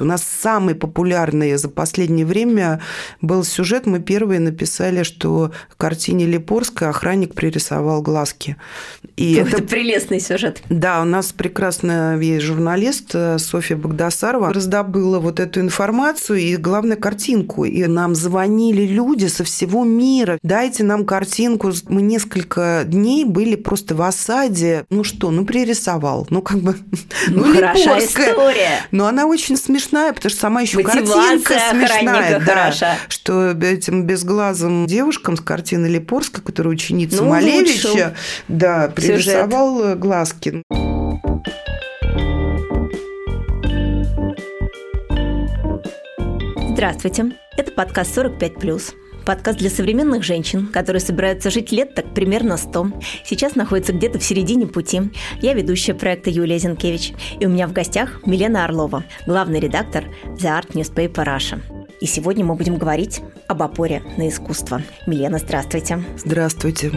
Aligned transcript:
У 0.00 0.04
нас 0.04 0.22
самый 0.22 0.74
популярный 0.74 1.56
за 1.56 1.68
последнее 1.68 2.26
время 2.26 2.80
был 3.20 3.44
сюжет. 3.44 3.86
Мы 3.86 4.00
первые 4.00 4.40
написали, 4.40 5.02
что 5.02 5.52
в 5.68 5.76
картине 5.76 6.26
Липорска 6.26 6.90
охранник 6.90 7.34
пририсовал 7.34 8.02
глазки. 8.02 8.56
И 9.16 9.34
это, 9.34 9.56
это 9.56 9.62
прелестный 9.62 10.20
сюжет. 10.20 10.62
Да, 10.68 11.02
у 11.02 11.04
нас 11.04 11.32
прекрасная 11.32 12.18
есть 12.18 12.44
журналист 12.44 13.10
э, 13.14 13.38
Софья 13.38 13.76
Богдасарова 13.76 14.52
раздобыла 14.52 15.18
вот 15.18 15.40
эту 15.40 15.60
информацию 15.60 16.38
и, 16.38 16.56
главное, 16.56 16.96
картинку. 16.96 17.64
И 17.64 17.86
нам 17.86 18.14
звонили 18.14 18.82
люди 18.82 19.26
со 19.26 19.44
всего 19.44 19.84
мира. 19.84 20.38
Дайте 20.42 20.84
нам 20.84 21.04
картинку. 21.04 21.72
Мы 21.88 22.02
несколько 22.02 22.82
дней 22.86 23.24
были 23.24 23.56
просто 23.56 23.94
в 23.94 24.02
осаде. 24.02 24.84
Ну 24.90 25.04
что, 25.04 25.30
ну 25.30 25.44
пририсовал. 25.44 26.26
Ну 26.30 26.42
как 26.42 26.58
бы... 26.58 26.76
Ну, 27.28 27.44
ну 27.44 27.54
хорошая 27.54 28.00
история. 28.00 28.86
Но 28.90 29.06
она 29.06 29.26
очень 29.26 29.56
смешная, 29.56 29.87
потому 29.90 30.30
что 30.30 30.40
сама 30.40 30.60
еще 30.62 30.82
картинка 30.82 31.54
смешная. 31.70 32.40
Да, 32.40 32.44
хороша. 32.44 32.96
Что 33.08 33.50
этим 33.50 34.04
безглазым 34.04 34.86
девушкам 34.86 35.36
с 35.36 35.40
картины 35.40 35.86
Липорска, 35.86 36.42
которая 36.42 36.74
ученица 36.74 37.22
ну, 37.22 37.30
Малевича, 37.30 38.14
да, 38.48 38.88
пририсовал 38.94 39.80
Сюжет. 39.80 39.98
глазки. 39.98 40.62
Здравствуйте, 46.72 47.32
это 47.56 47.72
подкаст 47.72 48.16
«45+.» 48.16 49.07
Подкаст 49.28 49.58
для 49.58 49.68
современных 49.68 50.22
женщин, 50.22 50.68
которые 50.68 51.00
собираются 51.00 51.50
жить 51.50 51.70
лет 51.70 51.94
так 51.94 52.14
примерно 52.14 52.56
100. 52.56 52.92
Сейчас 53.26 53.56
находится 53.56 53.92
где-то 53.92 54.18
в 54.18 54.24
середине 54.24 54.66
пути. 54.66 55.02
Я 55.42 55.52
ведущая 55.52 55.92
проекта 55.92 56.30
Юлия 56.30 56.58
Зинкевич. 56.58 57.12
И 57.38 57.44
у 57.44 57.50
меня 57.50 57.66
в 57.68 57.74
гостях 57.74 58.24
Милена 58.24 58.64
Орлова, 58.64 59.04
главный 59.26 59.60
редактор 59.60 60.04
The 60.24 60.58
Art 60.58 60.68
Newspaper 60.68 61.26
Russia. 61.26 61.60
И 62.00 62.06
сегодня 62.06 62.42
мы 62.42 62.54
будем 62.54 62.78
говорить 62.78 63.20
об 63.48 63.62
опоре 63.62 64.02
на 64.16 64.30
искусство. 64.30 64.80
Милена, 65.06 65.36
здравствуйте. 65.36 66.02
Здравствуйте. 66.16 66.90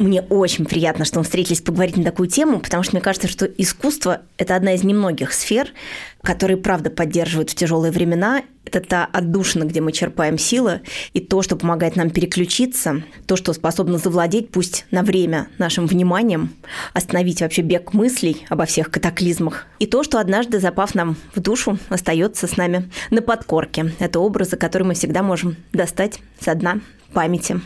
Мне 0.00 0.22
очень 0.22 0.64
приятно, 0.64 1.04
что 1.04 1.18
мы 1.18 1.24
встретились 1.24 1.60
поговорить 1.60 1.98
на 1.98 2.04
такую 2.04 2.26
тему, 2.26 2.60
потому 2.60 2.82
что 2.82 2.96
мне 2.96 3.02
кажется, 3.02 3.28
что 3.28 3.44
искусство– 3.44 4.22
это 4.38 4.56
одна 4.56 4.72
из 4.72 4.82
немногих 4.82 5.34
сфер, 5.34 5.74
которые, 6.22 6.56
правда, 6.56 6.88
поддерживают 6.88 7.50
в 7.50 7.54
тяжелые 7.54 7.92
времена. 7.92 8.42
Это 8.64 8.80
та 8.80 9.04
отдушина, 9.04 9.64
где 9.64 9.82
мы 9.82 9.92
черпаем 9.92 10.38
силы, 10.38 10.80
и 11.12 11.20
то, 11.20 11.42
что 11.42 11.54
помогает 11.54 11.96
нам 11.96 12.08
переключиться, 12.08 13.02
то, 13.26 13.36
что 13.36 13.52
способно 13.52 13.98
завладеть, 13.98 14.50
пусть 14.50 14.86
на 14.90 15.02
время, 15.02 15.48
нашим 15.58 15.86
вниманием, 15.86 16.54
остановить 16.94 17.42
вообще 17.42 17.60
бег 17.60 17.92
мыслей 17.92 18.46
обо 18.48 18.64
всех 18.64 18.90
катаклизмах, 18.90 19.66
и 19.80 19.86
то, 19.86 20.02
что 20.02 20.18
однажды, 20.18 20.60
запав 20.60 20.94
нам 20.94 21.18
в 21.34 21.40
душу, 21.40 21.78
остается 21.90 22.46
с 22.46 22.56
нами 22.56 22.90
на 23.10 23.20
подкорке. 23.20 23.92
Это 23.98 24.18
образы, 24.18 24.56
которые 24.56 24.88
мы 24.88 24.94
всегда 24.94 25.22
можем 25.22 25.56
достать 25.74 26.20
со 26.40 26.54
дна 26.54 26.80
памяти. 27.12 27.60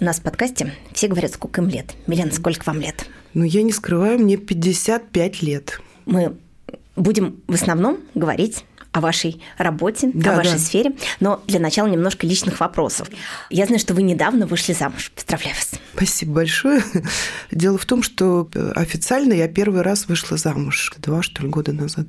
У 0.00 0.04
нас 0.04 0.18
в 0.18 0.22
подкасте 0.22 0.72
все 0.92 1.06
говорят, 1.06 1.32
сколько 1.32 1.60
им 1.60 1.68
лет. 1.68 1.94
Милена, 2.06 2.32
сколько 2.32 2.64
вам 2.66 2.80
лет? 2.80 3.06
Ну, 3.32 3.44
я 3.44 3.62
не 3.62 3.72
скрываю, 3.72 4.18
мне 4.18 4.36
55 4.36 5.42
лет. 5.42 5.80
Мы 6.04 6.36
будем 6.96 7.40
в 7.46 7.54
основном 7.54 7.98
говорить 8.14 8.64
о 8.90 9.00
вашей 9.00 9.42
работе, 9.58 10.10
да, 10.14 10.34
о 10.34 10.36
вашей 10.36 10.52
да. 10.52 10.58
сфере. 10.58 10.92
Но 11.18 11.42
для 11.46 11.58
начала 11.58 11.88
немножко 11.88 12.26
личных 12.26 12.60
вопросов. 12.60 13.08
Я 13.50 13.66
знаю, 13.66 13.80
что 13.80 13.92
вы 13.92 14.02
недавно 14.02 14.46
вышли 14.46 14.72
замуж. 14.72 15.10
Поздравляю 15.14 15.56
вас. 15.56 15.72
Спасибо 15.94 16.34
большое. 16.34 16.82
Дело 17.50 17.76
в 17.76 17.86
том, 17.86 18.02
что 18.04 18.48
официально 18.76 19.32
я 19.32 19.48
первый 19.48 19.82
раз 19.82 20.06
вышла 20.06 20.36
замуж 20.36 20.92
два, 20.98 21.22
что 21.22 21.42
ли, 21.42 21.48
года 21.48 21.72
назад. 21.72 22.06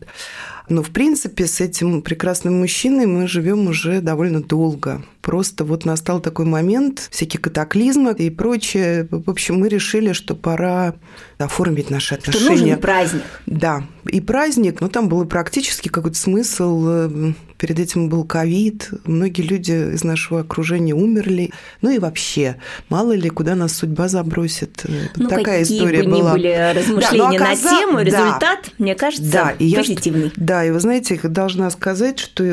Но, 0.69 0.81
в 0.81 0.91
принципе, 0.91 1.45
с 1.45 1.61
этим 1.61 2.02
прекрасным 2.02 2.59
мужчиной 2.59 3.05
мы 3.05 3.27
живем 3.27 3.67
уже 3.67 4.02
довольно 4.02 4.41
долго. 4.41 5.03
Просто 5.22 5.63
вот 5.63 5.85
настал 5.85 6.19
такой 6.19 6.45
момент, 6.45 7.07
всякие 7.11 7.39
катаклизмы 7.39 8.13
и 8.13 8.29
прочее. 8.29 9.07
В 9.09 9.29
общем, 9.29 9.59
мы 9.59 9.69
решили, 9.69 10.13
что 10.13 10.35
пора 10.35 10.95
оформить 11.38 11.89
наши 11.89 12.16
отношения. 12.16 12.45
Что 12.45 12.63
нужен 12.63 12.79
праздник. 12.79 13.23
Да, 13.45 13.84
и 14.06 14.22
праздник, 14.22 14.81
но 14.81 14.88
там 14.88 15.09
был 15.09 15.25
практически 15.25 15.89
какой-то 15.89 16.17
смысл 16.17 16.84
э, 16.88 17.34
Перед 17.57 17.79
этим 17.79 18.09
был 18.09 18.25
ковид, 18.25 18.89
многие 19.05 19.41
люди 19.41 19.93
из 19.93 20.03
нашего 20.03 20.41
окружения 20.41 20.93
умерли. 20.93 21.51
Ну 21.81 21.89
и 21.89 21.99
вообще, 21.99 22.57
мало 22.89 23.13
ли, 23.13 23.29
куда 23.29 23.55
нас 23.55 23.73
судьба 23.73 24.07
забросит. 24.09 24.83
Ну, 25.16 25.29
Такая 25.29 25.61
какие 25.61 25.77
история 25.77 26.03
бы 26.03 26.11
была. 26.11 26.31
Ни 26.31 26.33
были 26.33 26.73
размышления 26.75 27.39
да, 27.39 27.45
оказ... 27.45 27.63
на 27.63 27.69
тему, 27.69 27.99
результат, 28.01 28.39
да, 28.41 28.57
мне 28.77 28.95
кажется, 28.95 29.31
да, 29.31 29.51
и 29.51 29.73
позитивный. 29.73 30.25
Я, 30.25 30.31
да, 30.35 30.65
и 30.65 30.71
вы 30.71 30.79
знаете, 30.79 31.19
должна 31.23 31.69
сказать, 31.69 32.19
что 32.19 32.44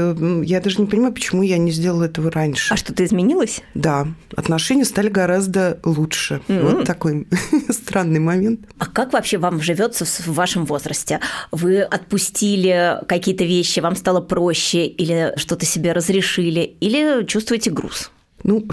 я 0.45 0.61
даже 0.61 0.81
не 0.81 0.87
понимаю, 0.87 1.13
почему 1.13 1.43
я 1.43 1.59
не 1.59 1.73
сделала 1.73 2.05
этого 2.05 2.31
раньше. 2.31 2.73
А 2.73 2.77
что-то 2.77 3.05
изменилось? 3.05 3.61
Да, 3.75 4.07
отношения 4.37 4.85
стали 4.85 5.09
гораздо 5.09 5.81
лучше. 5.85 6.41
Mm-hmm. 6.47 6.77
Вот 6.77 6.85
такой 6.85 7.27
странный 7.71 8.21
момент. 8.21 8.61
А 8.79 8.87
как 8.87 9.13
вообще 9.13 9.39
вам 9.39 9.61
живется 9.61 10.05
в 10.05 10.29
вашем 10.29 10.65
возрасте? 10.65 11.21
Вы 11.51 11.83
отпустили 11.83 12.99
какие-то 13.09 13.45
вещи, 13.45 13.81
вам 13.81 13.97
стало 13.97 14.21
проще 14.21 14.92
или 14.97 15.33
что-то 15.37 15.67
себе 15.67 15.93
разрешили, 15.93 16.77
или 16.81 17.25
чувствуете 17.27 17.71
груз? 17.71 18.11
Ну, 18.45 18.67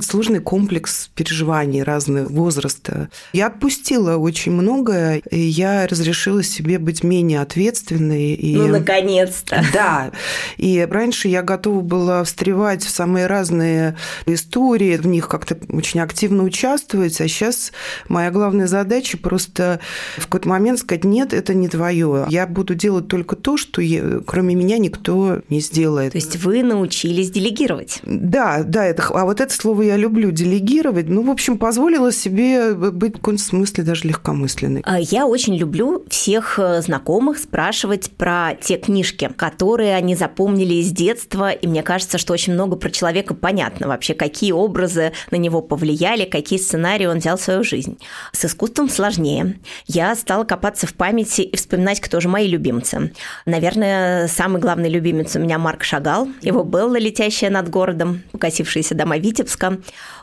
сложный 0.00 0.40
комплекс 0.40 1.10
переживаний 1.14 1.82
разного 1.82 2.28
возраста. 2.28 3.08
Я 3.32 3.48
отпустила 3.48 4.16
очень 4.16 4.52
многое, 4.52 5.22
и 5.30 5.38
я 5.38 5.86
разрешила 5.86 6.42
себе 6.42 6.78
быть 6.78 7.04
менее 7.04 7.40
ответственной. 7.40 8.34
И... 8.34 8.56
Ну, 8.56 8.68
наконец-то. 8.68 9.64
Да. 9.72 10.10
И 10.56 10.86
раньше 10.90 11.28
я 11.28 11.42
готова 11.42 11.80
была 11.80 12.24
встревать 12.24 12.82
в 12.82 12.90
самые 12.90 13.26
разные 13.26 13.96
истории, 14.26 14.96
в 14.96 15.06
них 15.06 15.28
как-то 15.28 15.58
очень 15.68 16.00
активно 16.00 16.44
участвовать, 16.44 17.20
а 17.20 17.28
сейчас 17.28 17.72
моя 18.08 18.30
главная 18.30 18.66
задача 18.66 19.18
просто 19.18 19.80
в 20.16 20.24
какой-то 20.24 20.48
момент 20.48 20.78
сказать, 20.78 21.04
нет, 21.04 21.34
это 21.34 21.54
не 21.54 21.68
твое. 21.68 22.26
Я 22.28 22.46
буду 22.46 22.74
делать 22.74 23.08
только 23.08 23.36
то, 23.36 23.56
что 23.56 23.82
я, 23.82 24.20
кроме 24.26 24.54
меня 24.54 24.78
никто 24.78 25.40
не 25.48 25.60
сделает. 25.60 26.12
То 26.12 26.18
есть 26.18 26.36
вы 26.36 26.62
научились 26.62 27.30
делегировать? 27.30 28.00
Да, 28.04 28.62
да, 28.62 28.86
это 28.86 29.09
а 29.14 29.24
вот 29.24 29.40
это 29.40 29.52
слово 29.52 29.82
я 29.82 29.96
люблю, 29.96 30.30
делегировать. 30.30 31.08
Ну, 31.08 31.22
в 31.22 31.30
общем, 31.30 31.58
позволила 31.58 32.12
себе 32.12 32.74
быть 32.74 33.14
в 33.14 33.16
каком-то 33.18 33.42
смысле 33.42 33.84
даже 33.84 34.08
легкомысленной. 34.08 34.82
А 34.84 34.98
я 34.98 35.26
очень 35.26 35.56
люблю 35.56 36.04
всех 36.08 36.58
э, 36.58 36.82
знакомых 36.82 37.38
спрашивать 37.38 38.10
про 38.12 38.54
те 38.60 38.76
книжки, 38.76 39.30
которые 39.36 39.94
они 39.94 40.14
запомнили 40.14 40.74
из 40.74 40.90
детства, 40.90 41.50
и 41.50 41.66
мне 41.66 41.82
кажется, 41.82 42.18
что 42.18 42.32
очень 42.32 42.54
много 42.54 42.76
про 42.76 42.90
человека 42.90 43.34
понятно 43.34 43.88
вообще, 43.88 44.14
какие 44.14 44.52
образы 44.52 45.12
на 45.30 45.36
него 45.36 45.62
повлияли, 45.62 46.24
какие 46.24 46.58
сценарии 46.58 47.06
он 47.06 47.18
взял 47.18 47.36
в 47.36 47.42
свою 47.42 47.64
жизнь. 47.64 47.98
С 48.32 48.44
искусством 48.44 48.88
сложнее. 48.88 49.58
Я 49.86 50.14
стала 50.14 50.44
копаться 50.44 50.86
в 50.86 50.94
памяти 50.94 51.42
и 51.42 51.56
вспоминать, 51.56 52.00
кто 52.00 52.20
же 52.20 52.28
мои 52.28 52.48
любимцы. 52.48 53.12
Наверное, 53.46 54.28
самый 54.28 54.60
главный 54.60 54.88
любимец 54.88 55.36
у 55.36 55.38
меня 55.40 55.58
Марк 55.58 55.84
Шагал. 55.84 56.28
Его 56.42 56.62
Белла, 56.62 56.98
летящая 56.98 57.50
над 57.50 57.68
городом, 57.68 58.22
покосившаяся 58.32 58.94
дома 59.00 59.16
Витебска. 59.18 59.78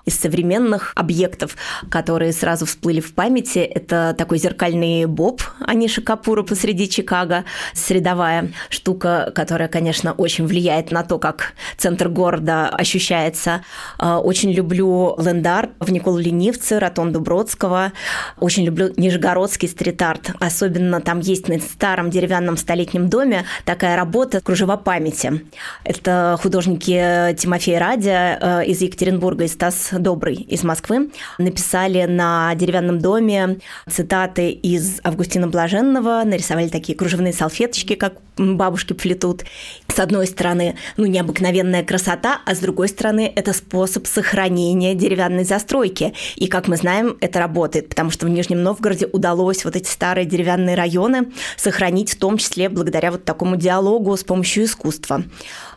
Из 0.05 0.17
современных 0.17 0.93
объектов, 0.95 1.57
которые 1.89 2.31
сразу 2.31 2.65
всплыли 2.65 3.01
в 3.01 3.13
памяти, 3.13 3.59
это 3.59 4.15
такой 4.17 4.37
зеркальный 4.37 5.05
боб 5.05 5.41
Аниши 5.59 6.01
Капура 6.01 6.43
посреди 6.43 6.87
Чикаго, 6.87 7.43
средовая 7.73 8.53
штука, 8.69 9.33
которая, 9.35 9.67
конечно, 9.67 10.13
очень 10.13 10.45
влияет 10.45 10.91
на 10.91 11.03
то, 11.03 11.19
как 11.19 11.53
центр 11.75 12.07
города 12.07 12.69
ощущается. 12.69 13.63
А, 13.97 14.19
очень 14.19 14.51
люблю 14.53 15.15
ленд-арт 15.17 15.71
в 15.79 15.91
Николу 15.91 16.19
Ленивце, 16.19 16.79
Ротонду 16.79 17.19
Бродского. 17.19 17.91
Очень 18.39 18.63
люблю 18.63 18.93
нижегородский 18.95 19.67
стрит-арт. 19.67 20.31
Особенно 20.39 21.01
там 21.01 21.19
есть 21.19 21.49
на 21.49 21.59
старом 21.59 22.09
деревянном 22.09 22.55
столетнем 22.55 23.09
доме 23.09 23.43
такая 23.65 23.97
работа 23.97 24.39
«Кружева 24.39 24.77
памяти». 24.77 25.41
Это 25.83 26.37
художники 26.41 27.35
Тимофей 27.37 27.77
Радя 27.77 28.37
э, 28.39 28.66
из 28.67 28.81
Екатеринбурга 28.81 29.45
и 29.45 29.47
Стас 29.47 29.89
Добрый 29.93 30.35
из 30.35 30.63
Москвы 30.63 31.09
написали 31.37 32.03
на 32.03 32.53
деревянном 32.55 32.99
доме 32.99 33.59
цитаты 33.89 34.51
из 34.51 34.99
Августина 35.03 35.47
Блаженного, 35.47 36.23
нарисовали 36.25 36.67
такие 36.67 36.97
кружевные 36.97 37.31
салфеточки, 37.31 37.95
как 37.95 38.15
бабушки 38.37 38.93
плетут. 38.93 39.45
С 39.87 39.99
одной 39.99 40.27
стороны, 40.27 40.75
ну, 40.97 41.05
необыкновенная 41.05 41.83
красота, 41.83 42.41
а 42.45 42.53
с 42.53 42.59
другой 42.59 42.89
стороны, 42.89 43.31
это 43.35 43.53
способ 43.53 44.05
сохранения 44.05 44.93
деревянной 44.93 45.43
застройки. 45.43 46.13
И, 46.35 46.47
как 46.47 46.67
мы 46.67 46.75
знаем, 46.75 47.17
это 47.21 47.39
работает, 47.39 47.89
потому 47.89 48.11
что 48.11 48.25
в 48.25 48.29
Нижнем 48.29 48.61
Новгороде 48.61 49.07
удалось 49.07 49.65
вот 49.65 49.75
эти 49.75 49.89
старые 49.89 50.25
деревянные 50.25 50.75
районы 50.75 51.31
сохранить, 51.55 52.13
в 52.13 52.17
том 52.17 52.37
числе 52.37 52.69
благодаря 52.69 53.11
вот 53.11 53.23
такому 53.23 53.55
диалогу 53.55 54.15
с 54.15 54.23
помощью 54.23 54.65
искусства. 54.65 55.23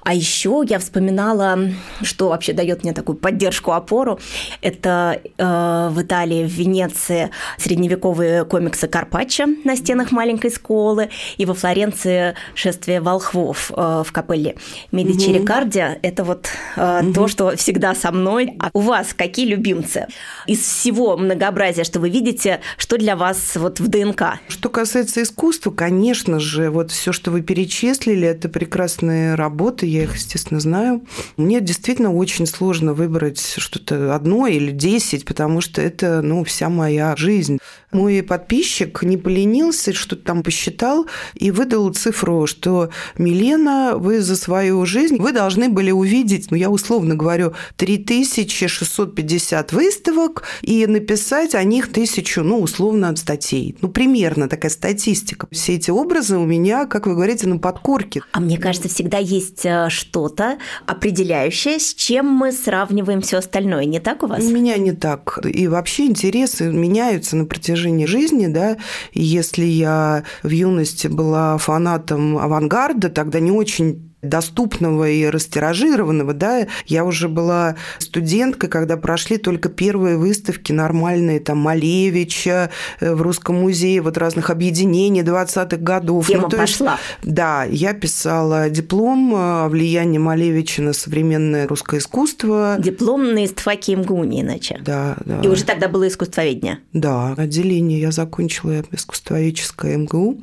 А 0.02 0.14
еще 0.14 0.62
я 0.66 0.78
вспоминала, 0.78 1.58
что 2.02 2.28
вообще 2.28 2.52
дает 2.52 2.79
мне 2.82 2.92
такую 2.92 3.16
поддержку, 3.16 3.72
опору. 3.72 4.18
Это 4.62 5.20
э, 5.36 5.88
в 5.90 6.02
Италии, 6.02 6.44
в 6.44 6.50
Венеции 6.50 7.30
средневековые 7.58 8.44
комиксы 8.44 8.88
Карпаччо 8.88 9.46
на 9.64 9.76
стенах 9.76 10.12
маленькой 10.12 10.50
школы, 10.50 11.10
и 11.36 11.46
во 11.46 11.54
Флоренции 11.54 12.34
шествие 12.54 13.00
волхвов 13.00 13.70
э, 13.74 14.02
в 14.06 14.12
капелле 14.12 14.56
Медичи 14.92 15.30
угу. 15.30 15.38
Рикардия. 15.38 15.98
Это 16.02 16.24
вот 16.24 16.48
э, 16.76 17.02
угу. 17.02 17.12
то, 17.12 17.28
что 17.28 17.56
всегда 17.56 17.94
со 17.94 18.12
мной. 18.12 18.56
А 18.58 18.70
у 18.72 18.80
вас 18.80 19.14
какие 19.14 19.46
любимцы? 19.46 20.06
Из 20.46 20.60
всего 20.60 21.16
многообразия, 21.16 21.84
что 21.84 22.00
вы 22.00 22.10
видите, 22.10 22.60
что 22.76 22.96
для 22.98 23.16
вас 23.16 23.56
вот 23.56 23.80
в 23.80 23.88
ДНК? 23.88 24.40
Что 24.48 24.68
касается 24.68 25.22
искусства, 25.22 25.70
конечно 25.70 26.40
же, 26.40 26.70
вот 26.70 26.90
все, 26.90 27.12
что 27.12 27.30
вы 27.30 27.42
перечислили, 27.42 28.26
это 28.26 28.48
прекрасные 28.48 29.34
работы 29.34 29.86
я 29.86 30.04
их, 30.04 30.14
естественно, 30.14 30.60
знаю. 30.60 31.02
Мне 31.36 31.60
действительно 31.60 32.14
очень 32.14 32.46
сложно 32.46 32.59
выбрать 32.60 33.54
что-то 33.58 34.14
одно 34.14 34.46
или 34.46 34.70
десять, 34.70 35.24
потому 35.24 35.60
что 35.60 35.80
это, 35.80 36.22
ну, 36.22 36.44
вся 36.44 36.68
моя 36.68 37.16
жизнь. 37.16 37.58
Мой 37.92 38.22
подписчик 38.22 39.02
не 39.02 39.16
поленился, 39.16 39.92
что-то 39.92 40.22
там 40.22 40.42
посчитал 40.44 41.06
и 41.34 41.50
выдал 41.50 41.92
цифру, 41.92 42.46
что 42.46 42.90
Милена, 43.18 43.96
вы 43.96 44.20
за 44.20 44.36
свою 44.36 44.86
жизнь, 44.86 45.16
вы 45.16 45.32
должны 45.32 45.68
были 45.68 45.90
увидеть, 45.90 46.50
ну, 46.50 46.56
я 46.56 46.70
условно 46.70 47.16
говорю, 47.16 47.52
3650 47.76 49.72
выставок 49.72 50.44
и 50.62 50.86
написать 50.86 51.54
о 51.54 51.64
них 51.64 51.90
тысячу, 51.92 52.42
ну, 52.42 52.60
условно, 52.60 53.14
статей. 53.16 53.76
Ну, 53.80 53.88
примерно 53.88 54.48
такая 54.48 54.70
статистика. 54.70 55.48
Все 55.50 55.74
эти 55.74 55.90
образы 55.90 56.36
у 56.36 56.44
меня, 56.44 56.86
как 56.86 57.06
вы 57.06 57.14
говорите, 57.14 57.48
на 57.48 57.58
подкорке. 57.58 58.22
А 58.32 58.40
мне 58.40 58.56
кажется, 58.58 58.88
всегда 58.88 59.18
есть 59.18 59.64
э, 59.64 59.88
что-то 59.88 60.58
определяющее, 60.86 61.80
с 61.80 61.94
чем 61.94 62.26
мы 62.26 62.49
сравниваем 62.52 63.20
все 63.20 63.38
остальное. 63.38 63.84
Не 63.84 64.00
так 64.00 64.22
у 64.22 64.26
вас? 64.26 64.42
У 64.42 64.50
меня 64.50 64.76
не 64.76 64.92
так. 64.92 65.38
И 65.44 65.68
вообще 65.68 66.06
интересы 66.06 66.72
меняются 66.72 67.36
на 67.36 67.44
протяжении 67.44 68.06
жизни. 68.06 68.46
Да? 68.46 68.76
если 69.12 69.64
я 69.64 70.24
в 70.42 70.50
юности 70.50 71.06
была 71.06 71.58
фанатом 71.58 72.38
авангарда, 72.38 73.08
тогда 73.08 73.40
не 73.40 73.50
очень 73.50 74.09
доступного 74.22 75.08
и 75.08 75.24
растиражированного, 75.24 76.34
да, 76.34 76.66
я 76.86 77.04
уже 77.04 77.28
была 77.28 77.76
студенткой, 77.98 78.68
когда 78.68 78.96
прошли 78.96 79.38
только 79.38 79.68
первые 79.68 80.16
выставки 80.16 80.72
нормальные, 80.72 81.40
там, 81.40 81.58
Малевича 81.58 82.70
э, 83.00 83.14
в 83.14 83.22
Русском 83.22 83.56
музее, 83.56 84.02
вот 84.02 84.18
разных 84.18 84.50
объединений 84.50 85.22
20-х 85.22 85.76
годов. 85.78 86.26
Тема 86.26 86.48
ну, 86.50 86.58
пошла. 86.58 86.98
Есть, 87.22 87.34
да, 87.34 87.64
я 87.64 87.94
писала 87.94 88.68
диплом 88.68 89.34
о 89.34 89.68
влиянии 89.68 90.18
Малевича 90.18 90.82
на 90.82 90.92
современное 90.92 91.66
русское 91.66 91.98
искусство. 91.98 92.76
Диплом 92.78 93.34
на 93.34 93.46
истфаке 93.46 93.96
МГУ, 93.96 94.24
не 94.24 94.42
иначе. 94.42 94.80
Да, 94.84 95.16
да. 95.24 95.40
И 95.40 95.48
уже 95.48 95.64
тогда 95.64 95.88
было 95.88 96.08
искусствоведение. 96.08 96.80
Да, 96.92 97.34
отделение 97.36 98.00
я 98.00 98.12
закончила 98.12 98.82
искусствоведческое 98.92 99.96
МГУ. 99.96 100.40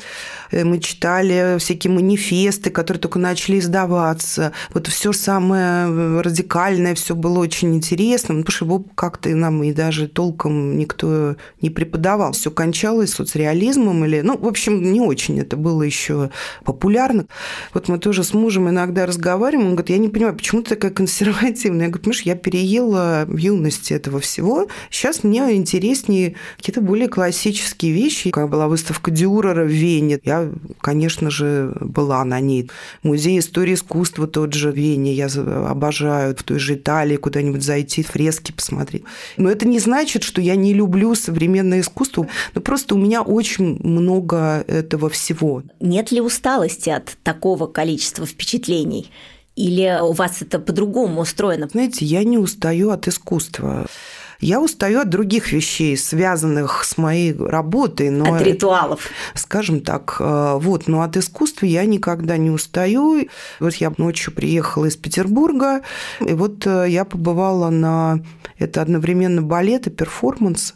Э, 0.51 0.63
мы 0.63 0.79
читали 0.79 1.57
всякие 1.59 1.93
манифесты, 1.93 2.71
которые 2.71 3.01
только 3.01 3.19
начали 3.19 3.59
издаваться. 3.67 4.53
Вот 4.73 4.87
все 4.87 5.13
самое 5.13 6.21
радикальное, 6.21 6.95
все 6.95 7.15
было 7.15 7.39
очень 7.39 7.75
интересно, 7.75 8.35
ну, 8.35 8.41
потому 8.41 8.55
что 8.55 8.65
его 8.65 8.85
как-то 8.95 9.29
нам 9.29 9.63
и 9.63 9.73
даже 9.73 10.07
толком 10.07 10.77
никто 10.77 11.35
не 11.61 11.69
преподавал. 11.69 12.31
Все 12.31 12.49
кончалось 12.49 13.13
соцреализмом 13.13 14.05
или, 14.05 14.21
ну, 14.21 14.37
в 14.37 14.47
общем, 14.47 14.81
не 14.91 15.01
очень 15.01 15.39
это 15.39 15.57
было 15.57 15.83
еще 15.83 16.31
популярно. 16.63 17.25
Вот 17.73 17.87
мы 17.87 17.99
тоже 17.99 18.23
с 18.23 18.33
мужем 18.33 18.69
иногда 18.69 19.05
разговариваем, 19.05 19.69
он 19.69 19.75
говорит, 19.75 19.89
я 19.89 19.97
не 19.97 20.09
понимаю, 20.09 20.35
почему 20.35 20.61
ты 20.61 20.69
такая 20.71 20.91
консервативная? 20.91 21.85
Я 21.85 21.91
говорю, 21.91 22.03
понимаешь, 22.03 22.21
я 22.21 22.35
переела 22.35 23.25
в 23.27 23.37
юности 23.37 23.93
этого 23.93 24.19
всего, 24.19 24.67
сейчас 24.89 25.23
мне 25.23 25.55
интереснее 25.55 26.35
какие-то 26.57 26.81
более 26.81 27.09
классические 27.09 27.91
вещи. 27.91 28.31
Когда 28.31 28.47
была 28.47 28.67
выставка 28.67 29.11
Дюрера 29.11 29.63
в 29.63 29.67
Вене, 29.67 30.19
я 30.23 30.49
конечно 30.81 31.29
же, 31.29 31.73
была 31.81 32.23
на 32.23 32.39
ней. 32.39 32.69
Музей 33.03 33.39
истории 33.39 33.56
искусства 33.65 34.27
тот 34.27 34.53
же 34.53 34.71
Вене 34.71 35.13
я 35.13 35.27
обожаю, 35.69 36.35
в 36.35 36.43
той 36.43 36.59
же 36.59 36.75
Италии 36.75 37.17
куда-нибудь 37.17 37.63
зайти, 37.63 38.03
фрески 38.03 38.51
посмотреть. 38.51 39.03
Но 39.37 39.49
это 39.49 39.67
не 39.67 39.79
значит, 39.79 40.23
что 40.23 40.41
я 40.41 40.55
не 40.55 40.73
люблю 40.73 41.15
современное 41.15 41.81
искусство, 41.81 42.27
но 42.53 42.61
просто 42.61 42.95
у 42.95 42.97
меня 42.97 43.21
очень 43.21 43.79
много 43.83 44.63
этого 44.67 45.09
всего. 45.09 45.63
Нет 45.79 46.11
ли 46.11 46.21
усталости 46.21 46.89
от 46.89 47.17
такого 47.23 47.67
количества 47.67 48.25
впечатлений? 48.25 49.11
Или 49.55 49.99
у 50.01 50.11
вас 50.11 50.41
это 50.41 50.59
по-другому 50.59 51.21
устроено? 51.21 51.67
Знаете, 51.67 52.05
я 52.05 52.23
не 52.23 52.37
устаю 52.37 52.91
от 52.91 53.07
искусства. 53.07 53.87
Я 54.39 54.61
устаю 54.61 54.99
от 54.99 55.09
других 55.09 55.51
вещей, 55.51 55.97
связанных 55.97 56.83
с 56.83 56.97
моей 56.97 57.35
работой. 57.35 58.09
Но, 58.09 58.35
от 58.35 58.41
ритуалов. 58.41 59.09
Скажем 59.33 59.81
так, 59.81 60.17
э, 60.19 60.57
вот, 60.59 60.87
но 60.87 61.01
от 61.01 61.17
искусства 61.17 61.65
я 61.65 61.85
никогда 61.85 62.37
не 62.37 62.51
устаю. 62.51 63.27
Вот 63.59 63.73
я 63.75 63.91
ночью 63.97 64.33
приехала 64.33 64.85
из 64.85 64.95
Петербурга, 64.95 65.81
и 66.19 66.33
вот 66.33 66.67
э, 66.67 66.85
я 66.89 67.05
побывала 67.05 67.69
на... 67.69 68.19
Это 68.59 68.81
одновременно 68.81 69.41
балет 69.41 69.87
и 69.87 69.89
перформанс 69.89 70.75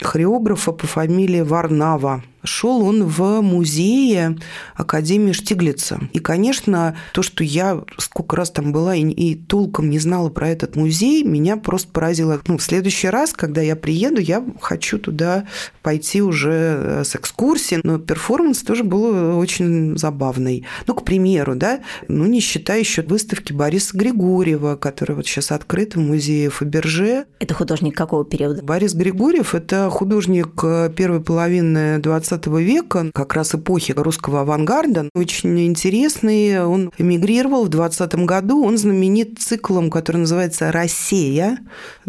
хореографа 0.00 0.72
по 0.72 0.86
фамилии 0.86 1.42
Варнава. 1.42 2.22
Шел 2.42 2.82
он 2.82 3.04
в 3.04 3.40
музее 3.40 4.38
Академии 4.74 5.32
Штиглица. 5.32 6.00
И, 6.12 6.18
конечно, 6.18 6.96
то, 7.12 7.22
что 7.22 7.44
я 7.44 7.82
сколько 7.98 8.36
раз 8.36 8.50
там 8.50 8.72
была 8.72 8.94
и, 8.94 9.02
и 9.02 9.34
толком 9.34 9.90
не 9.90 9.98
знала 9.98 10.30
про 10.30 10.48
этот 10.48 10.76
музей, 10.76 11.22
меня 11.22 11.56
просто 11.56 11.90
поразило. 11.92 12.40
Ну, 12.46 12.58
в 12.58 12.62
следующий 12.62 13.08
раз, 13.08 13.32
когда 13.32 13.60
я 13.60 13.76
приеду, 13.76 14.20
я 14.20 14.44
хочу 14.60 14.98
туда 14.98 15.46
пойти 15.82 16.22
уже 16.22 16.50
э, 16.52 17.04
с 17.04 17.14
экскурсией. 17.16 17.80
Но 17.84 17.98
перформанс 17.98 18.62
тоже 18.62 18.84
был 18.84 19.38
очень 19.38 19.98
забавный. 19.98 20.64
Ну, 20.86 20.94
к 20.94 21.04
примеру, 21.04 21.54
да, 21.56 21.80
ну, 22.08 22.26
не 22.26 22.40
считая 22.40 22.80
еще 22.80 23.02
выставки 23.02 23.52
Бориса 23.52 23.96
Григорьева, 23.96 24.76
которая 24.76 25.16
вот 25.16 25.26
сейчас 25.26 25.50
открыта 25.50 25.98
в 25.98 26.02
музее 26.02 26.50
Фаберже. 26.50 27.26
Это 27.38 27.54
художник 27.54 27.96
какого 27.96 28.24
периода? 28.24 28.62
Борис 28.62 28.94
Григорьев– 28.94 29.54
это 29.54 29.90
художник 29.90 30.52
э, 30.62 30.90
первой 30.94 31.20
половины 31.20 31.98
20 31.98 32.29
20 32.30 32.46
века, 32.58 33.10
как 33.12 33.34
раз 33.34 33.54
эпохи 33.54 33.92
русского 33.96 34.42
авангарда. 34.42 35.08
Очень 35.14 35.66
интересный. 35.66 36.64
Он 36.64 36.92
эмигрировал 36.96 37.64
в 37.64 37.68
20 37.68 38.14
году. 38.24 38.64
Он 38.64 38.78
знаменит 38.78 39.38
циклом, 39.38 39.90
который 39.90 40.18
называется 40.18 40.70
«Россия». 40.70 41.58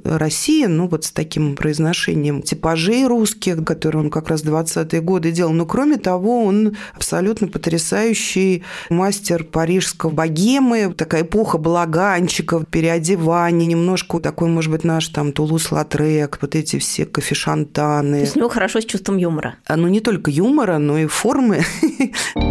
Россия, 0.03 0.67
ну 0.67 0.87
вот 0.87 1.05
с 1.05 1.11
таким 1.11 1.55
произношением 1.55 2.41
типажей 2.41 3.07
русских, 3.07 3.63
которые 3.63 4.03
он 4.03 4.09
как 4.11 4.29
раз 4.29 4.41
в 4.41 4.53
20-е 4.53 5.01
годы 5.01 5.31
делал. 5.31 5.53
Но 5.53 5.65
кроме 5.65 5.97
того, 5.97 6.45
он 6.45 6.77
абсолютно 6.93 7.47
потрясающий 7.47 8.63
мастер 8.89 9.43
парижского 9.43 10.11
богемы, 10.11 10.93
такая 10.95 11.23
эпоха 11.23 11.57
балаганчиков, 11.57 12.67
переодевания, 12.67 13.65
немножко 13.65 14.19
такой, 14.19 14.49
может 14.49 14.71
быть, 14.71 14.83
наш 14.83 15.07
там 15.07 15.31
Тулус-Латрек, 15.31 16.37
вот 16.41 16.55
эти 16.55 16.77
все 16.77 17.05
кофешантаны. 17.05 18.17
То 18.17 18.23
есть 18.23 18.35
у 18.35 18.39
него 18.39 18.49
хорошо 18.49 18.81
с 18.81 18.85
чувством 18.85 19.17
юмора. 19.17 19.55
А, 19.65 19.77
ну, 19.77 19.87
не 19.87 19.99
только 19.99 20.10
только 20.11 20.29
юмора, 20.29 20.77
но 20.77 20.97
и 20.97 21.05
формы. 21.05 21.63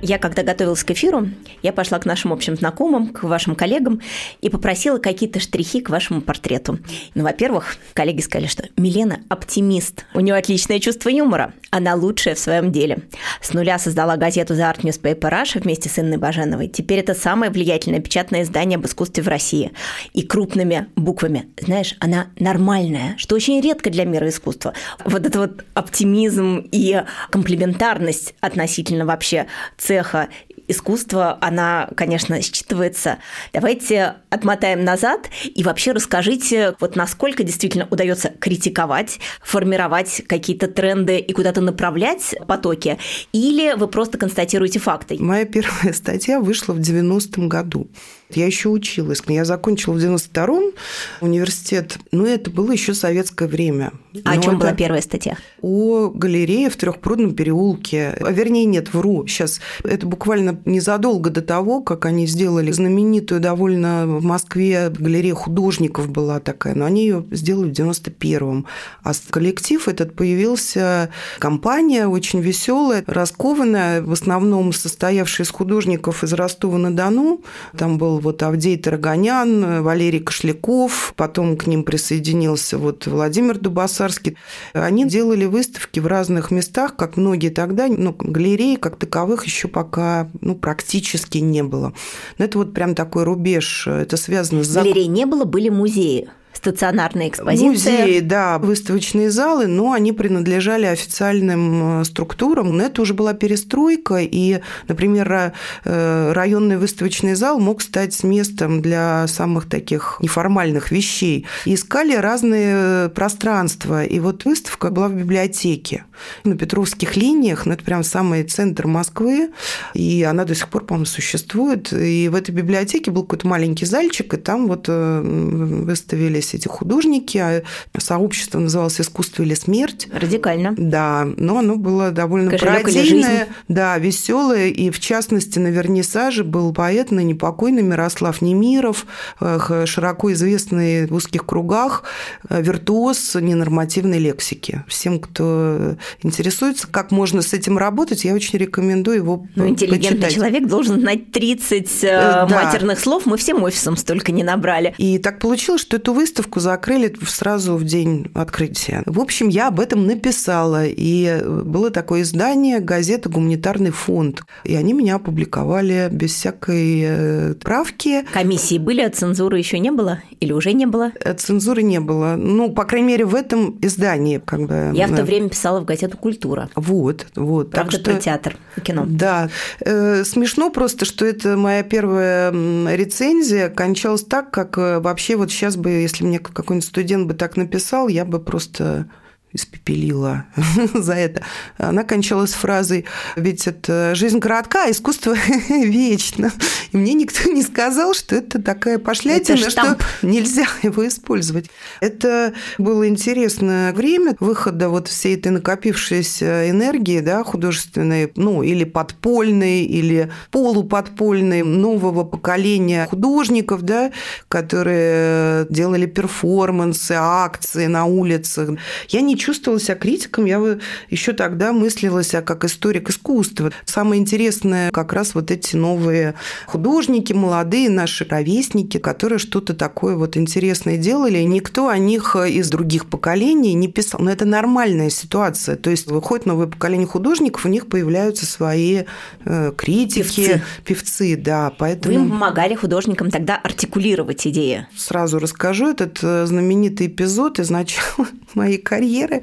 Я, 0.00 0.18
когда 0.18 0.44
готовилась 0.44 0.84
к 0.84 0.92
эфиру, 0.92 1.28
я 1.60 1.72
пошла 1.72 1.98
к 1.98 2.06
нашим 2.06 2.32
общим 2.32 2.54
знакомым, 2.54 3.08
к 3.08 3.24
вашим 3.24 3.56
коллегам 3.56 4.00
и 4.40 4.48
попросила 4.48 4.98
какие-то 4.98 5.40
штрихи 5.40 5.80
к 5.80 5.90
вашему 5.90 6.20
портрету. 6.20 6.78
Ну, 7.14 7.24
во-первых, 7.24 7.76
коллеги 7.94 8.20
сказали, 8.20 8.46
что 8.46 8.68
Милена– 8.76 9.18
оптимист. 9.28 10.06
У 10.14 10.20
нее 10.20 10.36
отличное 10.36 10.78
чувство 10.78 11.08
юмора. 11.08 11.52
Она 11.70 11.96
лучшая 11.96 12.36
в 12.36 12.38
своем 12.38 12.70
деле. 12.70 13.00
С 13.42 13.52
нуля 13.52 13.78
создала 13.78 14.16
газету 14.16 14.54
The 14.54 14.72
Art 14.72 14.82
Newspaper 14.82 15.30
Russia 15.30 15.60
вместе 15.60 15.88
с 15.88 15.98
Инной 15.98 16.16
Баженовой. 16.16 16.68
Теперь 16.68 17.00
это 17.00 17.14
самое 17.14 17.50
влиятельное 17.50 18.00
печатное 18.00 18.42
издание 18.42 18.76
об 18.76 18.86
искусстве 18.86 19.24
в 19.24 19.28
России. 19.28 19.72
И 20.12 20.22
крупными 20.22 20.86
буквами. 20.94 21.48
Знаешь, 21.60 21.96
она 21.98 22.28
нормальная, 22.38 23.16
что 23.18 23.34
очень 23.34 23.60
редко 23.60 23.90
для 23.90 24.04
мира 24.04 24.28
искусства. 24.28 24.74
Вот 25.04 25.26
это 25.26 25.40
вот 25.40 25.64
оптимизм 25.74 26.68
и 26.70 27.02
комплементарность 27.30 28.34
относительно 28.40 29.04
вообще 29.04 29.46
цеха 29.88 30.28
искусства, 30.68 31.38
она, 31.40 31.88
конечно, 31.96 32.34
считывается. 32.40 33.16
Давайте 33.54 34.16
отмотаем 34.28 34.84
назад 34.84 35.30
и 35.42 35.64
вообще 35.64 35.92
расскажите, 35.92 36.76
вот 36.78 36.94
насколько 36.94 37.42
действительно 37.42 37.88
удается 37.90 38.28
критиковать, 38.38 39.18
формировать 39.42 40.22
какие-то 40.28 40.68
тренды 40.68 41.18
и 41.18 41.32
куда-то 41.32 41.62
направлять 41.62 42.34
потоки, 42.46 42.98
или 43.32 43.72
вы 43.78 43.88
просто 43.88 44.18
констатируете 44.18 44.78
факты? 44.78 45.16
Моя 45.18 45.46
первая 45.46 45.94
статья 45.94 46.38
вышла 46.38 46.74
в 46.74 46.80
90-м 46.80 47.48
году. 47.48 47.88
Я 48.30 48.46
еще 48.46 48.68
училась. 48.68 49.22
Я 49.26 49.44
закончила 49.44 49.94
в 49.94 49.98
92-м 49.98 50.72
университет. 51.20 51.98
Но 52.12 52.26
это 52.26 52.50
было 52.50 52.72
еще 52.72 52.94
советское 52.94 53.48
время. 53.48 53.92
А 54.24 54.32
о 54.32 54.38
чем 54.38 54.58
была 54.58 54.72
первая 54.72 55.00
статья? 55.00 55.36
О 55.62 56.08
галерее 56.08 56.70
в 56.70 56.76
Трехпрудном 56.76 57.34
переулке. 57.34 58.16
А, 58.20 58.30
вернее, 58.30 58.64
нет, 58.64 58.92
вру. 58.92 59.26
Сейчас 59.26 59.60
это 59.84 60.06
буквально 60.06 60.60
незадолго 60.64 61.30
до 61.30 61.42
того, 61.42 61.80
как 61.80 62.04
они 62.06 62.26
сделали 62.26 62.70
знаменитую 62.70 63.40
довольно 63.40 64.06
в 64.06 64.24
Москве 64.24 64.90
галерея 64.90 65.34
художников 65.34 66.08
была 66.08 66.40
такая, 66.40 66.74
но 66.74 66.84
они 66.84 67.02
ее 67.02 67.24
сделали 67.30 67.70
в 67.70 67.72
91-м. 67.72 68.66
А 69.02 69.12
коллектив 69.30 69.88
этот 69.88 70.14
появился, 70.14 71.10
компания 71.38 72.06
очень 72.06 72.40
веселая, 72.40 73.04
раскованная, 73.06 74.02
в 74.02 74.12
основном 74.12 74.72
состоявшая 74.72 75.46
из 75.46 75.50
художников 75.50 76.24
из 76.24 76.32
Ростова-на-Дону. 76.32 77.42
Там 77.76 77.98
был 77.98 78.17
вот 78.20 78.42
Авдей 78.42 78.76
Тараганян, 78.76 79.82
Валерий 79.82 80.20
Кошляков, 80.20 81.12
потом 81.16 81.56
к 81.56 81.66
ним 81.66 81.84
присоединился 81.84 82.78
вот 82.78 83.06
Владимир 83.06 83.58
Дубасарский. 83.58 84.36
Они 84.72 85.06
делали 85.06 85.44
выставки 85.44 86.00
в 86.00 86.06
разных 86.06 86.50
местах, 86.50 86.96
как 86.96 87.16
многие 87.16 87.50
тогда, 87.50 87.88
ну, 87.88 88.14
галереи 88.18 88.76
как 88.76 88.96
таковых 88.96 89.46
еще 89.46 89.68
пока 89.68 90.28
ну, 90.40 90.54
практически 90.54 91.38
не 91.38 91.62
было. 91.62 91.92
Но 92.38 92.44
это 92.44 92.58
вот 92.58 92.74
прям 92.74 92.94
такой 92.94 93.24
рубеж, 93.24 93.86
это 93.86 94.16
связано 94.16 94.64
с... 94.64 94.74
Галерей 94.74 95.06
не 95.06 95.26
было, 95.26 95.44
были 95.44 95.68
музеи 95.68 96.28
стационарные 96.58 97.28
экспозиции. 97.28 97.68
Музеи, 97.68 98.18
да, 98.20 98.58
выставочные 98.58 99.30
залы, 99.30 99.68
но 99.68 99.92
они 99.92 100.12
принадлежали 100.12 100.86
официальным 100.86 102.00
э, 102.00 102.04
структурам. 102.04 102.76
Но 102.76 102.82
это 102.82 103.00
уже 103.02 103.14
была 103.14 103.32
перестройка, 103.32 104.18
и, 104.20 104.60
например, 104.88 105.52
э, 105.84 106.32
районный 106.32 106.76
выставочный 106.76 107.34
зал 107.34 107.60
мог 107.60 107.80
стать 107.80 108.24
местом 108.24 108.82
для 108.82 109.26
самых 109.28 109.68
таких 109.68 110.18
неформальных 110.20 110.90
вещей. 110.90 111.46
И 111.64 111.74
искали 111.74 112.16
разные 112.16 112.74
э, 112.74 113.08
пространства. 113.14 114.04
И 114.04 114.18
вот 114.18 114.44
выставка 114.44 114.90
была 114.90 115.08
в 115.08 115.14
библиотеке 115.14 116.04
на 116.42 116.56
Петровских 116.56 117.16
линиях, 117.16 117.66
ну, 117.66 117.74
это 117.74 117.84
прям 117.84 118.02
самый 118.02 118.42
центр 118.42 118.88
Москвы, 118.88 119.50
и 119.94 120.24
она 120.24 120.44
до 120.44 120.56
сих 120.56 120.68
пор, 120.68 120.84
по-моему, 120.84 121.06
существует. 121.06 121.92
И 121.92 122.28
в 122.28 122.34
этой 122.34 122.50
библиотеке 122.50 123.12
был 123.12 123.22
какой-то 123.22 123.46
маленький 123.46 123.86
зальчик, 123.86 124.34
и 124.34 124.36
там 124.36 124.66
вот 124.66 124.88
выставились 124.88 126.47
собрались 126.48 126.54
эти 126.54 126.68
художники. 126.68 127.38
А 127.38 127.62
сообщество 127.98 128.58
называлось 128.58 129.00
«Искусство 129.00 129.42
или 129.42 129.54
смерть». 129.54 130.08
Радикально. 130.12 130.74
Да, 130.76 131.26
но 131.36 131.58
оно 131.58 131.76
было 131.76 132.10
довольно 132.10 132.50
пародийное, 132.50 133.48
да, 133.68 133.98
веселое. 133.98 134.68
И, 134.68 134.90
в 134.90 135.00
частности, 135.00 135.58
на 135.58 135.68
вернисаже 135.68 136.44
был 136.44 136.72
поэт, 136.72 137.10
ныне 137.10 137.34
покойный 137.34 137.82
Мирослав 137.82 138.42
Немиров, 138.42 139.06
широко 139.40 140.32
известный 140.32 141.06
в 141.06 141.14
узких 141.14 141.44
кругах, 141.46 142.04
э, 142.48 142.62
виртуоз 142.62 143.34
ненормативной 143.34 144.18
лексики. 144.18 144.84
Всем, 144.88 145.18
кто 145.20 145.96
интересуется, 146.22 146.86
как 146.86 147.10
можно 147.10 147.42
с 147.42 147.52
этим 147.52 147.78
работать, 147.78 148.24
я 148.24 148.34
очень 148.34 148.58
рекомендую 148.58 149.16
его 149.16 149.46
ну, 149.54 149.68
интеллигентный 149.68 150.26
почитать. 150.26 150.34
человек 150.34 150.68
должен 150.68 151.00
знать 151.00 151.32
30 151.32 152.04
э, 152.04 152.06
да. 152.08 152.48
матерных 152.50 152.98
слов. 152.98 153.26
Мы 153.26 153.36
всем 153.36 153.62
офисом 153.62 153.96
столько 153.96 154.32
не 154.32 154.42
набрали. 154.42 154.94
И 154.98 155.18
так 155.18 155.38
получилось, 155.38 155.80
что 155.80 155.96
эту 155.96 156.12
выставку 156.12 156.27
выставку 156.28 156.60
закрыли 156.60 157.14
сразу 157.26 157.76
в 157.76 157.84
день 157.84 158.26
открытия. 158.34 159.02
В 159.06 159.18
общем, 159.18 159.48
я 159.48 159.68
об 159.68 159.80
этом 159.80 160.06
написала, 160.06 160.84
и 160.84 161.42
было 161.42 161.90
такое 161.90 162.20
издание 162.20 162.80
газета 162.80 163.30
«Гуманитарный 163.30 163.90
фонд», 163.90 164.42
и 164.64 164.74
они 164.74 164.92
меня 164.92 165.14
опубликовали 165.14 166.08
без 166.12 166.34
всякой 166.34 167.00
э, 167.02 167.54
правки. 167.54 168.26
Комиссии 168.30 168.76
были, 168.76 169.00
а 169.00 169.08
цензуры 169.08 169.56
еще 169.56 169.78
не 169.78 169.90
было? 169.90 170.20
Или 170.40 170.52
уже 170.52 170.74
не 170.74 170.84
было? 170.84 171.12
Э, 171.24 171.32
цензуры 171.32 171.82
не 171.82 171.98
было. 171.98 172.36
Ну, 172.36 172.70
по 172.72 172.84
крайней 172.84 173.08
мере, 173.08 173.24
в 173.24 173.34
этом 173.34 173.78
издании. 173.80 174.38
Как 174.44 174.60
бы, 174.60 174.92
я 174.94 175.06
в 175.06 175.16
то 175.16 175.24
время 175.24 175.48
писала 175.48 175.80
в 175.80 175.86
газету 175.86 176.18
«Культура». 176.18 176.68
Вот, 176.74 177.26
вот. 177.36 177.70
Правда, 177.70 177.92
так 177.92 178.00
что, 178.00 178.10
про 178.12 178.20
театр 178.20 178.56
и 178.76 178.80
кино. 178.82 179.04
Да. 179.06 179.48
Э, 179.80 180.24
смешно 180.24 180.68
просто, 180.68 181.06
что 181.06 181.24
это 181.24 181.56
моя 181.56 181.82
первая 181.82 182.50
рецензия 182.94 183.70
кончалась 183.70 184.24
так, 184.24 184.50
как 184.50 184.76
вообще 184.76 185.36
вот 185.36 185.50
сейчас 185.50 185.76
бы, 185.76 185.88
если 185.90 186.17
мне 186.24 186.38
какой-нибудь 186.38 186.88
студент 186.88 187.26
бы 187.26 187.34
так 187.34 187.56
написал, 187.56 188.08
я 188.08 188.24
бы 188.24 188.40
просто 188.40 189.10
испепелила 189.52 190.46
за 190.94 191.14
это. 191.14 191.42
Она 191.78 192.04
кончалась 192.04 192.52
фразой 192.52 193.06
«Ведь 193.36 193.66
это 193.66 194.14
жизнь 194.14 194.40
коротка, 194.40 194.84
а 194.84 194.90
искусство 194.90 195.34
вечно». 195.68 196.52
И 196.92 196.96
мне 196.96 197.14
никто 197.14 197.50
не 197.50 197.62
сказал, 197.62 198.14
что 198.14 198.36
это 198.36 198.60
такая 198.60 198.98
пошлятина, 198.98 199.56
это 199.56 199.70
что 199.70 199.98
нельзя 200.22 200.66
его 200.82 201.06
использовать. 201.06 201.70
Это 202.00 202.52
было 202.76 203.08
интересное 203.08 203.92
время 203.92 204.36
выхода 204.40 204.88
вот 204.88 205.08
всей 205.08 205.36
этой 205.36 205.52
накопившейся 205.52 206.70
энергии 206.70 207.20
да, 207.20 207.42
художественной, 207.44 208.32
ну, 208.36 208.62
или 208.62 208.84
подпольной, 208.84 209.84
или 209.84 210.30
полуподпольной 210.50 211.62
нового 211.62 212.24
поколения 212.24 213.06
художников, 213.06 213.82
да, 213.82 214.12
которые 214.48 215.66
делали 215.70 216.06
перформансы, 216.06 217.12
акции 217.12 217.86
на 217.86 218.04
улицах. 218.04 218.70
Я 219.08 219.20
не 219.20 219.37
чувствовала 219.38 219.80
себя 219.80 219.94
критиком, 219.94 220.44
я 220.44 220.78
еще 221.10 221.32
тогда 221.32 221.72
мыслила 221.72 222.22
себя 222.22 222.42
как 222.42 222.64
историк 222.64 223.10
искусства. 223.10 223.72
Самое 223.84 224.20
интересное 224.20 224.90
как 224.90 225.12
раз 225.12 225.34
вот 225.34 225.50
эти 225.50 225.76
новые 225.76 226.34
художники, 226.66 227.32
молодые 227.32 227.90
наши 227.90 228.24
ровесники, 228.24 228.98
которые 228.98 229.38
что-то 229.38 229.74
такое 229.74 230.16
вот 230.16 230.36
интересное 230.36 230.96
делали. 230.96 231.38
Никто 231.42 231.88
о 231.88 231.98
них 231.98 232.36
из 232.36 232.68
других 232.70 233.06
поколений 233.08 233.74
не 233.74 233.88
писал. 233.88 234.20
Но 234.20 234.30
это 234.30 234.44
нормальная 234.44 235.10
ситуация. 235.10 235.76
То 235.76 235.90
есть 235.90 236.06
выходит 236.06 236.46
новое 236.46 236.66
поколение 236.66 237.06
художников, 237.06 237.64
у 237.64 237.68
них 237.68 237.88
появляются 237.88 238.46
свои 238.46 239.04
э, 239.44 239.72
критики, 239.76 240.40
певцы. 240.40 240.62
певцы, 240.84 241.36
да. 241.36 241.72
Поэтому... 241.78 242.18
Вы 242.18 242.30
помогали 242.30 242.74
художникам 242.74 243.30
тогда 243.30 243.56
артикулировать 243.56 244.46
идеи. 244.46 244.86
Сразу 244.96 245.38
расскажу 245.38 245.88
этот 245.88 246.18
э, 246.22 246.46
знаменитый 246.46 247.06
эпизод 247.06 247.58
из 247.58 247.70
начала 247.70 248.26
моей 248.54 248.78
карьеры 248.78 249.27
карьеры, 249.28 249.42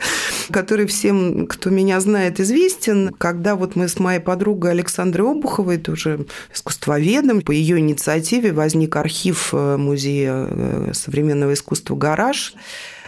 который 0.51 0.85
всем, 0.85 1.47
кто 1.47 1.69
меня 1.69 1.99
знает, 1.99 2.39
известен. 2.39 3.13
Когда 3.17 3.55
вот 3.55 3.75
мы 3.75 3.87
с 3.87 3.99
моей 3.99 4.19
подругой 4.19 4.71
Александрой 4.71 5.31
Обуховой, 5.31 5.77
тоже 5.77 6.25
искусствоведом, 6.53 7.41
по 7.41 7.51
ее 7.51 7.79
инициативе 7.79 8.51
возник 8.51 8.95
архив 8.95 9.49
э, 9.53 9.77
Музея 9.77 10.47
э, 10.49 10.91
современного 10.93 11.53
искусства 11.53 11.95
«Гараж». 11.95 12.53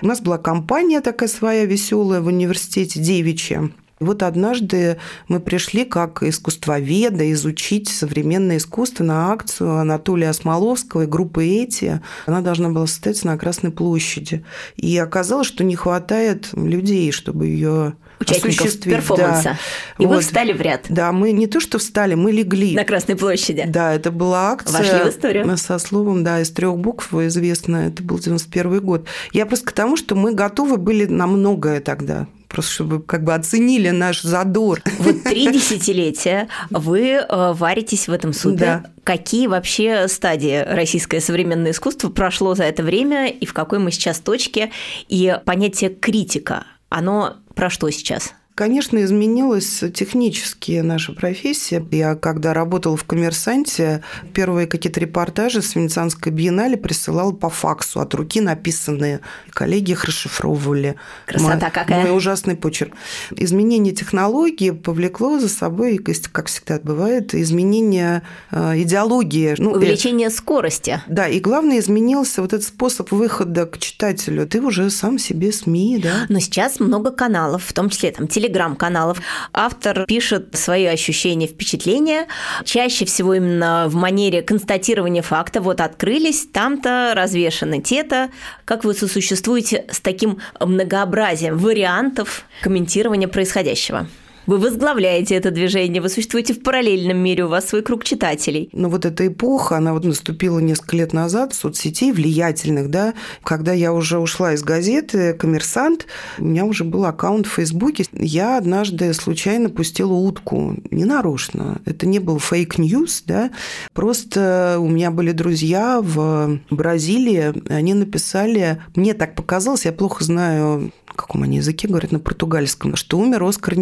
У 0.01 0.07
нас 0.07 0.22
была 0.22 0.38
компания 0.38 1.01
такая 1.01 1.29
своя 1.29 1.65
веселая 1.65 2.22
в 2.22 2.27
университете 2.27 3.00
девичья. 3.00 3.69
Вот 4.00 4.22
однажды 4.22 4.98
мы 5.27 5.39
пришли 5.39 5.84
как 5.84 6.22
искусствоведа 6.22 7.32
изучить 7.32 7.89
современное 7.89 8.58
искусство 8.58 9.04
на 9.04 9.32
акцию 9.32 9.77
Анатолия 9.77 10.30
Осмоловского 10.30 11.04
и 11.04 11.08
группы 11.08 11.46
«Эти». 11.46 12.01
Она 12.27 12.42
должна 12.42 12.70
была 12.70 12.86
состояться 12.86 13.25
на 13.25 13.38
Красной 13.38 13.72
площади. 13.72 14.46
И 14.75 14.96
оказалось, 14.98 15.48
что 15.48 15.63
не 15.63 15.75
хватает 15.75 16.50
людей, 16.54 17.12
чтобы 17.12 17.48
ее 17.48 17.96
участников 18.19 18.79
перформанса. 18.79 19.43
Да. 19.43 19.57
И 20.03 20.05
вот. 20.05 20.15
вы 20.15 20.21
встали 20.21 20.53
в 20.53 20.62
ряд. 20.62 20.86
Да, 20.89 21.12
мы 21.12 21.31
не 21.31 21.47
то 21.47 21.59
что 21.59 21.77
встали, 21.77 22.15
мы 22.15 22.31
легли. 22.31 22.75
На 22.75 22.83
Красной 22.83 23.15
площади. 23.15 23.65
Да, 23.67 23.93
это 23.93 24.12
была 24.12 24.51
акция. 24.51 24.79
Вошли 24.79 25.09
в 25.09 25.13
историю. 25.13 25.57
Со 25.57 25.79
словом, 25.79 26.24
да, 26.24 26.41
из 26.41 26.51
трех 26.51 26.77
букв 26.77 27.13
известно. 27.13 27.88
Это 27.88 28.03
был 28.03 28.19
91 28.19 28.79
год. 28.81 29.07
Я 29.31 29.45
просто 29.45 29.67
к 29.67 29.71
тому, 29.71 29.97
что 29.97 30.15
мы 30.15 30.33
готовы 30.33 30.77
были 30.77 31.05
на 31.05 31.27
многое 31.27 31.79
тогда 31.81 32.27
просто 32.47 32.71
чтобы 32.71 33.01
как 33.01 33.24
бы 33.24 33.33
оценили 33.33 33.89
наш 33.89 34.21
задор. 34.21 34.81
Вот 35.00 35.24
три 35.24 35.47
десятилетия 35.51 36.47
вы 36.69 37.09
э, 37.09 37.53
варитесь 37.53 38.07
в 38.07 38.12
этом 38.12 38.33
суде. 38.33 38.57
Да. 38.57 38.83
Какие 39.03 39.47
вообще 39.47 40.07
стадии 40.07 40.63
российское 40.65 41.21
современное 41.21 41.71
искусство 41.71 42.09
прошло 42.09 42.55
за 42.55 42.63
это 42.63 42.83
время 42.83 43.27
и 43.27 43.45
в 43.45 43.53
какой 43.53 43.79
мы 43.79 43.91
сейчас 43.91 44.19
точке? 44.19 44.71
И 45.07 45.38
понятие 45.45 45.89
критика, 45.89 46.65
оно 46.89 47.36
про 47.57 47.69
что 47.71 47.89
сейчас? 47.89 48.33
Конечно, 48.57 49.03
изменилась 49.03 49.83
технически 49.93 50.79
наша 50.79 51.13
профессия. 51.13 51.85
Я, 51.91 52.15
когда 52.15 52.55
работала 52.55 52.97
в 52.97 53.03
«Коммерсанте», 53.03 54.01
первые 54.33 54.65
какие-то 54.65 54.99
репортажи 54.99 55.61
с 55.61 55.75
Венецианской 55.75 56.31
биеннале 56.31 56.75
присылала 56.75 57.31
по 57.33 57.51
факсу, 57.51 57.99
от 57.99 58.15
руки 58.15 58.41
написанные. 58.41 59.19
Коллеги 59.51 59.91
их 59.91 60.05
расшифровывали. 60.05 60.95
Красота 61.27 61.53
мой, 61.53 61.71
какая. 61.71 62.01
Мой 62.01 62.17
ужасный 62.17 62.55
почерк. 62.55 62.95
Изменение 63.29 63.93
технологии 63.93 64.71
повлекло 64.71 65.37
за 65.37 65.49
собой, 65.49 65.99
как 65.99 66.47
всегда 66.47 66.79
бывает, 66.79 67.35
изменение 67.35 68.23
э, 68.49 68.81
идеологии. 68.81 69.53
Ну, 69.59 69.73
Увеличение 69.73 70.29
э, 70.29 70.31
скорости. 70.31 70.99
Да, 71.07 71.27
и 71.27 71.39
главное, 71.39 71.77
изменился 71.77 72.41
вот 72.41 72.53
этот 72.53 72.65
способ 72.65 73.11
выхода 73.11 73.67
к 73.67 73.77
читателю. 73.77 74.47
Ты 74.47 74.61
уже 74.61 74.89
сам 74.89 75.19
себе 75.19 75.51
СМИ, 75.51 75.99
да? 76.01 76.25
Но 76.27 76.39
сейчас 76.39 76.79
много 76.79 77.11
каналов, 77.11 77.63
в 77.63 77.73
том 77.73 77.91
числе 77.91 78.09
там 78.09 78.27
телевизор 78.27 78.47
телеграм-каналов. 78.48 79.22
Автор 79.54 80.06
пишет 80.06 80.56
свои 80.56 80.86
ощущения, 80.86 81.48
впечатления, 81.48 82.27
чаще 82.63 83.06
всего 83.06 83.34
именно 83.34 83.86
в 83.88 83.96
манере 83.96 84.42
констатирования 84.42 85.22
факта. 85.22 85.62
Вот 85.62 85.82
открылись, 85.82 86.48
там-то 86.48 87.13
развешаны 87.16 87.82
те-то. 87.82 88.30
Как 88.66 88.84
вы 88.84 88.94
сосуществуете 88.94 89.86
с 89.92 90.00
таким 90.00 90.39
многообразием 90.60 91.58
вариантов 91.58 92.46
комментирования 92.62 93.27
происходящего? 93.27 94.08
Вы 94.48 94.60
возглавляете 94.60 95.36
это 95.36 95.51
движение, 95.51 96.01
вы 96.01 96.08
существуете 96.08 96.54
в 96.54 96.63
параллельном 96.63 97.18
мире, 97.18 97.44
у 97.44 97.50
вас 97.50 97.68
свой 97.68 97.82
круг 97.82 98.06
читателей. 98.06 98.70
Но 98.72 98.88
вот 98.89 99.04
эта 99.04 99.27
эпоха, 99.27 99.75
она 99.75 99.92
вот 99.92 100.06
наступила 100.06 100.60
несколько 100.60 100.96
лет 100.96 101.12
назад, 101.12 101.54
соцсетей 101.54 102.13
влиятельных, 102.13 102.89
да, 102.89 103.13
когда 103.44 103.74
я 103.74 103.92
уже 103.92 104.20
ушла 104.20 104.54
из 104.54 104.63
газеты 104.63 105.34
«Коммерсант», 105.34 106.08
у 106.38 106.46
меня 106.46 106.63
уже 106.63 106.86
был 106.86 107.04
аккаунт 107.04 107.46
в 107.46 107.51
Фейсбуке. 107.51 108.06
Я 108.13 108.58
однажды 108.58 109.13
случайно 109.13 109.70
пустила 109.70 110.13
утку, 110.13 110.77
не 110.92 111.04
нарочно. 111.04 111.82
Это 111.84 112.08
не 112.08 112.20
был 112.20 112.39
fake 112.39 112.77
news, 112.77 113.24
да, 113.25 113.51
просто 113.92 114.77
у 114.80 114.88
меня 114.88 115.12
были 115.12 115.34
друзья 115.34 116.00
в 116.01 116.58
Бразилии, 116.70 117.54
они 117.70 117.94
написали, 117.94 118.82
мне 118.96 119.13
так 119.13 119.36
показалось, 119.36 119.84
я 119.84 119.92
плохо 119.92 120.24
знаю, 120.24 120.76
на 120.76 120.93
каком 121.18 121.44
они 121.44 121.58
языке 121.58 121.89
говорят, 121.89 122.13
на 122.13 122.20
португальском, 122.20 122.96
что 122.96 123.18
умер 123.18 123.44
Оскар 123.44 123.75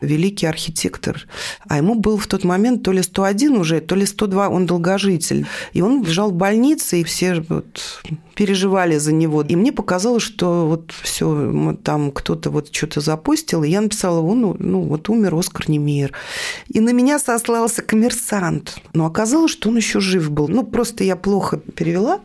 Великий 0.00 0.46
архитектор. 0.46 1.26
А 1.68 1.76
ему 1.76 1.94
был 1.94 2.16
в 2.16 2.26
тот 2.26 2.44
момент 2.44 2.82
то 2.82 2.92
ли 2.92 3.02
101 3.02 3.56
уже, 3.56 3.80
то 3.80 3.94
ли 3.94 4.06
102, 4.06 4.48
он 4.48 4.66
долгожитель. 4.66 5.46
И 5.74 5.82
он 5.82 6.02
лежал 6.02 6.30
в 6.30 6.34
больнице, 6.34 7.00
и 7.00 7.04
все 7.04 7.44
вот 7.48 8.02
переживали 8.34 8.96
за 8.96 9.12
него. 9.12 9.42
И 9.42 9.56
мне 9.56 9.72
показалось, 9.72 10.22
что 10.22 10.66
вот 10.66 10.92
все, 11.02 11.76
там 11.84 12.12
кто-то 12.12 12.50
вот 12.50 12.74
что-то 12.74 13.00
запустил, 13.00 13.62
и 13.62 13.68
я 13.68 13.82
написала, 13.82 14.20
он, 14.20 14.40
ну, 14.40 14.56
ну, 14.58 14.80
вот 14.80 15.10
умер 15.10 15.34
Оскар 15.34 15.68
Немейер. 15.68 16.12
И 16.68 16.80
на 16.80 16.90
меня 16.90 17.18
сослался 17.18 17.82
коммерсант. 17.82 18.78
Но 18.94 19.04
оказалось, 19.04 19.52
что 19.52 19.68
он 19.68 19.76
еще 19.76 20.00
жив 20.00 20.30
был. 20.30 20.48
Ну, 20.48 20.64
просто 20.64 21.04
я 21.04 21.16
плохо 21.16 21.58
перевела. 21.58 22.20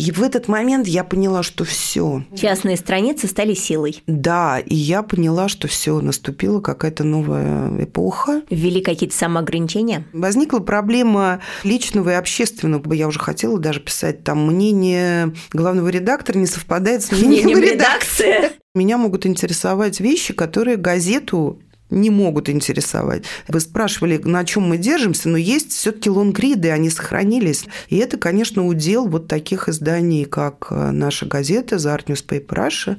И 0.00 0.12
в 0.12 0.22
этот 0.22 0.48
момент 0.48 0.88
я 0.88 1.04
поняла, 1.04 1.42
что 1.42 1.64
все. 1.64 2.24
Частные 2.34 2.78
страницы 2.78 3.26
стали 3.26 3.52
силой. 3.52 4.02
Да, 4.06 4.58
и 4.58 4.74
я 4.74 5.02
поняла, 5.02 5.48
что 5.48 5.68
все, 5.68 6.00
наступила 6.00 6.62
какая-то 6.62 7.04
новая 7.04 7.84
эпоха. 7.84 8.40
Ввели 8.48 8.80
какие-то 8.80 9.14
самоограничения? 9.14 10.06
Возникла 10.14 10.60
проблема 10.60 11.40
личного 11.64 12.10
и 12.10 12.14
общественного. 12.14 12.90
Я 12.94 13.08
уже 13.08 13.18
хотела 13.18 13.58
даже 13.58 13.80
писать 13.80 14.24
там 14.24 14.46
мнение 14.46 15.34
главного 15.52 15.88
редактора 15.88 16.38
не 16.38 16.46
совпадает 16.46 17.02
с 17.02 17.12
мнением 17.22 17.58
редакции. 17.58 18.52
Меня 18.74 18.96
могут 18.96 19.26
интересовать 19.26 20.00
вещи, 20.00 20.32
которые 20.32 20.78
газету 20.78 21.60
не 21.90 22.10
могут 22.10 22.48
интересовать. 22.48 23.24
Вы 23.48 23.60
спрашивали, 23.60 24.18
на 24.18 24.44
чем 24.44 24.68
мы 24.68 24.78
держимся, 24.78 25.28
но 25.28 25.36
есть 25.36 25.72
все-таки 25.72 26.10
лонгриды, 26.10 26.70
они 26.70 26.90
сохранились. 26.90 27.64
И 27.88 27.96
это, 27.96 28.16
конечно, 28.16 28.66
удел 28.66 29.06
вот 29.06 29.28
таких 29.28 29.68
изданий, 29.68 30.24
как 30.24 30.68
э, 30.70 30.90
наша 30.90 31.26
газета 31.26 31.76
The 31.76 31.96
Art 31.96 32.06
Newspaper 32.06 32.46
Russia. 32.46 32.96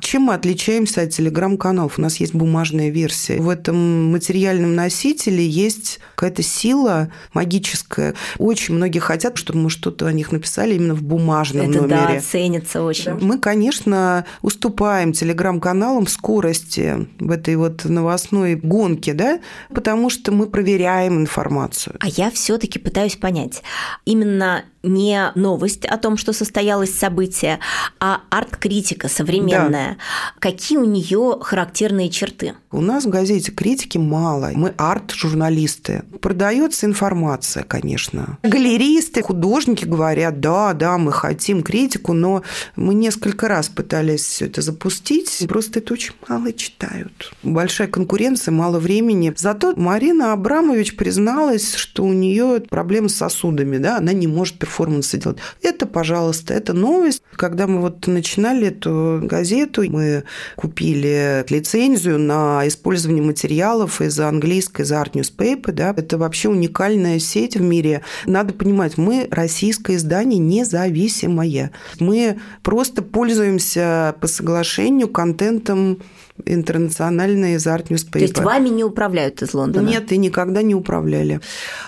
Чем 0.00 0.22
мы 0.22 0.34
отличаемся 0.34 1.02
от 1.02 1.10
телеграм-каналов? 1.10 1.98
У 1.98 2.02
нас 2.02 2.16
есть 2.16 2.34
бумажная 2.34 2.90
версия. 2.90 3.40
В 3.40 3.48
этом 3.48 4.12
материальном 4.12 4.74
носителе 4.74 5.46
есть 5.46 6.00
какая-то 6.14 6.42
сила 6.42 7.10
магическая. 7.32 8.14
Очень 8.38 8.74
многие 8.74 8.98
хотят, 8.98 9.36
чтобы 9.36 9.60
мы 9.60 9.70
что-то 9.70 10.06
о 10.06 10.12
них 10.12 10.32
написали 10.32 10.74
именно 10.74 10.94
в 10.94 11.02
бумажном 11.02 11.70
это, 11.70 11.82
номере. 11.82 12.14
Да, 12.16 12.20
ценится 12.20 12.82
очень. 12.82 13.14
Мы, 13.14 13.38
конечно, 13.38 14.24
уступаем 14.42 15.12
телеграм-каналам 15.12 16.06
скорости 16.06 17.06
в 17.18 17.30
этой 17.30 17.56
вот 17.56 17.84
новостной 17.84 18.33
новостной 18.34 18.54
гонке, 18.56 19.14
да, 19.14 19.40
потому 19.72 20.10
что 20.10 20.32
мы 20.32 20.46
проверяем 20.46 21.18
информацию. 21.18 21.96
А 22.00 22.08
я 22.08 22.30
все-таки 22.30 22.78
пытаюсь 22.78 23.16
понять, 23.16 23.62
именно 24.04 24.64
не 24.84 25.32
новость 25.34 25.86
о 25.86 25.96
том, 25.96 26.16
что 26.16 26.32
состоялось 26.32 26.94
событие, 26.94 27.58
а 28.00 28.20
арт-критика 28.30 29.08
современная. 29.08 29.92
Да. 29.92 29.96
Какие 30.38 30.78
у 30.78 30.84
нее 30.84 31.38
характерные 31.40 32.10
черты? 32.10 32.54
У 32.70 32.80
нас 32.80 33.04
в 33.04 33.08
газете 33.08 33.50
критики 33.50 33.98
мало. 33.98 34.50
Мы 34.54 34.74
арт-журналисты. 34.76 36.02
Продается 36.20 36.86
информация, 36.86 37.62
конечно. 37.62 38.38
Галеристы, 38.42 39.22
художники 39.22 39.84
говорят, 39.84 40.40
да, 40.40 40.74
да, 40.74 40.98
мы 40.98 41.12
хотим 41.12 41.62
критику, 41.62 42.12
но 42.12 42.42
мы 42.76 42.94
несколько 42.94 43.48
раз 43.48 43.68
пытались 43.68 44.22
все 44.22 44.46
это 44.46 44.60
запустить. 44.60 45.46
Просто 45.48 45.78
это 45.78 45.94
очень 45.94 46.12
мало 46.28 46.52
читают. 46.52 47.32
Большая 47.42 47.88
конкуренция, 47.88 48.23
мало 48.50 48.78
времени. 48.78 49.32
Зато 49.36 49.74
Марина 49.76 50.32
Абрамович 50.32 50.96
призналась, 50.96 51.74
что 51.74 52.04
у 52.04 52.12
нее 52.12 52.60
проблемы 52.68 53.08
с 53.08 53.16
сосудами, 53.16 53.78
да, 53.78 53.98
она 53.98 54.12
не 54.12 54.26
может 54.26 54.58
перформансы 54.58 55.18
делать. 55.18 55.38
Это, 55.62 55.86
пожалуйста, 55.86 56.54
это 56.54 56.72
новость. 56.72 57.22
Когда 57.36 57.66
мы 57.66 57.80
вот 57.80 58.06
начинали 58.06 58.68
эту 58.68 59.20
газету, 59.22 59.82
мы 59.90 60.24
купили 60.56 61.44
лицензию 61.48 62.18
на 62.18 62.66
использование 62.66 63.22
материалов 63.22 64.00
из 64.00 64.18
английской, 64.20 64.82
из 64.82 64.92
Art 64.92 65.12
Newspaper. 65.12 65.72
Да. 65.72 65.94
Это 65.96 66.18
вообще 66.18 66.48
уникальная 66.48 67.18
сеть 67.18 67.56
в 67.56 67.60
мире. 67.60 68.02
Надо 68.26 68.54
понимать, 68.54 68.96
мы 68.98 69.28
российское 69.30 69.96
издание 69.96 70.38
независимое. 70.38 71.72
Мы 71.98 72.38
просто 72.62 73.02
пользуемся 73.02 74.14
по 74.20 74.26
соглашению 74.26 75.08
контентом 75.08 75.98
интернациональные 76.44 77.56
из 77.56 77.66
Art 77.66 77.88
Newspaper. 77.88 78.12
То 78.12 78.18
есть 78.18 78.38
вами 78.38 78.68
не 78.68 78.82
управляют 78.82 79.40
из 79.42 79.54
Лондона? 79.54 79.86
Нет, 79.86 80.10
и 80.10 80.16
никогда 80.16 80.62
не 80.62 80.74
управляли. 80.74 81.40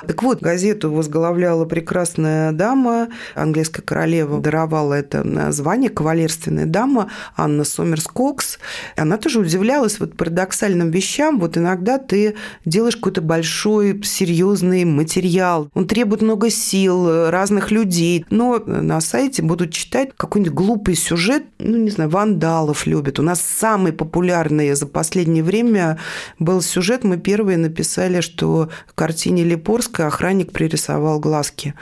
Так 0.07 0.23
вот, 0.23 0.41
газету 0.41 0.93
возглавляла 0.93 1.65
прекрасная 1.65 2.53
дама, 2.53 3.09
английская 3.35 3.83
королева 3.83 4.41
даровала 4.41 4.95
это 4.95 5.51
звание, 5.53 5.91
кавалерственная 5.91 6.67
дама 6.67 7.11
Анна 7.37 7.65
Сомерс 7.65 8.05
Кокс. 8.05 8.59
Она 8.97 9.17
тоже 9.17 9.41
удивлялась 9.41 9.99
вот 9.99 10.17
парадоксальным 10.17 10.91
вещам. 10.91 11.41
Вот 11.41 11.59
иногда 11.59 11.99
ты 11.99 12.37
делаешь 12.65 12.97
какой-то 12.97 13.23
большой, 13.23 14.01
серьезный 14.05 14.85
материал. 14.85 15.69
Он 15.75 15.89
требует 15.89 16.23
много 16.23 16.51
сил, 16.51 17.31
разных 17.31 17.73
людей. 17.73 18.25
Но 18.31 18.63
на 18.65 19.01
сайте 19.01 19.43
будут 19.43 19.73
читать 19.73 20.11
какой-нибудь 20.17 20.55
глупый 20.55 20.95
сюжет, 20.95 21.43
ну, 21.59 21.77
не 21.79 21.91
знаю, 21.91 22.11
вандалов 22.11 22.87
любят. 22.87 23.19
У 23.19 23.23
нас 23.23 23.41
самый 23.41 23.93
популярный 23.93 24.36
популярный 24.37 24.75
за 24.75 24.87
последнее 24.87 25.43
время 25.43 25.99
был 26.39 26.61
сюжет. 26.63 27.05
Мы 27.05 27.17
первые 27.17 27.59
написали, 27.59 28.21
что 28.21 28.69
в 28.87 28.95
картине 28.95 29.45
Липорска 29.45 30.07
охранник 30.07 30.53
пририсовал 30.53 31.21
глазки. 31.21 31.75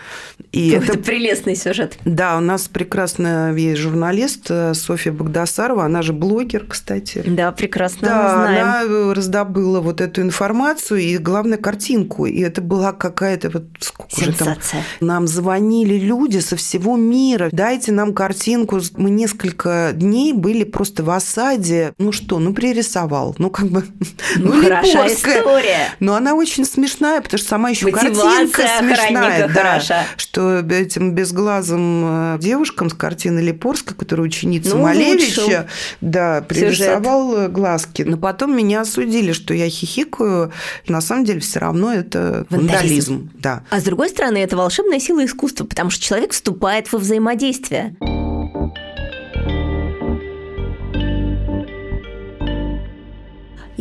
И 0.53 0.71
это, 0.71 0.93
это 0.93 0.99
прелестный 0.99 1.57
сюжет. 1.57 1.99
Да, 2.05 2.37
у 2.37 2.40
нас 2.40 2.69
прекрасная 2.69 3.55
есть 3.55 3.81
журналист 3.81 4.47
э, 4.51 4.75
Софья 4.75 5.12
Богдасарова, 5.12 5.85
она 5.85 6.03
же 6.03 6.12
блогер, 6.12 6.67
кстати. 6.69 7.23
Да, 7.27 7.51
прекрасно 7.53 8.09
да, 8.09 8.35
знаем. 8.35 8.67
она 8.67 9.14
раздобыла 9.14 9.81
вот 9.81 10.01
эту 10.01 10.23
информацию 10.23 11.01
и, 11.01 11.19
главное, 11.19 11.59
картинку. 11.59 12.27
И 12.27 12.40
это 12.40 12.61
была 12.61 12.93
какая-то 12.93 13.51
вот... 13.51 13.64
Сенсация. 14.09 14.55
Же 14.55 14.87
там, 15.01 15.09
нам 15.09 15.27
звонили 15.27 15.99
люди 15.99 16.38
со 16.38 16.57
всего 16.57 16.97
мира. 16.97 17.49
Дайте 17.53 17.93
нам 17.93 18.14
картинку. 18.14 18.81
Мы 18.97 19.11
несколько 19.11 19.90
дней 19.95 20.33
были 20.33 20.64
просто 20.64 21.03
в 21.03 21.11
осаде. 21.11 21.93
Ну 21.99 22.12
что, 22.12 22.38
ну, 22.44 22.54
пририсовал. 22.54 23.35
Ну, 23.38 23.50
как 23.50 23.66
бы... 23.66 23.85
Ну, 24.37 24.54
ну 24.54 24.62
хорошая 24.62 25.09
история. 25.09 25.94
Но 26.00 26.14
она 26.14 26.35
очень 26.35 26.64
смешная, 26.64 27.20
потому 27.20 27.38
что 27.38 27.48
сама 27.48 27.70
еще 27.70 27.90
картинка 27.90 28.62
смешная. 28.78 29.48
Да, 29.48 29.48
хороша. 29.48 30.04
Что 30.16 30.59
этим 30.59 31.12
безглазым 31.12 32.35
э, 32.35 32.38
девушкам 32.40 32.90
с 32.90 32.94
картины 32.94 33.40
Липорска, 33.40 33.94
которая 33.94 34.26
ученица 34.26 34.76
ну, 34.76 34.83
Малевича, 34.83 35.68
да, 36.00 36.42
пририсовал 36.42 37.33
Сюжет. 37.33 37.52
глазки. 37.52 38.02
Но 38.02 38.16
потом 38.16 38.57
меня 38.57 38.80
осудили, 38.80 39.33
что 39.33 39.54
я 39.54 39.68
хихикаю. 39.68 40.52
На 40.88 41.00
самом 41.00 41.24
деле 41.24 41.40
все 41.40 41.61
равно 41.61 41.92
это 41.92 42.46
вандализм. 42.50 42.85
вандализм. 42.85 43.30
Да. 43.35 43.62
А 43.70 43.80
с 43.80 43.85
другой 43.85 44.09
стороны, 44.09 44.38
это 44.38 44.57
волшебная 44.57 45.00
сила 45.00 45.24
искусства, 45.24 45.64
потому 45.64 45.90
что 45.90 46.02
человек 46.02 46.33
вступает 46.33 46.92
во 46.92 46.98
взаимодействие. 46.98 47.96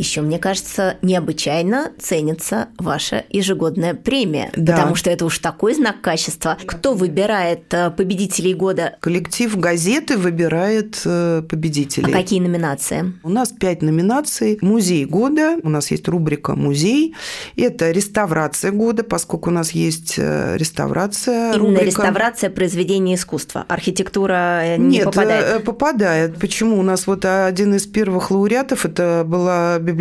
Еще, 0.04 0.20
мне 0.20 0.38
кажется, 0.38 0.98
необычайно 1.00 1.92
ценится 1.98 2.68
ваша 2.78 3.24
ежегодная 3.30 3.94
премия, 3.94 4.52
да. 4.54 4.74
потому 4.74 4.96
что 4.96 5.08
это 5.08 5.24
уж 5.24 5.38
такой 5.38 5.72
знак 5.74 6.02
качества. 6.02 6.58
Кто 6.66 6.92
выбирает 6.92 7.72
э, 7.72 7.90
победителей 7.90 8.52
года? 8.52 8.98
Коллектив 9.00 9.56
газеты 9.56 10.18
выбирает 10.18 11.00
э, 11.06 11.40
победителей. 11.48 12.12
А 12.12 12.14
какие 12.14 12.40
номинации? 12.40 13.14
У 13.22 13.30
нас 13.30 13.48
пять 13.48 13.80
номинаций. 13.80 14.58
Музей 14.60 15.06
года, 15.06 15.56
у 15.62 15.70
нас 15.70 15.90
есть 15.90 16.06
рубрика 16.06 16.54
«Музей». 16.54 17.14
Это 17.56 17.90
реставрация 17.90 18.72
года, 18.72 19.04
поскольку 19.04 19.48
у 19.48 19.54
нас 19.54 19.70
есть 19.70 20.16
э, 20.18 20.58
реставрация. 20.58 21.54
Именно 21.54 21.58
рубрика. 21.60 21.84
реставрация 21.86 22.50
произведения 22.50 23.14
искусства. 23.14 23.64
Архитектура 23.68 24.76
не 24.76 24.98
Нет, 24.98 25.06
попадает? 25.06 25.64
попадает. 25.64 26.38
Почему? 26.38 26.78
У 26.78 26.82
нас 26.82 27.06
вот 27.06 27.24
один 27.24 27.74
из 27.74 27.86
первых 27.86 28.30
лауреатов, 28.30 28.84
это 28.84 29.24
была 29.26 29.78
библиотека 29.78 29.93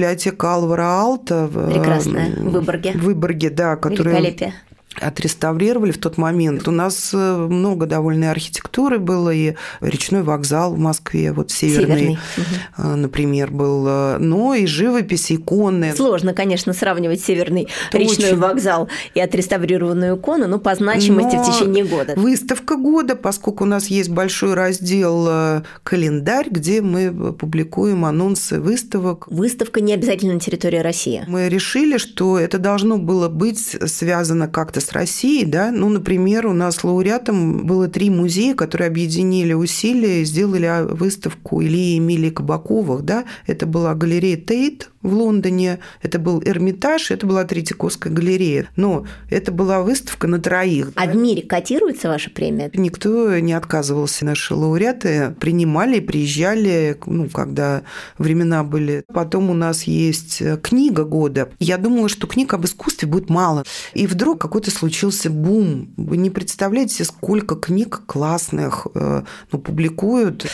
Алвара 0.43 1.01
Алта. 1.01 1.47
Прекрасная, 1.47 2.31
в 2.35 2.51
Выборге. 2.51 2.91
В 2.93 3.03
Выборге, 3.03 3.49
да. 3.49 3.75
Которая... 3.75 4.15
Великолепие 4.15 4.53
отреставрировали 4.99 5.91
в 5.91 5.97
тот 5.97 6.17
момент. 6.17 6.67
У 6.67 6.71
нас 6.71 7.11
э, 7.13 7.35
много 7.35 7.85
довольно 7.85 8.31
архитектуры 8.31 8.99
было, 8.99 9.33
и 9.33 9.55
речной 9.81 10.23
вокзал 10.23 10.73
в 10.73 10.79
Москве, 10.79 11.31
вот 11.31 11.51
северный, 11.51 12.17
северный. 12.35 12.97
например, 12.97 13.51
был, 13.51 13.85
э, 13.87 14.17
но 14.19 14.53
и 14.53 14.65
живопись, 14.65 15.31
иконы. 15.31 15.93
Сложно, 15.95 16.33
конечно, 16.33 16.73
сравнивать 16.73 17.21
северный 17.21 17.67
Это 17.89 17.97
речной 17.97 18.33
вокзал 18.33 18.89
и 19.13 19.19
отреставрированную 19.19 20.17
икону, 20.17 20.47
но 20.47 20.59
по 20.59 20.75
значимости 20.75 21.35
но 21.35 21.43
в 21.43 21.51
течение 21.51 21.85
года. 21.85 22.13
Выставка 22.15 22.75
года, 22.75 23.15
поскольку 23.15 23.63
у 23.63 23.67
нас 23.67 23.87
есть 23.87 24.09
большой 24.09 24.53
раздел 24.53 25.25
э, 25.27 25.61
календарь, 25.83 26.47
где 26.49 26.81
мы 26.81 27.33
публикуем 27.33 28.05
анонсы 28.05 28.59
выставок. 28.59 29.27
Выставка 29.27 29.81
не 29.81 29.93
обязательно 29.93 30.33
на 30.33 30.39
территории 30.39 30.79
России. 30.79 31.23
Мы 31.27 31.49
решили, 31.49 31.97
что 31.97 32.37
это 32.37 32.57
должно 32.57 32.97
было 32.97 33.29
быть 33.29 33.77
связано 33.85 34.47
как-то 34.47 34.79
с 34.83 34.91
Россией, 34.91 35.45
да, 35.45 35.71
ну, 35.71 35.89
например, 35.89 36.47
у 36.47 36.53
нас 36.53 36.83
лауреатом 36.83 37.65
было 37.65 37.87
три 37.87 38.09
музея, 38.09 38.55
которые 38.55 38.87
объединили 38.87 39.53
усилия 39.53 40.21
и 40.21 40.25
сделали 40.25 40.85
выставку 40.93 41.61
Ильи 41.61 41.95
и 41.95 41.97
Эмилии 41.97 42.29
Кабаковых, 42.29 43.03
да, 43.03 43.25
это 43.47 43.65
была 43.65 43.95
галерея 43.95 44.37
Тейт 44.37 44.89
в 45.03 45.13
Лондоне, 45.13 45.79
это 46.01 46.17
был 46.17 46.41
Эрмитаж, 46.43 47.11
это 47.11 47.27
была 47.27 47.43
Третьяковская 47.43 48.11
галерея. 48.11 48.67
Но 48.75 49.05
это 49.29 49.51
была 49.51 49.81
выставка 49.81 50.27
на 50.27 50.39
троих. 50.39 50.91
А 50.95 51.05
в 51.05 51.15
мире 51.15 51.43
котируется 51.43 52.07
ваша 52.07 52.29
премия? 52.29 52.71
Никто 52.73 53.37
не 53.39 53.53
отказывался. 53.53 54.25
Наши 54.25 54.55
лауреаты 54.55 55.35
принимали, 55.39 55.99
приезжали, 55.99 56.97
ну, 57.05 57.29
когда 57.29 57.83
времена 58.17 58.63
были. 58.63 59.03
Потом 59.13 59.49
у 59.49 59.53
нас 59.53 59.83
есть 59.83 60.41
книга 60.61 61.03
года. 61.03 61.49
Я 61.59 61.77
думала, 61.77 62.09
что 62.09 62.27
книг 62.27 62.53
об 62.53 62.65
искусстве 62.65 63.07
будет 63.07 63.29
мало. 63.29 63.63
И 63.93 64.07
вдруг 64.07 64.39
какой-то 64.39 64.71
случился 64.71 65.29
бум. 65.29 65.93
Вы 65.97 66.17
не 66.17 66.29
представляете, 66.29 67.03
сколько 67.03 67.55
книг 67.55 68.03
классных 68.05 68.87
э, 68.95 69.23
ну, 69.51 69.59
публикуют. 69.59 70.47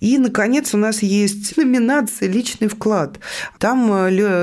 И, 0.00 0.18
наконец, 0.18 0.74
у 0.74 0.78
нас 0.78 1.02
есть 1.02 1.56
номинация 1.56 2.28
«Личный 2.28 2.68
вклад». 2.68 3.18
Там 3.58 3.90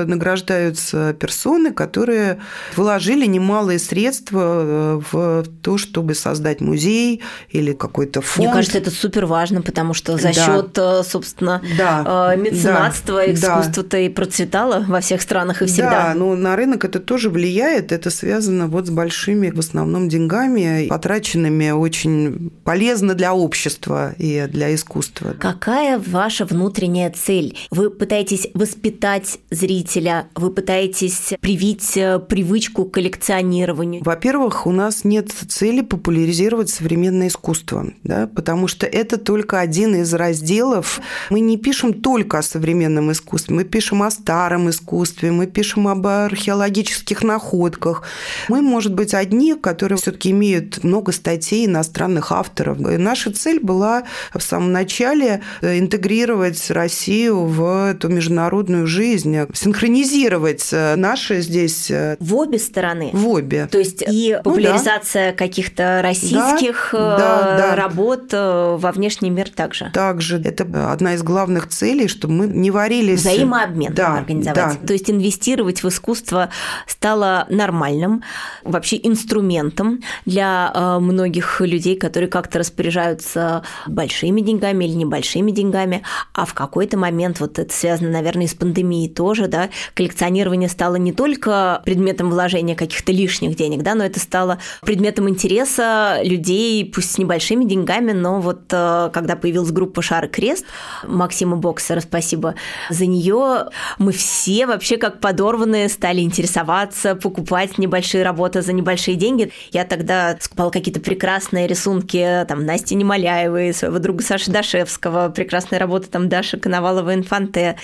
награждаются 0.06 1.14
персоны, 1.14 1.72
которые 1.72 2.38
вложили 2.76 3.26
немалые 3.26 3.78
средства 3.78 4.40
э, 4.40 5.00
в 5.10 5.44
то, 5.62 5.78
чтобы 5.78 6.14
создать 6.14 6.60
музей 6.60 7.22
или 7.50 7.72
какой-то 7.72 8.20
фонд. 8.20 8.46
Мне 8.46 8.54
кажется, 8.54 8.78
это 8.78 8.90
супер 8.90 9.26
важно, 9.26 9.62
потому 9.62 9.94
что 9.94 10.16
за 10.16 10.32
да. 10.32 10.32
счет, 10.32 10.78
э, 10.78 11.02
собственно, 11.04 11.62
да. 11.78 12.34
меценатства 12.36 13.16
да. 13.16 13.32
искусство-то 13.32 13.90
да. 13.90 13.98
и 14.00 14.08
процветало 14.08 14.84
во 14.86 15.00
всех 15.00 15.22
странах 15.22 15.62
и 15.62 15.66
всегда. 15.66 15.90
Да, 15.90 16.14
но 16.14 16.34
на 16.34 16.56
рынок 16.56 16.84
это 16.84 17.00
тоже 17.00 17.30
влияет. 17.30 17.92
Это 17.92 18.10
связано 18.10 18.66
вот 18.66 18.86
с 18.86 18.90
большими, 18.90 19.50
в 19.50 19.58
основном, 19.58 20.08
деньгами, 20.08 20.88
потраченными 20.88 21.70
очень 21.70 22.50
полезно 22.64 23.14
для 23.14 23.34
общества 23.34 24.14
и 24.18 24.46
для 24.48 24.74
искусства. 24.74 25.34
Какая 25.38 25.98
ваша 25.98 26.44
внутренняя 26.44 27.10
цель? 27.10 27.56
Вы 27.70 27.90
пытаетесь 27.90 28.48
воспитать 28.54 29.38
зрителя? 29.54 30.28
Вы 30.34 30.50
пытаетесь 30.50 31.34
привить 31.40 31.96
э, 31.96 32.18
привычку 32.18 32.84
к 32.84 32.94
коллекционированию? 32.94 34.02
Во-первых, 34.04 34.66
у 34.66 34.72
нас 34.72 35.04
нет 35.04 35.30
цели 35.30 35.80
популяризировать 35.80 36.70
современное 36.70 37.28
искусство, 37.28 37.86
да, 38.02 38.28
потому 38.34 38.68
что 38.68 38.86
это 38.86 39.16
только 39.16 39.60
один 39.60 39.94
из 39.96 40.12
разделов. 40.14 41.00
Мы 41.30 41.40
не 41.40 41.56
пишем 41.56 41.94
только 41.94 42.38
о 42.38 42.42
современном 42.42 43.12
искусстве, 43.12 43.54
мы 43.54 43.64
пишем 43.64 44.02
о 44.02 44.10
старом 44.10 44.70
искусстве, 44.70 45.30
мы 45.30 45.46
пишем 45.46 45.88
об 45.88 46.06
археологических 46.06 47.22
находках. 47.22 48.02
Мы, 48.48 48.62
может 48.62 48.94
быть, 48.94 49.14
одни, 49.14 49.54
которые 49.54 49.98
все-таки 49.98 50.30
имеют 50.30 50.84
много 50.84 51.12
статей 51.12 51.66
иностранных 51.66 52.32
авторов. 52.32 52.78
И 52.80 52.96
наша 52.96 53.32
цель 53.32 53.60
была 53.60 54.04
в 54.32 54.40
самом 54.40 54.72
начале 54.72 55.42
интегрировать 55.62 56.70
Россию 56.70 57.44
в 57.44 57.90
эту 57.90 58.08
международную 58.08 58.86
жизнь, 58.86 59.43
синхронизировать 59.52 60.68
э, 60.72 60.96
наши 60.96 61.40
здесь... 61.40 61.90
Э, 61.90 62.16
в 62.20 62.34
обе 62.36 62.58
стороны? 62.58 63.10
В 63.12 63.28
обе. 63.28 63.66
То 63.70 63.78
есть 63.78 64.02
и 64.06 64.38
популяризация 64.42 65.26
ну, 65.26 65.32
да. 65.32 65.36
каких-то 65.36 66.00
российских 66.02 66.90
да, 66.92 67.16
да, 67.18 67.56
да. 67.58 67.76
работ 67.76 68.32
во 68.32 68.92
внешний 68.92 69.30
мир 69.30 69.50
также? 69.50 69.90
Также. 69.92 70.40
Это 70.40 70.92
одна 70.92 71.14
из 71.14 71.22
главных 71.22 71.68
целей, 71.68 72.08
чтобы 72.08 72.34
мы 72.34 72.46
не 72.46 72.70
варились... 72.70 73.20
Взаимообмен 73.20 73.94
да, 73.94 74.18
организовать. 74.18 74.80
Да. 74.80 74.86
То 74.86 74.92
есть 74.92 75.10
инвестировать 75.10 75.82
в 75.82 75.88
искусство 75.88 76.50
стало 76.86 77.46
нормальным, 77.48 78.22
вообще 78.62 79.00
инструментом 79.02 80.00
для 80.24 80.72
многих 81.00 81.60
людей, 81.60 81.96
которые 81.96 82.28
как-то 82.28 82.60
распоряжаются 82.60 83.62
большими 83.86 84.40
деньгами 84.40 84.84
или 84.84 84.92
небольшими 84.92 85.50
деньгами, 85.50 86.02
а 86.32 86.44
в 86.44 86.54
какой-то 86.54 86.96
момент, 86.96 87.40
вот 87.40 87.58
это 87.58 87.74
связано, 87.74 88.10
наверное, 88.10 88.46
с 88.46 88.54
пандемией 88.54 89.08
тоже, 89.08 89.33
тоже, 89.34 89.48
да, 89.48 89.68
коллекционирование 89.94 90.68
стало 90.68 90.94
не 90.94 91.12
только 91.12 91.82
предметом 91.84 92.30
вложения 92.30 92.76
каких-то 92.76 93.10
лишних 93.10 93.56
денег, 93.56 93.82
да, 93.82 93.96
но 93.96 94.04
это 94.04 94.20
стало 94.20 94.58
предметом 94.82 95.28
интереса 95.28 96.20
людей, 96.22 96.84
пусть 96.84 97.12
с 97.12 97.18
небольшими 97.18 97.64
деньгами, 97.64 98.12
но 98.12 98.40
вот 98.40 98.62
э, 98.70 99.10
когда 99.12 99.34
появилась 99.34 99.72
группа 99.72 100.02
«Шар 100.02 100.26
и 100.26 100.28
крест», 100.28 100.66
Максима 101.04 101.56
Боксера, 101.56 102.00
спасибо 102.00 102.54
за 102.90 103.06
нее, 103.06 103.70
мы 103.98 104.12
все 104.12 104.66
вообще 104.66 104.98
как 104.98 105.18
подорванные 105.18 105.88
стали 105.88 106.20
интересоваться, 106.20 107.16
покупать 107.16 107.76
небольшие 107.76 108.22
работы 108.22 108.62
за 108.62 108.72
небольшие 108.72 109.16
деньги. 109.16 109.50
Я 109.72 109.84
тогда 109.84 110.36
скупала 110.40 110.70
какие-то 110.70 111.00
прекрасные 111.00 111.66
рисунки 111.66 112.44
там 112.46 112.64
Насти 112.64 112.94
Немоляевой, 112.94 113.74
своего 113.74 113.98
друга 113.98 114.22
Саши 114.22 114.52
Дашевского, 114.52 115.28
прекрасные 115.30 115.80
работы 115.80 116.06
там 116.06 116.28
Даши 116.28 116.56
Коновалова-Инфанте. 116.56 117.74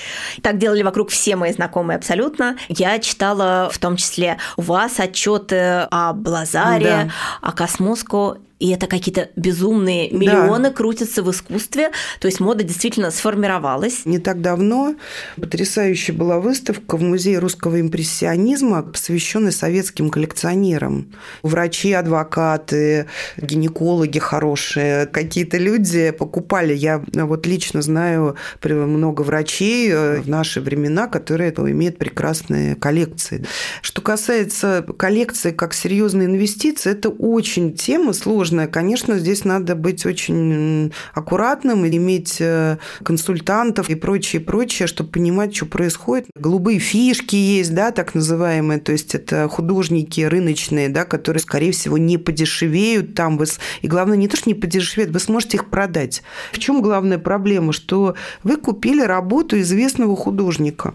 Так 0.42 0.58
делали 0.58 0.84
вокруг 0.84 1.10
все 1.10 1.29
мои 1.36 1.52
знакомые 1.52 1.96
абсолютно. 1.96 2.56
Я 2.68 2.98
читала 2.98 3.68
в 3.72 3.78
том 3.78 3.96
числе 3.96 4.38
у 4.56 4.62
вас 4.62 5.00
отчеты 5.00 5.86
о 5.90 6.12
Блазаре, 6.12 6.84
да. 6.84 7.10
о 7.40 7.52
Космоско 7.52 8.36
и 8.60 8.68
это 8.70 8.86
какие-то 8.86 9.30
безумные 9.36 10.10
миллионы 10.10 10.68
да. 10.68 10.70
крутятся 10.70 11.22
в 11.22 11.30
искусстве. 11.30 11.90
То 12.20 12.28
есть 12.28 12.40
мода 12.40 12.62
действительно 12.62 13.10
сформировалась. 13.10 14.02
Не 14.04 14.18
так 14.18 14.42
давно 14.42 14.94
потрясающая 15.36 16.14
была 16.14 16.38
выставка 16.40 16.98
в 16.98 17.02
Музее 17.02 17.38
русского 17.38 17.80
импрессионизма, 17.80 18.82
посвященная 18.82 19.50
советским 19.50 20.10
коллекционерам. 20.10 21.10
Врачи, 21.42 21.92
адвокаты, 21.92 23.06
гинекологи 23.38 24.18
хорошие, 24.18 25.06
какие-то 25.06 25.56
люди 25.56 26.10
покупали. 26.10 26.74
Я 26.74 27.02
вот 27.14 27.46
лично 27.46 27.80
знаю 27.80 28.36
много 28.62 29.22
врачей 29.22 29.90
э, 29.90 30.20
в 30.20 30.28
наши 30.28 30.60
времена, 30.60 31.06
которые 31.08 31.50
имеют 31.50 31.96
прекрасные 31.96 32.76
коллекции. 32.76 33.46
Что 33.80 34.02
касается 34.02 34.84
коллекции 34.98 35.50
как 35.50 35.72
серьезной 35.72 36.26
инвестиции, 36.26 36.92
это 36.92 37.08
очень 37.08 37.72
тема 37.72 38.12
сложная 38.12 38.49
сложная. 38.50 38.66
Конечно, 38.66 39.18
здесь 39.18 39.44
надо 39.44 39.74
быть 39.74 40.04
очень 40.04 40.92
аккуратным 41.14 41.86
иметь 41.86 42.36
э, 42.40 42.78
консультантов 43.04 43.88
и 43.88 43.94
прочее, 43.94 44.40
прочее, 44.40 44.88
чтобы 44.88 45.10
понимать, 45.10 45.54
что 45.54 45.66
происходит. 45.66 46.26
Голубые 46.34 46.78
фишки 46.78 47.36
есть, 47.36 47.74
да, 47.74 47.90
так 47.92 48.14
называемые, 48.14 48.80
то 48.80 48.92
есть 48.92 49.14
это 49.14 49.48
художники 49.48 50.20
рыночные, 50.22 50.88
да, 50.88 51.04
которые, 51.04 51.40
скорее 51.40 51.70
всего, 51.72 51.98
не 51.98 52.18
подешевеют 52.18 53.14
там. 53.14 53.38
Вы... 53.38 53.46
И 53.82 53.88
главное, 53.88 54.16
не 54.16 54.28
то, 54.28 54.36
что 54.36 54.50
не 54.50 54.54
подешевеют, 54.54 55.12
вы 55.12 55.20
сможете 55.20 55.56
их 55.56 55.70
продать. 55.70 56.22
В 56.52 56.58
чем 56.58 56.82
главная 56.82 57.18
проблема? 57.18 57.72
Что 57.72 58.14
вы 58.42 58.56
купили 58.56 59.02
работу 59.02 59.58
известного 59.60 60.16
художника, 60.16 60.94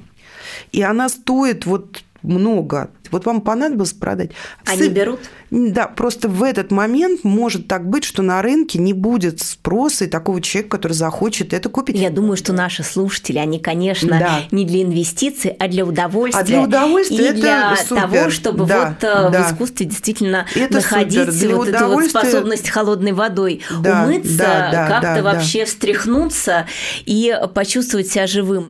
и 0.72 0.82
она 0.82 1.10
стоит 1.10 1.66
вот 1.66 2.04
много. 2.26 2.90
Вот 3.12 3.26
вам 3.26 3.42
понадобилось 3.42 3.94
продать. 3.94 4.32
Они 4.66 4.90
берут? 4.90 5.20
Да, 5.52 5.88
просто 5.88 6.28
в 6.28 6.44
этот 6.44 6.72
момент 6.72 7.24
может 7.24 7.68
так 7.68 7.88
быть, 7.88 8.04
что 8.04 8.22
на 8.22 8.42
рынке 8.42 8.80
не 8.80 8.94
будет 8.94 9.42
спроса 9.42 10.06
и 10.06 10.08
такого 10.08 10.42
человека, 10.42 10.78
который 10.78 10.94
захочет 10.94 11.54
это 11.54 11.70
купить. 11.70 11.98
Я 11.98 12.10
думаю, 12.10 12.36
что 12.36 12.52
наши 12.52 12.84
слушатели, 12.84 13.38
они, 13.38 13.60
конечно, 13.60 14.20
да. 14.20 14.40
не 14.52 14.66
для 14.66 14.82
инвестиций, 14.82 15.52
а 15.52 15.68
для 15.68 15.86
удовольствия. 15.86 16.42
А 16.42 16.44
для 16.44 16.62
удовольствия 16.62 17.18
и 17.18 17.22
это 17.22 17.40
для 17.40 17.76
супер. 17.78 18.02
того, 18.02 18.30
чтобы 18.30 18.66
да, 18.66 18.90
вот 18.90 19.08
э, 19.08 19.30
да. 19.32 19.44
в 19.44 19.52
искусстве 19.52 19.86
действительно 19.86 20.46
это 20.56 20.74
находить 20.74 21.30
для 21.30 21.56
вот 21.56 21.68
эту 21.68 21.88
вот 21.88 22.06
способность 22.06 22.70
холодной 22.70 23.14
водой 23.14 23.62
да, 23.82 24.04
умыться, 24.04 24.38
да, 24.38 24.70
да, 24.72 24.88
как-то 24.88 25.16
да, 25.16 25.24
вообще 25.24 25.60
да. 25.60 25.66
встряхнуться 25.66 26.68
и 27.06 27.34
почувствовать 27.54 28.08
себя 28.08 28.28
живым. 28.28 28.70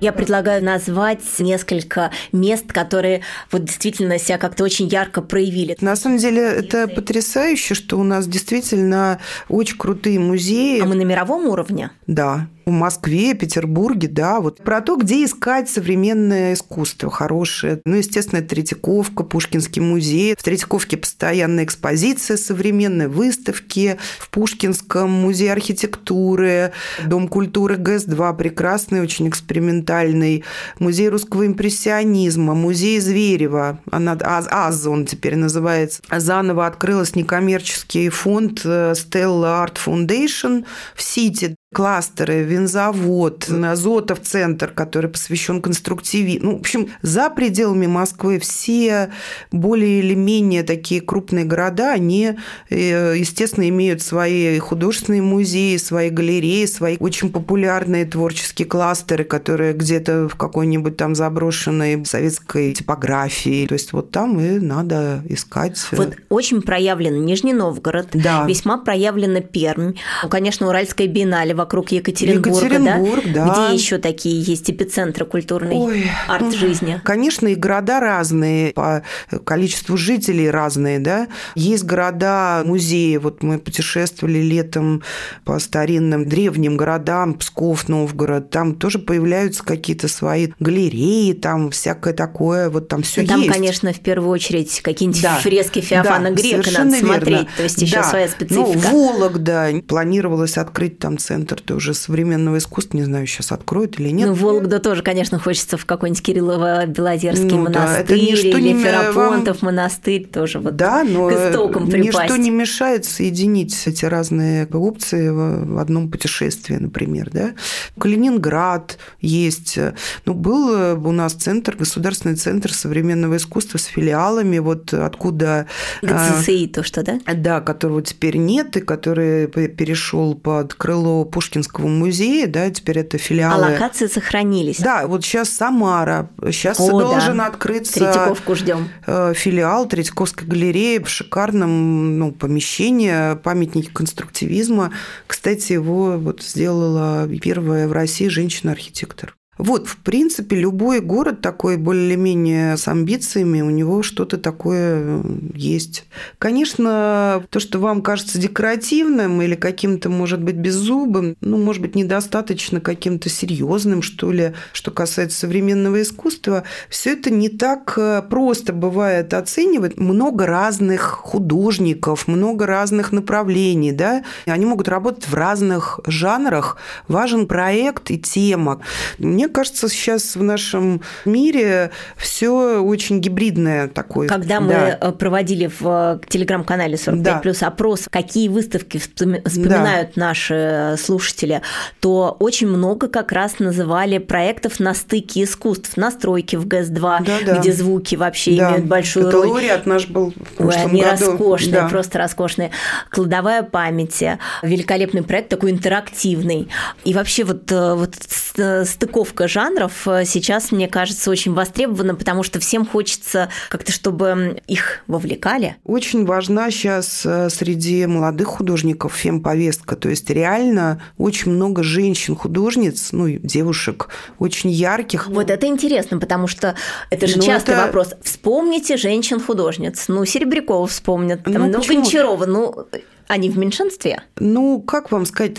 Я 0.00 0.12
предлагаю 0.12 0.62
назвать 0.62 1.22
несколько 1.38 2.10
мест, 2.32 2.66
которые 2.72 3.22
вот 3.50 3.64
действительно 3.64 4.18
себя 4.18 4.38
как-то 4.38 4.64
очень 4.64 4.88
ярко 4.88 5.22
проявили. 5.22 5.76
На 5.80 5.96
самом 5.96 6.18
деле 6.18 6.42
это 6.42 6.86
потрясающе, 6.88 7.74
что 7.74 7.98
у 7.98 8.02
нас 8.02 8.26
действительно 8.26 9.20
очень 9.48 9.78
крутые 9.78 10.18
музеи. 10.18 10.80
А 10.80 10.84
мы 10.84 10.94
на 10.94 11.02
мировом 11.02 11.46
уровне? 11.46 11.90
Да, 12.06 12.48
в 12.66 12.72
Москве, 12.72 13.34
Петербурге, 13.34 14.08
да, 14.08 14.40
вот 14.40 14.58
про 14.58 14.80
то, 14.80 14.96
где 14.96 15.24
искать 15.24 15.70
современное 15.70 16.54
искусство 16.54 17.12
хорошее. 17.12 17.80
Ну, 17.84 17.94
естественно, 17.94 18.42
Третьяковка, 18.42 19.22
Пушкинский 19.22 19.80
музей. 19.80 20.34
В 20.36 20.42
Третьяковке 20.42 20.96
постоянная 20.96 21.64
экспозиция 21.64 22.36
современной 22.36 23.06
выставки. 23.06 23.98
В 24.18 24.30
Пушкинском 24.30 25.08
музей 25.08 25.52
архитектуры, 25.52 26.72
Дом 27.06 27.28
культуры 27.28 27.76
ГЭС-2, 27.76 28.36
прекрасный, 28.36 29.00
очень 29.00 29.28
экспериментальный. 29.28 30.42
Музей 30.80 31.08
русского 31.08 31.46
импрессионизма, 31.46 32.54
музей 32.54 32.98
Зверева, 32.98 33.78
она, 33.92 34.18
АЗ 34.20 34.86
он 34.86 35.06
теперь 35.06 35.36
называется. 35.36 36.02
Заново 36.10 36.66
открылась 36.66 37.14
некоммерческий 37.14 38.08
фонд 38.08 38.64
Stella 38.64 39.64
Art 39.64 39.76
Foundation 39.84 40.64
в 40.96 41.02
Сити 41.02 41.54
кластеры, 41.74 42.42
винзавод, 42.44 43.50
Азотов 43.50 44.20
центр, 44.20 44.70
который 44.70 45.10
посвящен 45.10 45.60
конструктивизму. 45.60 46.52
Ну, 46.52 46.56
в 46.58 46.60
общем, 46.60 46.88
за 47.02 47.28
пределами 47.28 47.86
Москвы 47.86 48.38
все 48.38 49.10
более 49.50 49.98
или 49.98 50.14
менее 50.14 50.62
такие 50.62 51.00
крупные 51.00 51.44
города, 51.44 51.92
они, 51.92 52.36
естественно, 52.70 53.68
имеют 53.68 54.00
свои 54.00 54.58
художественные 54.58 55.22
музеи, 55.22 55.76
свои 55.76 56.08
галереи, 56.08 56.66
свои 56.66 56.96
очень 57.00 57.30
популярные 57.30 58.06
творческие 58.06 58.66
кластеры, 58.66 59.24
которые 59.24 59.74
где-то 59.74 60.28
в 60.28 60.36
какой-нибудь 60.36 60.96
там 60.96 61.14
заброшенной 61.14 62.06
советской 62.06 62.72
типографии. 62.72 63.66
То 63.66 63.74
есть 63.74 63.92
вот 63.92 64.12
там 64.12 64.40
и 64.40 64.60
надо 64.60 65.22
искать. 65.28 65.84
Вот 65.90 66.14
очень 66.28 66.62
проявлен 66.62 67.24
Нижний 67.26 67.52
Новгород, 67.52 68.10
да. 68.14 68.46
весьма 68.46 68.78
проявлена 68.78 69.40
Пермь, 69.40 69.94
конечно, 70.30 70.68
Уральская 70.68 71.08
биеннале 71.08 71.55
вокруг 71.56 71.90
Екатеринбурга, 71.92 72.50
Екатеринбург, 72.50 73.24
да? 73.32 73.46
да. 73.46 73.66
Где 73.68 73.74
еще 73.74 73.98
такие 73.98 74.40
есть 74.40 74.70
эпицентры 74.70 75.24
культурной 75.24 75.76
Ой, 75.76 76.10
арт-жизни? 76.28 76.94
Ну, 76.94 77.00
конечно, 77.04 77.48
и 77.48 77.54
города 77.54 78.00
разные, 78.00 78.72
по 78.72 79.02
количеству 79.44 79.96
жителей 79.96 80.50
разные, 80.50 80.98
да. 80.98 81.28
Есть 81.54 81.84
города, 81.84 82.62
музеи, 82.64 83.16
вот 83.16 83.42
мы 83.42 83.58
путешествовали 83.58 84.38
летом 84.38 85.02
по 85.44 85.58
старинным 85.58 86.28
древним 86.28 86.76
городам, 86.76 87.34
Псков, 87.34 87.88
Новгород, 87.88 88.50
там 88.50 88.74
тоже 88.74 88.98
появляются 88.98 89.64
какие-то 89.64 90.08
свои 90.08 90.48
галереи, 90.60 91.32
там 91.32 91.70
всякое 91.70 92.14
такое, 92.14 92.70
вот 92.70 92.88
там 92.88 93.02
все 93.02 93.26
там, 93.26 93.40
есть. 93.40 93.52
конечно, 93.52 93.92
в 93.92 94.00
первую 94.00 94.30
очередь 94.30 94.80
какие-нибудь 94.82 95.22
да. 95.22 95.36
фрески 95.36 95.80
Феофана 95.80 96.30
да, 96.30 96.36
Грека 96.36 96.70
надо 96.72 96.96
смотреть, 96.96 97.38
верно. 97.38 97.48
то 97.56 97.62
есть 97.62 97.82
еще 97.82 97.96
да. 97.96 98.04
своя 98.04 98.28
специфика. 98.28 98.90
Ну, 98.90 99.08
Вологда, 99.08 99.70
планировалось 99.86 100.58
открыть 100.58 100.98
там 100.98 101.18
центр 101.18 101.45
тоже 101.54 101.94
современного 101.94 102.58
искусства, 102.58 102.96
не 102.98 103.04
знаю, 103.04 103.26
сейчас 103.26 103.52
откроют 103.52 104.00
или 104.00 104.10
нет. 104.10 104.28
Ну, 104.28 104.34
Вологда 104.34 104.80
тоже, 104.80 105.02
конечно, 105.02 105.38
хочется 105.38 105.76
в 105.76 105.86
какой-нибудь 105.86 106.22
Кириллово-Белозерский 106.26 107.56
ну, 107.56 107.68
да, 107.68 107.80
монастырь 107.80 108.18
или 108.18 108.60
не 108.60 108.82
Ферапонтов 108.82 109.62
вам... 109.62 109.74
монастырь 109.74 110.26
тоже 110.26 110.58
вот 110.58 110.76
да, 110.76 111.04
но 111.04 111.28
к 111.28 111.32
истокам 111.32 111.88
припасть. 111.90 112.18
ничто 112.24 112.36
не 112.36 112.50
мешает 112.50 113.04
соединить 113.04 113.86
эти 113.86 114.04
разные 114.04 114.66
опции 114.66 115.28
в 115.28 115.78
одном 115.78 116.10
путешествии, 116.10 116.76
например, 116.76 117.30
да. 117.32 117.54
Калининград 117.98 118.98
есть. 119.20 119.78
Ну, 120.24 120.34
был 120.34 120.98
у 121.06 121.12
нас 121.12 121.32
центр, 121.34 121.76
государственный 121.76 122.36
центр 122.36 122.72
современного 122.72 123.36
искусства 123.36 123.78
с 123.78 123.84
филиалами, 123.84 124.58
вот 124.58 124.92
откуда... 124.92 125.66
ГЦСИ 126.02 126.68
то, 126.68 126.82
что, 126.82 127.02
да? 127.02 127.20
Да, 127.34 127.60
которого 127.60 128.02
теперь 128.02 128.36
нет, 128.36 128.76
и 128.76 128.80
который 128.80 129.46
перешел 129.46 130.34
под 130.34 130.74
крыло 130.74 131.24
Пушкинского 131.36 131.86
музея, 131.86 132.46
да, 132.46 132.70
теперь 132.70 133.00
это 133.00 133.18
филиалы. 133.18 133.66
А 133.66 133.70
локации 133.72 134.06
сохранились. 134.06 134.78
Да, 134.78 135.06
вот 135.06 135.22
сейчас 135.22 135.50
Самара, 135.50 136.30
сейчас 136.46 136.80
О, 136.80 136.90
должен 136.90 137.36
да. 137.36 137.48
открыться 137.48 137.92
Третьяковку 137.92 138.54
ждем. 138.54 138.88
филиал 139.34 139.86
Третьяковской 139.86 140.46
галереи 140.46 140.96
в 140.96 141.10
шикарном 141.10 142.18
ну, 142.18 142.32
помещении, 142.32 143.36
памятник 143.36 143.92
конструктивизма. 143.92 144.92
Кстати, 145.26 145.74
его 145.74 146.16
вот 146.16 146.42
сделала 146.42 147.28
первая 147.42 147.86
в 147.86 147.92
России 147.92 148.28
женщина-архитектор. 148.28 149.35
Вот, 149.58 149.86
в 149.88 149.96
принципе, 149.98 150.56
любой 150.56 151.00
город 151.00 151.40
такой 151.40 151.76
более-менее 151.76 152.76
с 152.76 152.88
амбициями, 152.88 153.60
у 153.62 153.70
него 153.70 154.02
что-то 154.02 154.36
такое 154.36 155.22
есть. 155.54 156.06
Конечно, 156.38 157.42
то, 157.50 157.60
что 157.60 157.78
вам 157.78 158.02
кажется 158.02 158.38
декоративным 158.38 159.40
или 159.40 159.54
каким-то, 159.54 160.10
может 160.10 160.42
быть, 160.42 160.56
беззубым, 160.56 161.36
ну, 161.40 161.56
может 161.56 161.82
быть, 161.82 161.94
недостаточно 161.94 162.80
каким-то 162.80 163.28
серьезным, 163.28 164.02
что 164.02 164.30
ли, 164.30 164.52
что 164.72 164.90
касается 164.90 165.38
современного 165.38 166.02
искусства, 166.02 166.64
все 166.88 167.12
это 167.12 167.30
не 167.30 167.48
так 167.48 167.98
просто 168.28 168.72
бывает 168.72 169.32
оценивать. 169.34 169.98
Много 169.98 170.46
разных 170.46 171.00
художников, 171.02 172.28
много 172.28 172.66
разных 172.66 173.12
направлений, 173.12 173.92
да, 173.92 174.24
они 174.46 174.66
могут 174.66 174.88
работать 174.88 175.28
в 175.28 175.34
разных 175.34 176.00
жанрах. 176.06 176.76
Важен 177.08 177.46
проект 177.46 178.10
и 178.10 178.18
тема. 178.18 178.80
Мне 179.18 179.45
мне 179.46 179.52
кажется, 179.54 179.88
сейчас 179.88 180.34
в 180.34 180.42
нашем 180.42 181.00
мире 181.24 181.92
все 182.16 182.80
очень 182.82 183.20
гибридное 183.20 183.86
такое. 183.86 184.26
Когда 184.28 184.58
да. 184.60 184.98
мы 185.02 185.12
проводили 185.12 185.70
в 185.78 186.20
телеграм-канале 186.28 186.96
45 186.96 187.22
Да. 187.22 187.38
плюс 187.38 187.62
опрос, 187.62 188.06
какие 188.10 188.48
выставки 188.48 188.98
вспоминают 188.98 190.16
наши 190.16 190.96
слушатели, 190.98 191.62
то 192.00 192.36
очень 192.40 192.66
много 192.66 193.06
как 193.08 193.30
раз 193.30 193.60
называли 193.60 194.18
проектов 194.18 194.80
на 194.80 194.94
стыке 194.94 195.44
искусств, 195.44 195.96
настройки 195.96 196.56
в 196.56 196.66
ГЭС-2, 196.66 197.24
Да-да. 197.24 197.58
где 197.60 197.72
звуки 197.72 198.16
вообще 198.16 198.56
Да. 198.56 198.70
имеют 198.70 198.86
большую 198.86 199.28
Это 199.28 199.36
роль. 199.36 199.46
лауреат 199.46 199.86
наш 199.86 200.08
был 200.08 200.32
в 200.32 200.40
Ой, 200.40 200.46
прошлом 200.56 200.90
они 200.90 201.02
году. 201.02 201.26
роскошные, 201.30 201.72
Да. 201.82 201.88
просто 201.88 202.18
роскошные. 202.18 202.70
Кладовая 203.10 203.62
памяти, 203.62 204.38
великолепный 204.62 205.22
проект, 205.22 205.50
такой 205.50 205.70
интерактивный. 205.70 206.68
И 207.04 207.14
вообще 207.14 207.44
вот, 207.44 207.70
э, 207.70 207.94
вот 207.94 208.14
с- 208.16 208.88
стыковка 209.36 209.48
жанров 209.48 210.08
э, 210.08 210.24
сейчас, 210.24 210.72
мне 210.72 210.88
кажется, 210.88 211.30
очень 211.30 211.52
востребована, 211.52 212.14
потому 212.14 212.42
что 212.42 212.58
всем 212.58 212.86
хочется 212.86 213.48
как-то, 213.68 213.92
чтобы 213.92 214.60
их 214.66 215.00
вовлекали. 215.06 215.76
Очень 215.84 216.24
важна 216.24 216.70
сейчас 216.70 217.22
э, 217.26 217.50
среди 217.50 218.06
молодых 218.06 218.48
художников 218.48 219.14
фемповестка. 219.14 219.96
То 219.96 220.08
есть 220.08 220.30
реально 220.30 221.02
очень 221.18 221.52
много 221.52 221.82
женщин-художниц, 221.82 223.10
ну, 223.12 223.26
и 223.26 223.38
девушек, 223.38 224.08
очень 224.38 224.70
ярких. 224.70 225.26
Вот 225.28 225.50
это 225.50 225.66
интересно, 225.66 226.18
потому 226.18 226.46
что 226.46 226.74
это 227.10 227.26
же 227.26 227.36
Ну, 227.36 227.42
частый 227.44 227.74
это- 227.74 227.86
вопрос. 227.86 228.14
Вспомните 228.22 228.96
женщин-художниц. 228.96 230.04
Ну, 230.08 230.24
Серебрякова 230.24 230.86
вспомнят, 230.86 231.44
там, 231.44 231.54
Ну, 231.54 231.66
ну? 231.68 231.82
Гончарова, 231.86 232.46
ну, 232.46 232.86
они 233.28 233.50
в 233.50 233.58
меньшинстве. 233.58 234.22
Ну, 234.38 234.80
как 234.80 235.10
вам 235.10 235.26
сказать? 235.26 235.54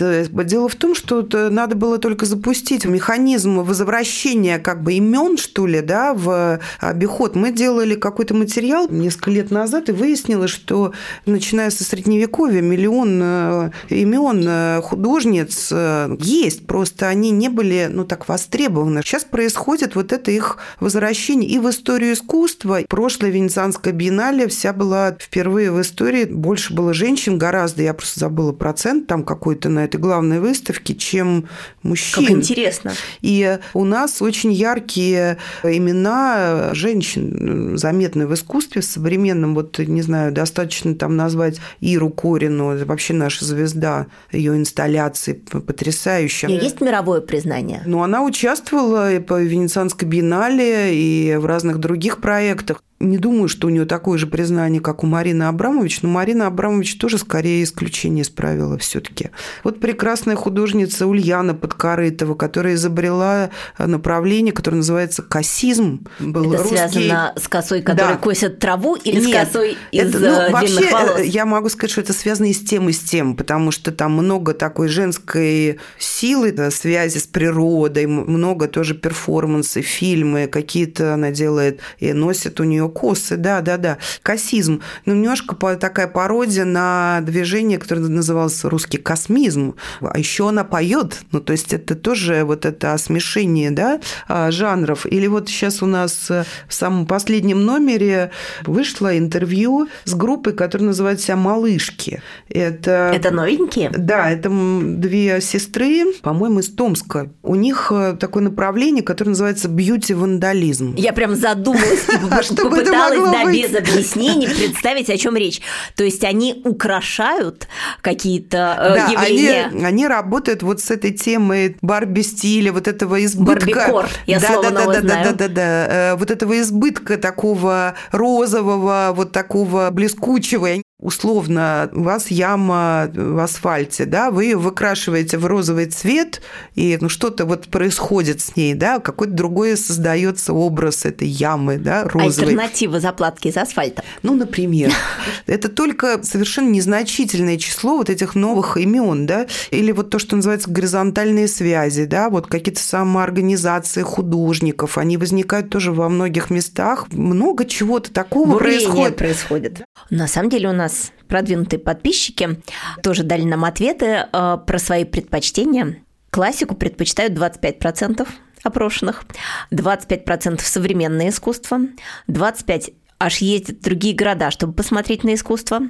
Дело 0.46 0.68
в 0.68 0.74
том, 0.74 0.94
что 0.94 1.26
надо 1.50 1.76
было 1.76 1.98
только 1.98 2.26
запустить 2.26 2.84
механизм 2.84 3.60
возвращения 3.60 4.58
как 4.58 4.82
бы 4.82 4.94
имен, 4.94 5.36
что 5.36 5.66
ли, 5.66 5.80
да, 5.80 6.14
в 6.14 6.60
обиход. 6.80 7.36
Мы 7.36 7.52
делали 7.52 7.94
какой-то 7.94 8.34
материал 8.34 8.88
несколько 8.88 9.30
лет 9.30 9.50
назад 9.50 9.88
и 9.88 9.92
выяснилось, 9.92 10.50
что 10.50 10.92
начиная 11.26 11.70
со 11.70 11.84
средневековья 11.84 12.62
миллион 12.62 13.20
э, 13.22 13.70
имен 13.90 14.44
э, 14.46 14.80
художниц 14.82 15.68
э, 15.72 16.16
есть, 16.18 16.66
просто 16.66 17.08
они 17.08 17.30
не 17.30 17.48
были, 17.48 17.88
ну, 17.90 18.04
так 18.04 18.28
востребованы. 18.28 19.02
Сейчас 19.02 19.24
происходит 19.24 19.94
вот 19.94 20.12
это 20.12 20.30
их 20.30 20.58
возвращение 20.80 21.50
и 21.50 21.58
в 21.58 21.68
историю 21.68 22.14
искусства. 22.14 22.80
Прошлая 22.88 23.30
Венецианская 23.30 23.92
биеннале 23.92 24.48
вся 24.48 24.72
была 24.72 25.16
впервые 25.18 25.70
в 25.70 25.80
истории, 25.80 26.24
больше 26.24 26.72
было 26.72 26.94
женщин, 26.94 27.38
гораздо 27.38 27.57
гораздо, 27.58 27.82
я 27.82 27.94
просто 27.94 28.20
забыла 28.20 28.52
процент 28.52 29.06
там 29.06 29.24
какой-то 29.24 29.68
на 29.68 29.84
этой 29.84 29.98
главной 29.98 30.40
выставке, 30.40 30.94
чем 30.94 31.48
мужчин. 31.82 32.24
Как 32.24 32.36
интересно. 32.36 32.92
И 33.20 33.58
у 33.74 33.84
нас 33.84 34.22
очень 34.22 34.52
яркие 34.52 35.38
имена 35.64 36.70
женщин 36.72 37.76
заметны 37.76 38.26
в 38.26 38.34
искусстве 38.34 38.82
современном. 38.82 39.54
Вот, 39.54 39.78
не 39.78 40.02
знаю, 40.02 40.32
достаточно 40.32 40.94
там 40.94 41.16
назвать 41.16 41.60
Иру 41.80 42.10
Корину, 42.10 42.84
вообще 42.84 43.14
наша 43.14 43.44
звезда, 43.44 44.06
ее 44.30 44.56
инсталляции 44.56 45.32
потрясающая. 45.32 46.48
Есть 46.48 46.80
мировое 46.80 47.20
признание? 47.20 47.82
Ну, 47.86 48.02
она 48.02 48.22
участвовала 48.22 49.12
и 49.12 49.18
по 49.18 49.42
Венецианской 49.42 50.06
биеннале, 50.08 50.94
и 50.94 51.36
в 51.36 51.46
разных 51.46 51.78
других 51.78 52.18
проектах 52.18 52.82
не 53.00 53.16
думаю, 53.16 53.48
что 53.48 53.68
у 53.68 53.70
нее 53.70 53.84
такое 53.84 54.18
же 54.18 54.26
признание, 54.26 54.80
как 54.80 55.04
у 55.04 55.06
Марины 55.06 55.44
Абрамович, 55.44 56.02
но 56.02 56.08
Марина 56.08 56.48
Абрамович 56.48 56.98
тоже 56.98 57.18
скорее 57.18 57.62
исключение 57.62 58.22
из 58.22 58.28
правила 58.28 58.76
все-таки. 58.78 59.30
Вот 59.62 59.78
прекрасная 59.78 60.34
художница 60.34 61.06
Ульяна 61.06 61.54
Подкорытова, 61.54 62.34
которая 62.34 62.74
изобрела 62.74 63.50
направление, 63.78 64.52
которое 64.52 64.78
называется 64.78 65.22
косизм. 65.22 66.06
Был 66.18 66.52
это 66.52 66.62
русский... 66.64 66.76
связано 66.76 67.32
с 67.36 67.46
косой, 67.46 67.82
которая 67.82 68.14
да. 68.14 68.20
косит 68.20 68.58
траву, 68.58 68.96
или 68.96 69.20
Нет, 69.20 69.28
с 69.28 69.46
косой 69.46 69.76
из 69.92 70.14
это, 70.14 70.18
ну, 70.18 70.52
вообще, 70.52 70.88
э, 70.88 70.92
волос? 70.92 71.20
Я 71.22 71.46
могу 71.46 71.68
сказать, 71.68 71.92
что 71.92 72.00
это 72.00 72.12
связано 72.12 72.46
и 72.46 72.52
с 72.52 72.60
тем, 72.60 72.88
и 72.88 72.92
с 72.92 73.00
тем, 73.00 73.36
потому 73.36 73.70
что 73.70 73.92
там 73.92 74.12
много 74.12 74.54
такой 74.54 74.88
женской 74.88 75.78
силы, 75.98 76.52
связи 76.70 77.18
с 77.18 77.26
природой, 77.26 78.06
много 78.06 78.66
тоже 78.66 78.94
перформансы, 78.94 79.82
фильмы, 79.82 80.48
какие-то 80.48 81.14
она 81.14 81.30
делает 81.30 81.80
и 81.98 82.12
носит 82.12 82.58
у 82.60 82.64
нее 82.64 82.87
косы, 82.88 83.36
да, 83.36 83.60
да, 83.60 83.76
да. 83.76 83.98
Косизм. 84.22 84.82
Ну, 85.04 85.14
немножко 85.14 85.54
такая 85.76 86.08
пародия 86.08 86.64
на 86.64 87.20
движение, 87.22 87.78
которое 87.78 88.00
называлось 88.08 88.64
русский 88.64 88.98
космизм. 88.98 89.74
А 90.00 90.18
еще 90.18 90.48
она 90.48 90.64
поет. 90.64 91.20
Ну, 91.32 91.40
то 91.40 91.52
есть 91.52 91.72
это 91.72 91.94
тоже 91.94 92.44
вот 92.44 92.64
это 92.66 92.96
смешение, 92.98 93.70
да, 93.70 94.00
а, 94.26 94.50
жанров. 94.50 95.06
Или 95.06 95.26
вот 95.26 95.48
сейчас 95.48 95.82
у 95.82 95.86
нас 95.86 96.30
э, 96.30 96.44
в 96.66 96.74
самом 96.74 97.06
последнем 97.06 97.64
номере 97.64 98.30
вышло 98.66 99.16
интервью 99.16 99.88
с 100.04 100.14
группой, 100.14 100.52
которая 100.52 100.88
называется 100.88 101.26
себя 101.26 101.36
«Малышки». 101.36 102.22
Это... 102.48 103.12
Это 103.14 103.30
новенькие? 103.30 103.90
Да, 103.90 104.30
это 104.30 104.50
две 104.50 105.40
сестры, 105.40 106.12
по-моему, 106.22 106.60
из 106.60 106.68
Томска. 106.68 107.30
У 107.42 107.54
них 107.54 107.92
э, 107.94 108.16
такое 108.18 108.42
направление, 108.42 109.02
которое 109.02 109.30
называется 109.30 109.68
бьюти-вандализм. 109.68 110.94
Я 110.96 111.12
прям 111.12 111.34
задумалась, 111.34 112.06
чтобы 112.42 112.77
попыталась, 112.78 113.32
да, 113.32 113.44
быть? 113.44 113.70
без 113.70 113.74
объяснений 113.76 114.48
представить, 114.48 115.10
о 115.10 115.16
чем 115.16 115.36
речь. 115.36 115.60
То 115.96 116.04
есть 116.04 116.24
они 116.24 116.62
украшают 116.64 117.68
какие-то 118.00 118.76
э, 118.78 118.94
да, 118.94 119.06
явления. 119.06 119.66
Они, 119.66 119.84
они 119.84 120.08
работают 120.08 120.62
вот 120.62 120.80
с 120.80 120.90
этой 120.90 121.12
темой 121.12 121.76
Барби 121.82 122.22
стиля, 122.22 122.72
вот 122.72 122.88
этого 122.88 123.24
избытка. 123.24 123.66
Барбикор, 123.66 124.08
я 124.26 124.40
да, 124.40 124.46
слово 124.46 124.62
да, 124.62 124.70
да, 124.70 124.86
да, 124.86 125.00
знаю. 125.00 125.24
да, 125.24 125.32
да, 125.32 125.48
да, 125.48 125.48
да, 125.48 126.16
вот 126.16 126.30
этого 126.30 126.60
избытка 126.60 127.16
такого 127.16 127.94
розового, 128.12 129.12
вот 129.14 129.32
такого 129.32 129.90
блескучего 129.90 130.68
условно, 131.00 131.88
у 131.92 132.02
вас 132.02 132.28
яма 132.28 133.08
в 133.14 133.38
асфальте, 133.38 134.04
да, 134.04 134.32
вы 134.32 134.44
ее 134.46 134.56
выкрашиваете 134.56 135.38
в 135.38 135.46
розовый 135.46 135.86
цвет, 135.86 136.40
и 136.74 136.98
ну, 137.00 137.08
что-то 137.08 137.44
вот 137.44 137.68
происходит 137.68 138.40
с 138.40 138.56
ней, 138.56 138.74
да, 138.74 138.98
какой-то 138.98 139.32
другой 139.32 139.76
создается 139.76 140.52
образ 140.52 141.04
этой 141.04 141.28
ямы, 141.28 141.78
да, 141.78 142.04
розовой. 142.04 142.48
Альтернатива 142.48 142.98
заплатки 142.98 143.48
из 143.48 143.56
асфальта. 143.56 144.02
Ну, 144.24 144.34
например. 144.34 144.90
Это 145.46 145.68
только 145.68 146.20
совершенно 146.24 146.70
незначительное 146.70 147.58
число 147.58 147.96
вот 147.96 148.10
этих 148.10 148.34
новых 148.34 148.76
имен, 148.76 149.26
да, 149.26 149.46
или 149.70 149.92
вот 149.92 150.10
то, 150.10 150.18
что 150.18 150.34
называется 150.34 150.68
горизонтальные 150.68 151.46
связи, 151.46 152.06
да, 152.06 152.28
вот 152.28 152.48
какие-то 152.48 152.82
самоорганизации 152.82 154.02
художников, 154.02 154.98
они 154.98 155.16
возникают 155.16 155.70
тоже 155.70 155.92
во 155.92 156.08
многих 156.08 156.50
местах, 156.50 157.06
много 157.12 157.64
чего-то 157.66 158.12
такого 158.12 158.54
Бурение 158.54 158.80
происходит. 158.80 159.16
происходит. 159.16 159.82
На 160.10 160.26
самом 160.26 160.50
деле 160.50 160.70
у 160.70 160.72
нас 160.72 160.87
нас 160.88 161.12
продвинутые 161.28 161.78
подписчики 161.78 162.60
тоже 163.02 163.22
дали 163.22 163.42
нам 163.42 163.64
ответы 163.64 164.26
э, 164.32 164.58
про 164.66 164.78
свои 164.78 165.04
предпочтения. 165.04 166.02
Классику 166.30 166.74
предпочитают 166.74 167.34
25% 167.34 168.26
опрошенных, 168.64 169.24
25% 169.70 170.60
современное 170.62 171.28
искусство, 171.28 171.80
25% 172.28 172.94
аж 173.18 173.38
ездят 173.38 173.78
в 173.78 173.82
другие 173.82 174.14
города, 174.14 174.50
чтобы 174.50 174.72
посмотреть 174.72 175.24
на 175.24 175.34
искусство. 175.34 175.80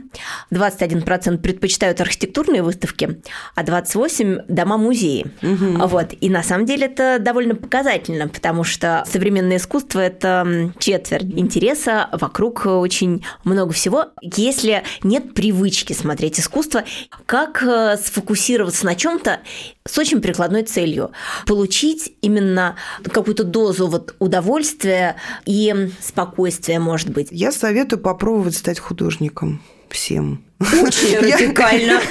21% 0.51 1.39
предпочитают 1.39 2.01
архитектурные 2.01 2.63
выставки, 2.63 3.21
а 3.55 3.63
28%– 3.63 4.45
дома-музеи. 4.49 5.27
Угу. 5.43 5.89
Вот. 5.89 6.15
И 6.21 6.31
на 6.31 6.43
самом 6.43 6.67
деле 6.67 6.87
это 6.87 7.19
довольно 7.21 7.55
показательно, 7.55 8.29
потому 8.29 8.65
что 8.65 9.05
современное 9.07 9.59
искусство– 9.59 10.01
это 10.01 10.73
четверть 10.79 11.33
интереса, 11.37 12.09
вокруг 12.13 12.67
очень 12.67 13.25
много 13.45 13.73
всего. 13.73 14.07
Если 14.23 14.83
нет 15.03 15.35
привычки 15.35 15.93
смотреть 15.93 16.41
искусство, 16.41 16.85
как 17.27 17.63
э, 17.63 17.97
сфокусироваться 17.99 18.87
на 18.87 18.95
чем 18.95 19.19
то 19.19 19.41
с 19.89 19.99
очень 19.99 20.21
прикладной 20.21 20.63
целью– 20.63 21.13
получить 21.47 22.13
именно 22.21 22.77
какую-то 23.03 23.45
дозу 23.45 23.89
вот 23.89 24.15
удовольствия 24.19 25.17
и 25.47 25.91
спокойствия, 26.01 26.79
может 26.79 27.11
быть? 27.11 27.29
Я 27.31 27.53
советую 27.53 28.01
попробовать 28.01 28.57
стать 28.57 28.79
художником 28.79 29.61
всем. 29.91 30.45
Очень 30.61 31.19
радикально. 31.19 32.01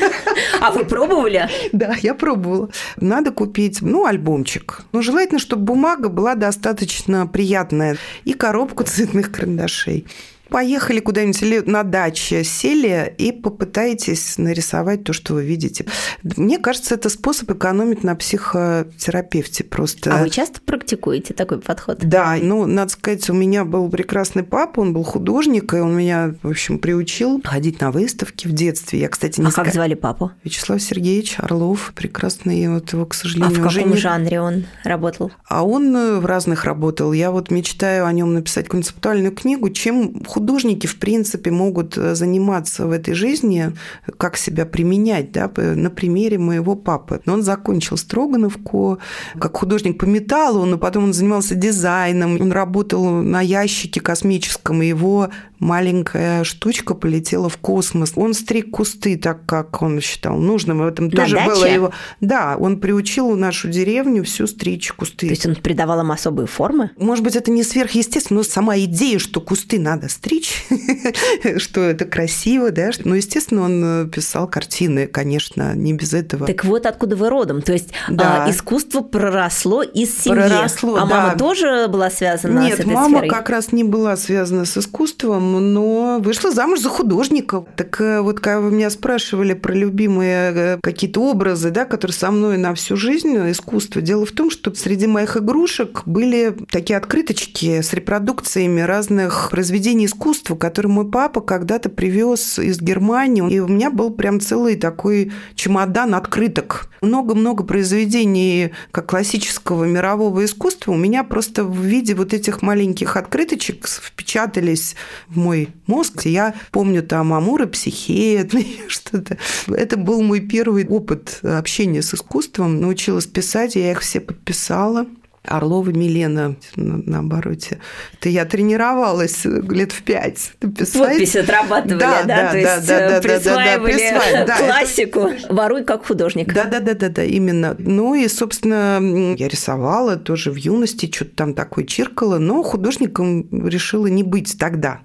А 0.60 0.72
вы 0.72 0.86
пробовали? 0.86 1.48
Да, 1.72 1.96
я 2.02 2.16
пробовала. 2.16 2.70
Надо 3.00 3.32
купить, 3.32 3.82
ну, 3.82 4.06
альбомчик. 4.06 4.82
Ну, 4.92 5.02
желательно, 5.02 5.40
чтобы 5.40 5.63
бумага 5.63 6.10
была 6.10 6.36
достаточно 6.36 7.28
приятная 7.28 7.98
и 8.24 8.34
коробку 8.34 8.84
цветных 8.84 9.32
карандашей. 9.32 10.06
Поехали 10.50 11.00
куда-нибудь 11.00 11.68
на 11.68 11.84
даче, 11.84 12.44
сели 12.44 13.14
и 13.18 13.32
попытаетесь 13.32 14.38
нарисовать 14.38 15.04
то, 15.04 15.14
что 15.14 15.34
вы 15.34 15.44
видите. 15.44 15.86
Мне 16.24 16.58
кажется, 16.58 16.96
это 16.96 17.10
способ 17.10 17.52
экономить 17.52 18.04
на 18.04 18.16
психотерапевте 18.16 19.64
просто. 19.64 20.16
А 20.16 20.24
вы 20.24 20.30
часто 20.30 20.62
практикуете 20.62 21.34
такой 21.34 21.60
подход? 21.60 22.00
Да, 22.02 22.38
ну, 22.42 22.66
надо 22.66 22.92
сказать, 22.92 23.30
у 23.30 23.34
меня 23.34 23.66
был 23.66 23.90
прекрасный 23.90 24.44
папа, 24.44 24.80
он 24.80 24.94
был 24.94 25.04
художник, 25.04 25.74
и 25.74 25.78
он 25.78 25.96
меня, 25.96 26.36
в 26.42 26.50
общем, 26.50 26.80
приучил 26.80 27.42
ходить 27.44 27.82
на 27.82 27.92
выставки 27.92 28.48
в 28.48 28.54
детстве. 28.54 29.00
Я, 29.00 29.10
кстати, 29.10 29.40
не 29.40 29.48
А 29.48 29.52
как 29.52 29.74
звали 29.74 29.94
папу? 29.96 30.32
Вячеслав 30.44 30.82
Сергеевич 30.82 31.36
Орлов, 31.40 31.94
прекрасный, 31.96 32.68
вот 32.70 32.94
его, 32.94 33.06
к 33.06 33.14
сожалению, 33.14 33.58
А 33.58 33.60
в 33.60 33.74
каком 33.74 33.92
не... 33.92 33.98
жанре 33.98 34.42
он 34.42 34.66
работал? 34.84 35.32
А 35.48 35.66
он 35.66 35.96
э, 35.96 36.20
в 36.20 36.26
разных 36.26 36.66
работал. 36.66 37.14
Я 37.14 37.32
вот 37.32 37.52
мечтаю 37.52 38.06
о 38.06 38.12
нем 38.14 38.34
написать 38.34 38.68
концептуальную 38.68 39.34
книгу, 39.34 39.70
чем 39.70 40.24
художники, 40.38 40.86
в 40.86 41.00
принципе, 41.00 41.50
могут 41.50 41.97
э, 41.97 42.13
заниматься 42.13 42.86
в 42.86 42.91
этой 42.91 43.15
жизни, 43.15 43.71
как 44.17 44.38
себя 44.38 44.67
применять, 44.67 45.32
да, 45.32 45.52
на 45.58 45.89
примере 45.89 46.38
моего 46.38 46.76
папы. 46.76 47.21
Он 47.26 47.41
закончил 47.41 47.97
Строгановку 47.97 49.00
как 49.39 49.58
художник 49.58 49.97
по 49.97 50.06
металлу, 50.06 50.65
но 50.65 50.78
потом 50.78 51.06
он 51.06 51.13
занимался 51.13 51.56
дизайном, 51.56 52.39
он 52.39 52.52
работал 52.52 53.10
на 53.23 53.41
ящике 53.41 54.00
космическом, 54.00 54.84
и 54.84 54.88
его 54.88 55.30
маленькая 55.60 56.43
штучка 56.43 56.93
полетела 56.93 57.50
в 57.50 57.58
космос. 57.58 58.13
Он 58.15 58.34
стриг 58.34 58.69
кусты 58.71 59.17
так, 59.17 59.45
как 59.45 59.82
он 59.82 60.02
считал 60.02 60.38
нужным. 60.38 60.80
В 60.80 60.86
этом 60.86 61.06
На 61.06 61.12
тоже 61.12 61.36
даче? 61.36 61.50
было 61.50 61.65
его... 61.65 61.91
Да, 62.21 62.58
он 62.60 62.80
приучил 62.80 63.36
нашу 63.36 63.69
деревню 63.69 64.23
всю 64.23 64.45
стричь 64.47 64.91
кусты. 64.91 65.28
То 65.28 65.34
есть 65.34 65.45
он 65.45 65.56
придавал 65.56 66.02
им 66.02 66.12
особые 66.12 66.47
формы? 66.47 66.91
Может 66.97 67.23
быть, 67.23 67.36
это 67.36 67.50
не 67.50 67.63
сверхъестественно, 67.63 68.38
но 68.38 68.43
сама 68.43 68.78
идея, 68.78 69.17
что 69.19 69.41
кусты 69.41 69.80
надо 69.80 70.10
стричь, 70.10 70.27
что 71.58 71.82
это 71.82 72.06
красиво, 72.06 72.72
да. 72.72 72.88
Но, 73.04 73.16
естественно, 73.16 73.63
он 73.63 73.84
э, 73.84 74.08
писал 74.08 74.48
картины, 74.48 75.08
конечно, 75.08 75.74
не 75.76 75.94
без 75.94 76.13
этого. 76.13 76.46
Так 76.46 76.66
вот 76.66 76.86
откуда 76.86 77.16
вы 77.16 77.30
родом. 77.30 77.62
То 77.62 77.74
есть 77.74 77.90
да. 78.10 78.46
а, 78.46 78.52
искусство 78.52 79.02
проросло 79.02 79.84
из 79.84 80.18
семьи. 80.18 80.48
Проросло, 80.48 80.96
а 80.96 81.00
да. 81.00 81.06
мама 81.06 81.38
тоже 81.38 81.88
была 81.88 82.10
связана 82.10 82.60
Нет, 82.60 82.78
с 82.78 82.80
этой 82.82 82.94
мама 82.94 83.20
сферой? 83.20 83.30
как 83.30 83.50
раз 83.50 83.72
не 83.72 83.84
была 83.84 84.16
связана 84.16 84.66
с 84.66 84.78
искусством, 84.78 85.74
но 85.74 86.20
вышла 86.20 86.52
замуж 86.52 86.80
за 86.80 86.90
художника. 86.90 87.66
Так 87.76 88.00
э, 88.02 88.22
вот, 88.22 88.40
когда 88.40 88.60
вы 88.62 88.72
меня 88.72 88.90
спрашивали 88.90 89.54
про 89.54 89.74
любимые 89.74 90.54
э, 90.54 90.78
какие-то 90.82 91.22
образы, 91.22 91.72
да, 91.72 91.86
которые 91.86 92.13
со 92.16 92.32
мной 92.32 92.58
на 92.58 92.74
всю 92.74 92.96
жизнь, 92.96 93.36
искусство, 93.52 94.02
дело 94.02 94.26
в 94.26 94.32
том, 94.32 94.50
что 94.50 94.74
среди 94.74 95.08
моих 95.08 95.38
игрушек 95.38 96.04
были 96.06 96.56
такие 96.70 96.98
открыточки 96.98 97.82
с 97.82 97.94
репродукциями 97.94 98.82
разных 98.82 99.50
произведений 99.52 100.06
искусства 100.06 100.16
искусство, 100.17 100.56
которое 100.56 100.89
мой 100.89 101.10
папа 101.10 101.41
когда-то 101.41 101.89
привез 101.89 102.58
из 102.58 102.82
Германии. 102.82 103.53
И 103.53 103.60
у 103.60 103.67
меня 103.67 103.91
был 103.91 104.10
прям 104.10 104.39
целый 104.39 104.75
такой 104.75 105.32
чемодан 105.56 106.15
открыток. 106.15 106.89
Много-много 107.01 107.63
произведений 107.63 108.71
как 108.91 109.08
классического 109.08 109.86
мирового 109.86 110.43
искусства 110.43 110.93
у 110.93 110.97
меня 110.97 111.23
просто 111.23 111.63
в 111.63 111.80
виде 111.80 112.15
вот 112.15 112.34
этих 112.34 112.63
маленьких 112.63 113.15
открыточек 113.15 113.88
впечатались 113.88 114.95
в 115.27 115.38
мой 115.38 115.69
мозг. 115.86 116.25
Я 116.25 116.56
помню 116.71 117.03
там 117.03 117.34
Амур 117.34 117.63
и 117.63 117.67
Психея, 117.67 118.49
что-то. 118.88 119.38
Это 119.67 119.97
был 119.97 120.23
мой 120.23 120.39
первый 120.39 120.88
опыт 120.88 121.39
общения 121.43 122.01
с 122.01 122.13
искусством. 122.13 122.82
Научилась 122.82 123.27
писать, 123.27 123.75
я 123.75 123.91
их 123.91 124.01
все 124.01 124.19
подписала. 124.19 125.06
Орлова 125.48 125.90
Милена 125.90 126.56
на, 126.76 126.98
на 126.98 127.20
обороте. 127.20 127.80
Это 128.20 128.30
я 128.30 128.46
тренировалась 128.46 129.46
лет 129.46 129.92
в 129.92 130.04
пять 130.04 130.52
писать. 130.78 131.10
Подпись 131.10 131.36
отрабатывали, 131.36 132.00
да? 132.00 132.24
Да, 132.24 132.26
да, 132.26 132.48
То 132.48 132.62
да, 132.62 132.76
есть 132.76 132.88
да, 132.88 133.20
присваивали 133.22 134.10
да, 134.12 134.46
да, 134.46 134.58
классику. 134.58 135.20
Это... 135.22 135.54
Воруй 135.54 135.84
как 135.84 136.06
художник. 136.06 136.54
Да, 136.54 136.66
да, 136.66 136.80
да, 136.80 136.94
да, 136.94 137.10
да, 137.10 137.24
именно. 137.24 137.76
Ну 137.80 138.16
и, 138.16 138.28
собственно, 138.28 139.00
я 139.36 139.48
рисовала 139.48 140.18
тоже 140.18 140.52
в 140.52 140.56
юности, 140.56 141.12
что-то 141.14 141.32
там 141.36 141.54
такое 141.54 141.86
чиркало, 141.86 142.38
но 142.38 142.64
художником 142.64 143.48
решила 143.68 144.08
не 144.08 144.24
быть 144.24 144.58
тогда. 144.58 145.02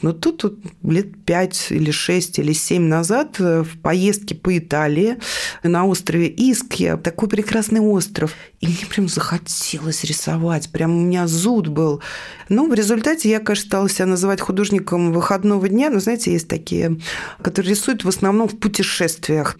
Но 0.00 0.12
тут 0.12 0.44
вот 0.44 0.58
лет 0.82 1.24
пять 1.24 1.66
или 1.70 1.90
шесть 1.90 2.38
или 2.38 2.52
семь 2.52 2.84
назад 2.84 3.38
в 3.38 3.78
поездке 3.82 4.34
по 4.34 4.56
Италии 4.56 5.18
на 5.62 5.86
острове 5.86 6.28
Искья, 6.28 6.96
такой 6.96 7.28
прекрасный 7.28 7.80
остров, 7.80 8.34
и 8.60 8.66
мне 8.66 8.86
прям 8.88 9.08
захотелось 9.08 9.81
хотелось 9.82 10.04
рисовать, 10.04 10.70
прям 10.70 10.96
у 10.96 11.00
меня 11.00 11.26
зуд 11.26 11.66
был. 11.66 12.00
Ну, 12.48 12.68
в 12.68 12.74
результате 12.74 13.28
я, 13.28 13.40
конечно, 13.40 13.66
стала 13.66 13.88
себя 13.88 14.06
называть 14.06 14.40
художником 14.40 15.12
выходного 15.12 15.68
дня, 15.68 15.90
но, 15.90 15.98
знаете, 15.98 16.32
есть 16.32 16.46
такие, 16.46 17.00
которые 17.42 17.70
рисуют 17.70 18.04
в 18.04 18.08
основном 18.08 18.48
в 18.48 18.58
путешествиях. 18.58 19.58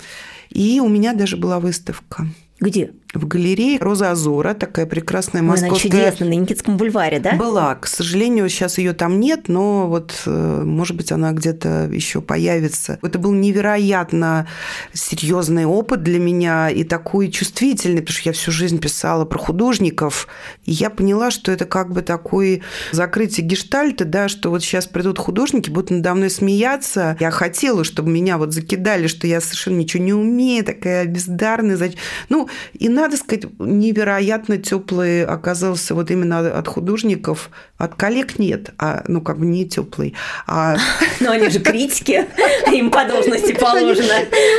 И 0.50 0.80
у 0.80 0.88
меня 0.88 1.12
даже 1.12 1.36
была 1.36 1.58
выставка. 1.58 2.26
Где? 2.60 2.92
В 3.14 3.26
галерее 3.26 3.78
«Роза 3.78 4.10
Азора», 4.10 4.54
такая 4.54 4.86
прекрасная 4.86 5.42
московская... 5.42 5.90
Она 5.90 6.00
чудесная, 6.04 6.28
на 6.28 6.34
Никитском 6.34 6.76
бульваре, 6.76 7.20
да? 7.20 7.32
Была. 7.32 7.74
К 7.74 7.86
сожалению, 7.86 8.48
сейчас 8.48 8.78
ее 8.78 8.94
там 8.94 9.20
нет, 9.20 9.48
но 9.48 9.86
вот, 9.86 10.22
э, 10.26 10.62
может 10.64 10.96
быть, 10.96 11.12
она 11.12 11.32
где-то 11.32 11.90
еще 11.92 12.22
появится. 12.22 12.98
Это 13.02 13.18
был 13.18 13.32
невероятно 13.32 14.46
серьезный 14.92 15.66
опыт 15.66 16.02
для 16.02 16.18
меня 16.18 16.70
и 16.70 16.84
такой 16.84 17.30
чувствительный, 17.30 18.00
потому 18.00 18.18
что 18.18 18.28
я 18.28 18.32
всю 18.32 18.50
жизнь 18.50 18.78
писала 18.78 19.24
про 19.24 19.38
художников, 19.38 20.26
и 20.64 20.72
я 20.72 20.88
поняла, 20.88 21.30
что 21.30 21.52
это 21.52 21.66
как 21.66 21.92
бы 21.92 22.02
такой 22.02 22.62
закрытие 22.92 23.46
гештальта, 23.46 24.04
да, 24.04 24.28
что 24.28 24.50
вот 24.50 24.62
сейчас 24.62 24.86
придут 24.86 25.18
художники, 25.18 25.68
будут 25.68 25.90
надо 25.90 26.14
мной 26.14 26.30
смеяться. 26.30 27.16
Я 27.20 27.30
хотела, 27.30 27.84
чтобы 27.84 28.10
меня 28.10 28.38
вот 28.38 28.52
закидали, 28.52 29.06
что 29.06 29.26
я 29.26 29.40
совершенно 29.40 29.76
ничего 29.76 30.02
не 30.02 30.14
умею, 30.14 30.64
такая 30.64 31.04
бездарная. 31.04 31.92
Ну, 32.28 32.48
и 32.72 32.88
надо 33.02 33.16
сказать, 33.16 33.44
невероятно 33.58 34.58
теплый 34.58 35.24
оказался 35.24 35.94
вот 35.94 36.10
именно 36.10 36.58
от 36.58 36.68
художников. 36.68 37.50
От 37.76 37.94
коллег 37.96 38.38
нет, 38.38 38.70
а 38.78 39.04
ну 39.08 39.20
как 39.20 39.38
бы 39.38 39.46
не 39.46 39.68
теплый. 39.68 40.14
А... 40.46 40.76
Но 41.20 41.32
они 41.32 41.48
же 41.48 41.60
критики, 41.60 42.26
им 42.72 42.90
по 42.90 43.04
должности 43.04 43.52
положено. 43.52 44.14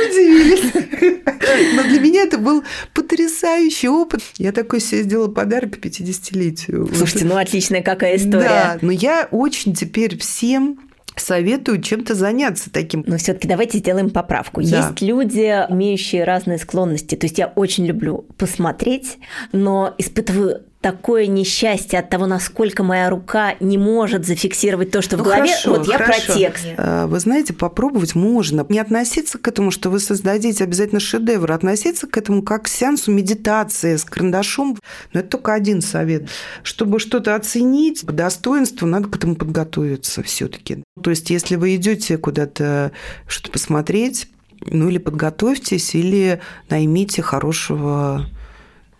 Удивились. 0.08 0.72
Но 1.74 1.82
для 1.82 2.00
меня 2.00 2.22
это 2.22 2.38
был 2.38 2.64
потрясающий 2.92 3.88
опыт. 3.88 4.22
Я 4.36 4.52
такой 4.52 4.80
себе 4.80 5.02
сделала 5.02 5.28
подарок 5.28 5.78
к 5.78 5.84
50-летию. 5.84 6.88
Слушайте, 6.94 7.24
ну 7.24 7.36
отличная 7.36 7.82
какая 7.82 8.16
история. 8.16 8.48
Да, 8.48 8.78
но 8.82 8.92
я 8.92 9.28
очень 9.30 9.74
теперь 9.74 10.18
всем 10.18 10.78
советую 11.16 11.80
чем-то 11.80 12.14
заняться 12.14 12.70
таким. 12.70 13.04
Но 13.06 13.16
все-таки 13.16 13.48
давайте 13.48 13.78
сделаем 13.78 14.10
поправку. 14.10 14.62
Да. 14.62 14.88
Есть 14.88 15.02
люди, 15.02 15.66
имеющие 15.68 16.24
разные 16.24 16.58
склонности. 16.58 17.14
То 17.14 17.26
есть 17.26 17.38
я 17.38 17.48
очень 17.48 17.86
люблю 17.86 18.26
посмотреть, 18.36 19.18
но 19.52 19.94
испытываю 19.98 20.62
такое 20.84 21.28
несчастье 21.28 21.98
от 21.98 22.10
того, 22.10 22.26
насколько 22.26 22.82
моя 22.82 23.08
рука 23.08 23.54
не 23.58 23.78
может 23.78 24.26
зафиксировать 24.26 24.90
то, 24.90 25.00
что 25.00 25.16
ну, 25.16 25.22
в 25.22 25.24
голове. 25.24 25.48
Хорошо, 25.48 25.70
вот 25.70 25.88
я 25.88 25.96
хорошо. 25.96 26.26
про 26.26 26.34
текст. 26.34 26.66
Э, 26.76 27.06
вы 27.06 27.20
знаете, 27.20 27.54
попробовать 27.54 28.14
можно. 28.14 28.66
Не 28.68 28.80
относиться 28.80 29.38
к 29.38 29.48
этому, 29.48 29.70
что 29.70 29.88
вы 29.88 29.98
создадите 29.98 30.62
обязательно 30.62 31.00
шедевр, 31.00 31.50
а 31.50 31.54
относиться 31.54 32.06
к 32.06 32.18
этому 32.18 32.42
как 32.42 32.64
к 32.64 32.68
сеансу 32.68 33.10
медитации 33.12 33.96
с 33.96 34.04
карандашом. 34.04 34.76
Но 35.14 35.20
это 35.20 35.30
только 35.30 35.54
один 35.54 35.80
совет. 35.80 36.28
Чтобы 36.62 36.98
что-то 36.98 37.34
оценить 37.34 38.04
по 38.04 38.12
достоинству, 38.12 38.86
надо 38.86 39.08
к 39.08 39.16
этому 39.16 39.36
подготовиться 39.36 40.22
все-таки. 40.22 40.84
То 41.02 41.08
есть, 41.08 41.30
если 41.30 41.56
вы 41.56 41.76
идете 41.76 42.18
куда-то 42.18 42.92
что-то 43.26 43.52
посмотреть, 43.52 44.28
ну 44.66 44.90
или 44.90 44.98
подготовьтесь, 44.98 45.94
или 45.94 46.42
наймите 46.68 47.22
хорошего 47.22 48.26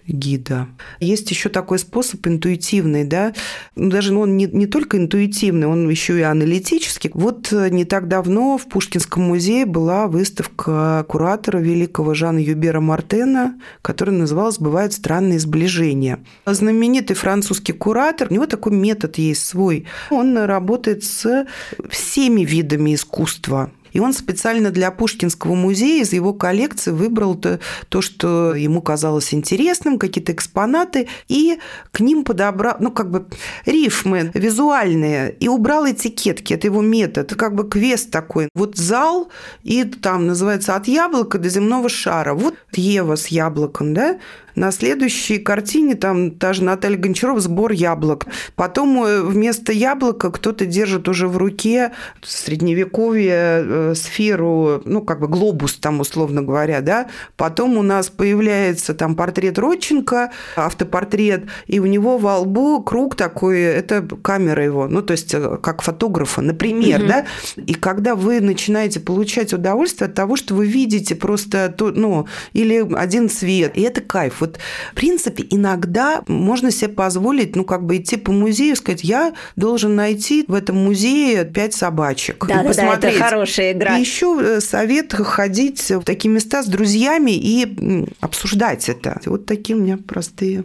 гида. 0.07 0.69
Есть 1.01 1.31
еще 1.31 1.49
такой 1.49 1.79
способ 1.79 2.27
интуитивный, 2.27 3.05
да, 3.05 3.33
ну, 3.75 3.91
даже 3.91 4.13
ну, 4.13 4.21
он 4.21 4.37
не, 4.37 4.47
не 4.47 4.67
только 4.67 4.99
интуитивный, 4.99 5.67
он 5.67 5.89
еще 5.89 6.19
и 6.19 6.23
аналитический. 6.23 7.11
Вот 7.15 7.53
э, 7.53 7.71
не 7.71 7.85
так 7.85 8.09
давно 8.09 8.59
в 8.59 8.67
Пушкинском 8.67 9.23
музее 9.23 9.67
была 9.67 10.07
выставка 10.07 11.05
куратора 11.09 11.59
великого 11.59 12.15
Жана 12.15 12.39
Юбера 12.39 12.81
Мартена, 12.81 13.59
которая 13.83 14.17
называлась 14.17 14.59
«Бывают 14.59 14.93
странные 14.93 15.39
сближения». 15.39 16.21
Знаменитый 16.47 17.17
французский 17.17 17.73
куратор, 17.73 18.29
у 18.31 18.35
него 18.35 18.47
такой 18.47 18.73
метод 18.73 19.19
есть 19.19 19.47
свой. 19.47 19.87
Он 20.11 20.37
работает 20.37 21.05
с 21.05 21.47
всеми 21.89 22.43
видами 22.43 22.95
искусства 22.95 23.71
и 23.95 24.01
он 24.01 24.13
специально 24.13 24.71
для 24.71 24.91
Пушкинского 24.91 25.55
музея 25.55 26.03
из 26.03 26.13
его 26.13 26.35
коллекции 26.35 26.91
выбрал 26.91 27.37
то, 27.37 27.61
то 27.89 28.03
что 28.03 28.55
ему 28.55 28.83
казалось 28.83 29.33
интересным, 29.33 29.99
какие-то 29.99 30.33
экспонаты, 30.33 31.09
и 31.29 31.59
к 31.93 32.01
ним 32.01 32.25
подобрал, 32.25 32.77
ну, 32.81 32.91
как 32.91 33.11
бы 33.11 33.27
рифмы 33.65 34.31
визуальные, 34.35 35.33
и 35.41 35.49
убрал 35.49 35.89
этикетки. 35.89 36.53
Это 36.53 36.67
его 36.67 36.83
метод. 36.83 37.27
Это 37.27 37.37
как 37.37 37.55
бы 37.55 37.69
квест 37.69 38.11
такой. 38.11 38.49
Вот 38.55 38.77
зал, 38.77 39.31
и 39.63 39.85
там 39.85 40.27
называется 40.27 40.75
«От 40.75 40.89
яблока 40.89 41.39
до 41.39 41.49
земного 41.49 41.89
шара». 41.89 42.35
Вот 42.35 42.55
Ева 42.73 43.15
с 43.15 43.29
яблоком, 43.29 43.95
да? 43.95 44.19
На 44.55 44.71
следующей 44.71 45.39
картине 45.39 45.97
там 45.97 46.31
та 46.31 46.53
же 46.53 46.63
Наталья 46.63 46.97
Гончарова 46.97 47.41
«Сбор 47.41 47.73
яблок». 47.73 48.27
Потом 48.55 49.03
э, 49.03 49.23
вместо 49.23 49.73
яблока 49.73 50.31
кто-то 50.31 50.65
держит 50.65 51.09
уже 51.09 51.27
в 51.27 51.37
руке 51.37 51.93
средневековье 52.23 53.35
э, 53.35 53.84
сферу, 53.95 54.83
ну, 54.85 55.03
как 55.03 55.21
бы 55.21 55.29
глобус 55.29 55.75
там, 55.75 56.01
условно 56.01 56.43
говоря, 56.43 56.81
да. 56.81 57.09
Потом 57.37 57.77
у 57.77 57.83
нас 57.83 58.09
появляется 58.09 58.95
там 58.95 59.15
портрет 59.15 59.59
Родченко, 59.59 60.31
автопортрет, 60.57 61.45
и 61.67 61.81
у 61.81 61.87
него 61.87 62.19
во 62.19 62.39
лбу 62.39 62.83
круг 62.83 63.17
такой, 63.17 63.61
это 63.61 64.03
камера 64.23 64.65
его, 64.65 64.89
ну, 64.89 65.03
то 65.03 65.13
есть 65.13 65.35
э, 65.35 65.59
как 65.63 65.83
фотографа, 65.83 66.41
например, 66.41 67.01
угу. 67.01 67.09
да. 67.09 67.27
И 67.57 67.75
когда 67.75 68.15
вы 68.15 68.41
начинаете 68.41 69.01
получать 69.01 69.53
удовольствие 69.53 70.09
от 70.09 70.15
того, 70.15 70.37
что 70.37 70.55
вы 70.55 70.67
видите 70.67 71.15
просто, 71.15 71.75
ну, 71.79 72.27
или 72.53 72.87
один 72.95 73.29
цвет, 73.29 73.77
и 73.77 73.83
это 73.83 74.01
кайф 74.01 74.41
вот, 74.41 74.59
в 74.93 74.95
принципе, 74.95 75.45
иногда 75.51 76.23
можно 76.27 76.71
себе 76.71 76.89
позволить, 76.91 77.57
ну, 77.57 77.65
как 77.65 77.85
бы 77.85 77.97
идти 77.97 78.17
по 78.17 78.33
музею, 78.33 78.77
сказать, 78.77 79.05
я 79.05 79.35
должен 79.57 79.95
найти 79.97 80.45
в 80.47 80.55
этом 80.55 80.77
музее 80.77 81.45
пять 81.45 81.75
собачек. 81.75 82.47
Да, 82.47 82.63
да, 82.63 82.73
да, 82.73 82.95
это 82.95 83.13
хорошая 83.13 83.74
игра. 83.75 83.97
И 83.97 84.01
еще 84.01 84.39
э, 84.41 84.61
совет 84.61 85.13
ходить 85.13 85.91
в 85.91 86.03
такие 86.03 86.31
места 86.31 86.63
с 86.63 86.67
друзьями 86.67 87.33
и 87.33 88.07
обсуждать 88.21 88.89
это. 88.89 89.21
Вот 89.27 89.47
такие 89.47 89.77
у 89.77 89.81
меня 89.81 89.99
простые 89.99 90.65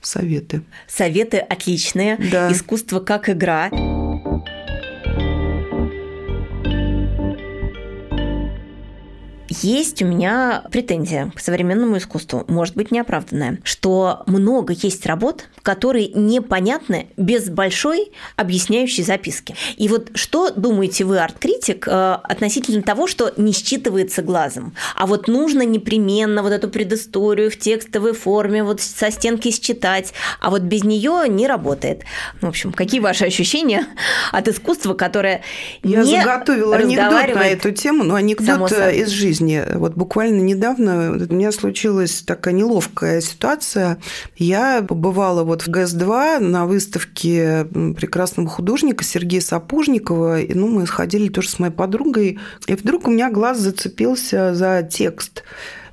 советы. 0.00 0.62
Советы 0.88 1.38
отличные. 1.38 2.16
Да. 2.30 2.50
Искусство 2.52 3.00
как 3.00 3.28
игра. 3.28 3.70
Есть 9.50 10.00
у 10.00 10.06
меня 10.06 10.62
претензия 10.70 11.32
к 11.34 11.40
современному 11.40 11.98
искусству, 11.98 12.44
может 12.46 12.76
быть, 12.76 12.92
неоправданная, 12.92 13.58
что 13.64 14.22
много 14.26 14.72
есть 14.72 15.04
работ, 15.06 15.48
которые 15.62 16.06
непонятны 16.08 17.08
без 17.16 17.50
большой 17.50 18.12
объясняющей 18.36 19.02
записки. 19.02 19.56
И 19.76 19.88
вот 19.88 20.12
что 20.14 20.50
думаете 20.50 21.04
вы, 21.04 21.18
арт-критик, 21.18 21.88
э, 21.88 22.18
относительно 22.22 22.82
того, 22.82 23.08
что 23.08 23.32
не 23.36 23.50
считывается 23.50 24.22
глазом, 24.22 24.72
а 24.94 25.06
вот 25.06 25.26
нужно 25.26 25.62
непременно 25.62 26.44
вот 26.44 26.52
эту 26.52 26.68
предысторию 26.68 27.50
в 27.50 27.58
текстовой 27.58 28.12
форме 28.12 28.62
вот 28.62 28.80
со 28.80 29.10
стенки 29.10 29.50
считать, 29.50 30.12
а 30.40 30.50
вот 30.50 30.62
без 30.62 30.84
нее 30.84 31.24
не 31.28 31.48
работает. 31.48 32.02
В 32.40 32.46
общем, 32.46 32.72
какие 32.72 33.00
ваши 33.00 33.24
ощущения 33.24 33.84
от 34.30 34.46
искусства, 34.46 34.94
которое 34.94 35.42
Я 35.82 36.02
не 36.04 36.20
заготовила 36.20 36.76
анекдот 36.76 37.34
на 37.34 37.48
эту 37.48 37.72
тему, 37.72 38.04
но 38.04 38.14
анекдот 38.14 38.70
из 38.70 39.08
жизни 39.08 39.39
плане. 39.40 39.66
Вот 39.74 39.94
буквально 39.94 40.40
недавно 40.40 41.12
у 41.12 41.34
меня 41.34 41.52
случилась 41.52 42.22
такая 42.22 42.54
неловкая 42.54 43.20
ситуация. 43.20 43.98
Я 44.36 44.82
побывала 44.82 45.42
вот 45.42 45.62
в 45.62 45.68
ГЭС-2 45.68 46.38
на 46.40 46.66
выставке 46.66 47.64
прекрасного 47.64 48.48
художника 48.48 49.04
Сергея 49.04 49.40
Сапожникова. 49.40 50.40
И, 50.40 50.54
ну, 50.54 50.68
мы 50.68 50.86
сходили 50.86 51.28
тоже 51.28 51.48
с 51.48 51.58
моей 51.58 51.72
подругой. 51.72 52.38
И 52.66 52.74
вдруг 52.74 53.08
у 53.08 53.10
меня 53.10 53.30
глаз 53.30 53.58
зацепился 53.58 54.54
за 54.54 54.86
текст 54.88 55.42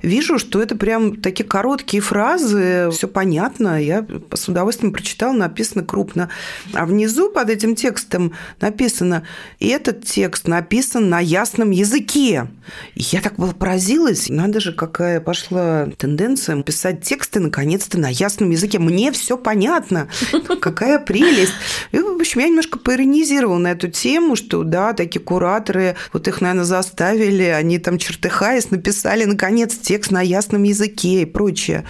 вижу, 0.02 0.38
что 0.38 0.62
это 0.62 0.76
прям 0.76 1.16
такие 1.16 1.44
короткие 1.44 2.00
фразы, 2.00 2.88
все 2.92 3.08
понятно, 3.08 3.82
я 3.82 4.06
с 4.32 4.48
удовольствием 4.48 4.92
прочитала, 4.92 5.32
написано 5.32 5.84
крупно. 5.84 6.30
А 6.72 6.86
внизу 6.86 7.30
под 7.30 7.50
этим 7.50 7.74
текстом 7.74 8.32
написано, 8.60 9.24
этот 9.60 10.04
текст 10.04 10.48
написан 10.48 11.08
на 11.08 11.20
ясном 11.20 11.70
языке. 11.70 12.48
Я 12.94 13.20
так 13.20 13.36
была 13.36 13.52
поразилась, 13.52 14.28
надо 14.28 14.60
же, 14.60 14.72
какая 14.72 15.20
пошла 15.20 15.88
тенденция 15.96 16.62
писать 16.62 17.02
тексты 17.02 17.40
наконец-то 17.40 17.98
на 17.98 18.08
ясном 18.08 18.50
языке. 18.50 18.78
Мне 18.78 19.12
все 19.12 19.36
понятно, 19.36 20.08
какая 20.60 20.98
прелесть. 20.98 21.54
И, 21.92 21.98
в 21.98 22.20
общем, 22.20 22.40
я 22.40 22.48
немножко 22.48 22.78
поиронизировала 22.78 23.58
на 23.58 23.72
эту 23.72 23.88
тему, 23.88 24.36
что 24.36 24.62
да, 24.64 24.92
такие 24.92 25.20
кураторы, 25.20 25.96
вот 26.12 26.28
их, 26.28 26.40
наверное, 26.40 26.64
заставили, 26.64 27.44
они 27.44 27.78
там 27.78 27.98
чертыхаясь 27.98 28.70
написали 28.70 29.24
наконец 29.24 29.76
текст 29.88 30.10
на 30.10 30.20
ясном 30.20 30.64
языке 30.64 31.22
и 31.22 31.24
прочее. 31.24 31.86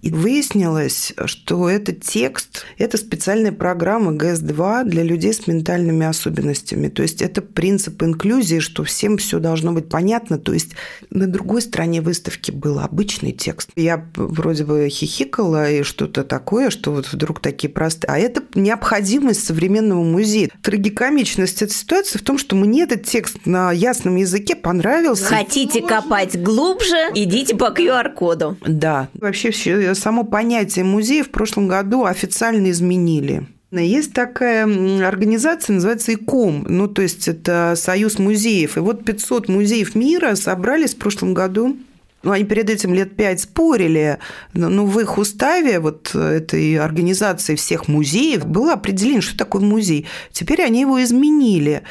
И 0.00 0.10
выяснилось, 0.10 1.12
что 1.26 1.68
этот 1.68 2.02
текст– 2.02 2.64
это 2.78 2.96
специальная 2.96 3.52
программа 3.52 4.12
ГС-2 4.12 4.84
для 4.84 5.02
людей 5.02 5.32
с 5.32 5.46
ментальными 5.46 6.06
особенностями. 6.06 6.88
То 6.88 7.02
есть 7.02 7.20
это 7.20 7.42
принцип 7.42 8.02
инклюзии, 8.02 8.60
что 8.60 8.84
всем 8.84 9.18
все 9.18 9.38
должно 9.38 9.72
быть 9.72 9.88
понятно. 9.88 10.38
То 10.38 10.52
есть 10.52 10.72
на 11.10 11.26
другой 11.26 11.62
стороне 11.62 12.00
выставки 12.00 12.50
был 12.50 12.78
обычный 12.78 13.32
текст. 13.32 13.70
Я 13.76 14.06
вроде 14.14 14.64
бы 14.64 14.88
хихикала 14.88 15.70
и 15.70 15.82
что-то 15.82 16.24
такое, 16.24 16.70
что 16.70 16.92
вот 16.92 17.12
вдруг 17.12 17.40
такие 17.40 17.68
простые. 17.68 18.12
А 18.12 18.18
это 18.18 18.42
необходимость 18.54 19.44
современного 19.44 20.02
музея. 20.02 20.50
Трагикомичность 20.62 21.62
этой 21.62 21.72
ситуации 21.72 22.18
в 22.18 22.22
том, 22.22 22.38
что 22.38 22.54
мне 22.56 22.84
этот 22.84 23.04
текст 23.04 23.38
на 23.46 23.72
ясном 23.72 24.16
языке 24.16 24.54
понравился. 24.54 25.24
Хотите 25.24 25.82
копать 25.82 26.40
глубже, 26.40 26.96
идите 27.14 27.56
по 27.56 27.72
QR-коду. 27.72 28.56
Да. 28.66 29.08
Вообще 29.14 29.50
все 29.50 29.87
само 29.94 30.24
понятие 30.24 30.84
музея 30.84 31.24
в 31.24 31.30
прошлом 31.30 31.68
году 31.68 32.04
официально 32.04 32.70
изменили. 32.70 33.46
Есть 33.70 34.14
такая 34.14 34.64
организация, 35.06 35.74
называется 35.74 36.14
ИКОМ, 36.14 36.64
ну, 36.68 36.88
то 36.88 37.02
есть 37.02 37.28
это 37.28 37.74
Союз 37.76 38.18
музеев. 38.18 38.78
И 38.78 38.80
вот 38.80 39.04
500 39.04 39.48
музеев 39.48 39.94
мира 39.94 40.34
собрались 40.36 40.94
в 40.94 40.98
прошлом 40.98 41.34
году 41.34 41.76
ну, 42.22 42.32
они 42.32 42.44
перед 42.44 42.68
этим 42.68 42.94
лет 42.94 43.14
пять 43.16 43.40
спорили, 43.40 44.18
но 44.52 44.84
в 44.84 44.98
их 44.98 45.18
уставе 45.18 45.78
вот 45.78 46.14
этой 46.14 46.76
организации 46.76 47.54
всех 47.54 47.86
музеев 47.86 48.44
было 48.44 48.72
определение, 48.72 49.20
что 49.20 49.38
такое 49.38 49.62
музей. 49.62 50.06
Теперь 50.32 50.62
они 50.62 50.80
его 50.80 51.02
изменили. 51.02 51.82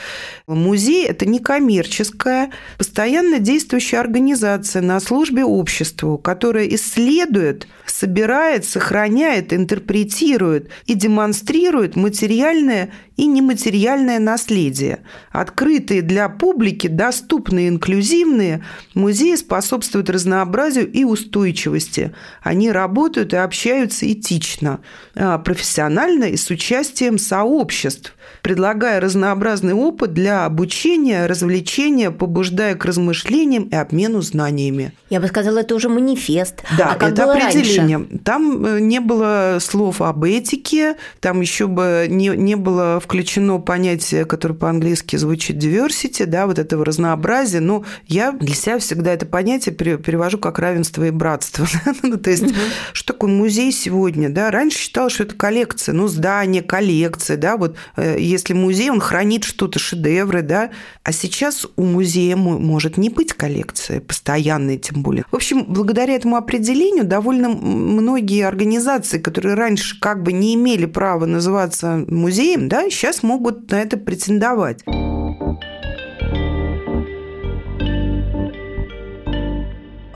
Музей– 0.46 1.06
это 1.08 1.26
некоммерческая, 1.26 2.52
постоянно 2.78 3.40
действующая 3.40 4.00
организация 4.00 4.82
на 4.82 5.00
службе 5.00 5.46
обществу, 5.46 6.18
которая 6.18 6.68
исследует, 6.68 7.68
собирает, 7.86 8.66
сохраняет, 8.66 9.54
интерпретирует 9.54 10.70
и 10.86 10.94
демонстрирует 10.94 11.96
материальное 11.96 12.92
и 13.16 13.26
нематериальное 13.26 14.20
наследие. 14.20 15.00
Открытые 15.32 16.02
для 16.02 16.30
публики, 16.30 16.88
доступные, 16.88 17.70
инклюзивные, 17.70 18.64
музеи 18.94 19.36
способствуют 19.36 20.10
разнообразию 20.18 20.92
и 20.92 21.04
устойчивости. 21.04 22.14
Они 22.42 22.72
работают 22.72 23.34
и 23.34 23.38
общаются 23.38 24.12
этично, 24.12 24.80
а, 25.16 25.38
профессионально 25.38 26.26
и 26.26 26.38
с 26.38 26.50
участием 26.50 27.18
сообществ 27.18 28.14
предлагая 28.42 29.00
разнообразный 29.00 29.74
опыт 29.74 30.14
для 30.14 30.46
обучения, 30.46 31.26
развлечения, 31.26 32.12
побуждая 32.12 32.76
к 32.76 32.86
размышлениям 32.86 33.64
и 33.64 33.76
обмену 33.76 34.22
знаниями. 34.22 34.94
Я 35.10 35.20
бы 35.20 35.28
сказала, 35.28 35.60
это 35.60 35.76
уже 35.76 35.90
манифест. 35.90 36.64
Да, 36.78 36.92
а 36.92 36.96
как 36.96 37.12
это 37.12 37.24
было 37.24 37.34
определение. 37.34 37.98
Раньше? 37.98 38.20
Там 38.24 38.66
э, 38.66 38.80
не 38.80 39.00
было 39.00 39.58
слов 39.62 40.02
об 40.02 40.24
этике, 40.24 40.96
там 41.20 41.42
еще 41.42 41.68
бы 41.68 42.08
не, 42.10 42.30
не 42.30 42.56
было 42.56 43.00
включено 43.04 43.60
понятие, 43.60 44.26
которое 44.26 44.54
по-английски 44.54 45.16
звучит 45.16 45.58
diversity, 45.58 46.26
да, 46.26 46.48
вот 46.48 46.60
этого 46.60 46.86
разнообразия. 46.86 47.60
Но 47.60 47.84
я 48.08 48.32
для 48.32 48.56
себя 48.56 48.80
всегда 48.80 49.14
это 49.14 49.26
понятие 49.26 49.76
перевожу 50.08 50.38
как 50.38 50.58
равенство 50.58 51.04
и 51.04 51.12
братство. 51.12 51.68
Ну, 52.04 52.16
то 52.16 52.30
есть, 52.30 52.46
что 52.94 53.14
такое 53.14 53.30
музей 53.30 53.72
сегодня? 53.74 54.30
Да? 54.30 54.50
Раньше 54.52 54.78
считалось, 54.78 55.14
что 55.14 55.24
это 55.24 55.36
коллекция, 55.36 55.94
ну, 55.94 56.08
здание, 56.08 56.62
коллекция, 56.62 57.36
да, 57.36 57.58
вот 57.58 57.76
э, 57.98 58.16
если 58.18 58.54
музей, 58.54 58.90
он 58.90 59.02
хранит 59.02 59.44
что-то, 59.44 59.80
шедевры, 59.80 60.42
да, 60.42 60.70
а 61.04 61.12
сейчас 61.12 61.68
у 61.76 61.84
музея 61.84 62.38
может 62.38 62.96
не 62.98 63.10
быть 63.10 63.34
коллекции 63.34 64.00
постоянной, 64.00 64.78
тем 64.78 65.02
более. 65.02 65.26
В 65.32 65.36
общем, 65.36 65.66
благодаря 65.68 66.14
этому 66.14 66.38
определению 66.38 67.04
довольно 67.04 67.50
многие 67.50 68.46
организации, 68.46 69.18
которые 69.18 69.56
раньше 69.56 70.00
как 70.00 70.24
бы 70.24 70.32
не 70.32 70.56
имели 70.56 70.86
права 70.86 71.26
называться 71.26 72.06
музеем, 72.08 72.70
да, 72.70 72.90
сейчас 72.90 73.24
могут 73.24 73.70
на 73.72 73.82
это 73.82 73.98
претендовать. 73.98 74.84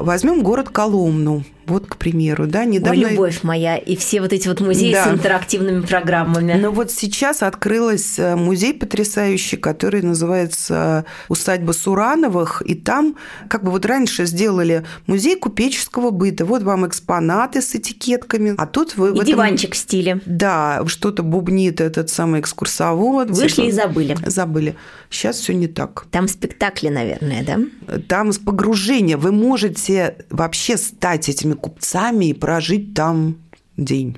Возьмем 0.02 0.41
город 0.41 0.70
Коломну. 0.70 1.43
Вот, 1.72 1.88
к 1.88 1.95
примеру, 1.97 2.47
да, 2.47 2.65
недавно... 2.65 3.05
Ой, 3.05 3.11
любовь 3.11 3.43
моя, 3.43 3.78
и 3.78 3.95
все 3.95 4.22
вот 4.22 4.34
эти 4.34 4.47
вот 4.47 4.59
музеи 4.59 4.91
да. 4.91 5.05
с 5.05 5.11
интерактивными 5.11 5.82
программами. 5.82 6.53
Но 6.53 6.72
вот 6.72 6.91
сейчас 6.91 7.43
открылась 7.43 8.19
э, 8.19 8.36
музей 8.36 8.74
потрясающий, 8.74 9.55
который 9.55 10.01
называется 10.01 11.05
«Усадьба 11.30 11.72
Сурановых», 11.72 12.61
и 12.65 12.76
там 12.76 13.15
как 13.47 13.63
бы 13.63 13.72
вот 13.72 13.86
раньше 13.86 14.26
сделали 14.26 14.84
музей 15.07 15.38
купеческого 15.38 16.09
быта. 16.11 16.45
Вот 16.45 16.63
вам 16.63 16.86
экспонаты 16.88 17.61
с 17.61 17.74
этикетками, 17.74 18.55
а 18.57 18.67
тут 18.67 18.97
вы... 18.97 19.09
И 19.09 19.11
этом... 19.13 19.26
диванчик 19.26 19.74
в 19.74 19.78
стиле. 19.78 20.19
Да, 20.26 20.84
что-то 20.88 21.24
бубнит 21.24 21.80
этот 21.80 22.09
самый 22.09 22.41
экскурсовод. 22.41 23.30
Вышли 23.30 23.67
и 23.67 23.72
забыли. 23.72 24.17
Забыли. 24.26 24.76
Сейчас 25.09 25.38
все 25.38 25.53
не 25.53 25.67
так. 25.67 26.05
Там 26.11 26.28
спектакли, 26.28 26.89
наверное, 26.89 27.43
да? 27.43 27.99
Там 28.07 28.32
с 28.32 28.39
погружения. 28.39 29.17
Вы 29.17 29.32
можете 29.32 30.15
вообще 30.30 30.78
стать 30.78 31.30
этими 31.30 31.53
купцами 31.62 32.26
и 32.26 32.34
прожить 32.34 32.93
там 32.93 33.38
день 33.78 34.18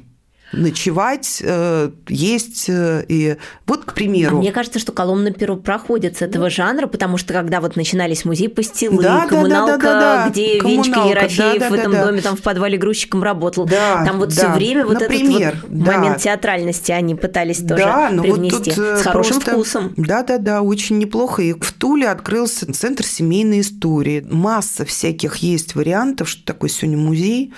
ночевать, 0.53 1.41
э, 1.43 1.89
есть. 2.07 2.69
Э, 2.69 3.03
и 3.07 3.37
вот, 3.65 3.85
к 3.85 3.93
примеру... 3.93 4.37
А 4.37 4.39
мне 4.39 4.51
кажется, 4.51 4.79
что 4.79 4.91
Коломна 4.91 5.31
Перу 5.31 5.57
проходит 5.57 6.17
с 6.17 6.21
этого 6.21 6.49
жанра, 6.49 6.87
потому 6.87 7.17
что 7.17 7.33
когда 7.33 7.59
вот 7.59 7.75
начинались 7.75 8.23
музей 8.25 8.49
пастилы, 8.49 9.01
да, 9.01 9.25
коммуналка, 9.27 9.77
да, 9.77 9.77
да, 9.77 9.99
да, 9.99 10.23
да, 10.25 10.29
где 10.29 10.59
коммуналка, 10.59 10.89
Венечка 10.89 11.09
Ерофеев 11.09 11.59
да, 11.59 11.69
да, 11.69 11.69
в 11.69 11.73
этом 11.73 11.91
да, 11.91 12.05
доме 12.05 12.21
там 12.21 12.35
в 12.37 12.41
подвале 12.41 12.77
грузчиком 12.77 13.23
работал, 13.23 13.65
да, 13.65 14.05
там 14.05 14.19
вот 14.19 14.29
да, 14.29 14.35
все 14.35 14.47
время 14.49 14.85
вот 14.85 14.99
Например, 14.99 15.49
этот 15.49 15.69
вот 15.69 15.83
да. 15.83 15.91
момент 15.91 16.17
театральности 16.19 16.91
они 16.91 17.15
пытались 17.15 17.57
тоже 17.57 17.83
да, 17.83 18.09
но 18.11 18.21
привнести 18.21 18.55
вот 18.55 18.63
тут 18.63 18.99
с 18.99 19.01
хорошим 19.01 19.35
просто... 19.35 19.51
вкусом. 19.51 19.93
Да-да-да, 19.97 20.61
очень 20.61 20.97
неплохо. 20.99 21.41
И 21.41 21.53
в 21.53 21.71
Туле 21.73 22.09
открылся 22.09 22.71
центр 22.71 23.05
семейной 23.05 23.61
истории. 23.61 24.25
Масса 24.29 24.85
всяких 24.85 25.37
есть 25.37 25.75
вариантов, 25.75 26.29
что 26.29 26.45
такое 26.45 26.69
сегодня 26.69 26.97
музей 26.97 27.53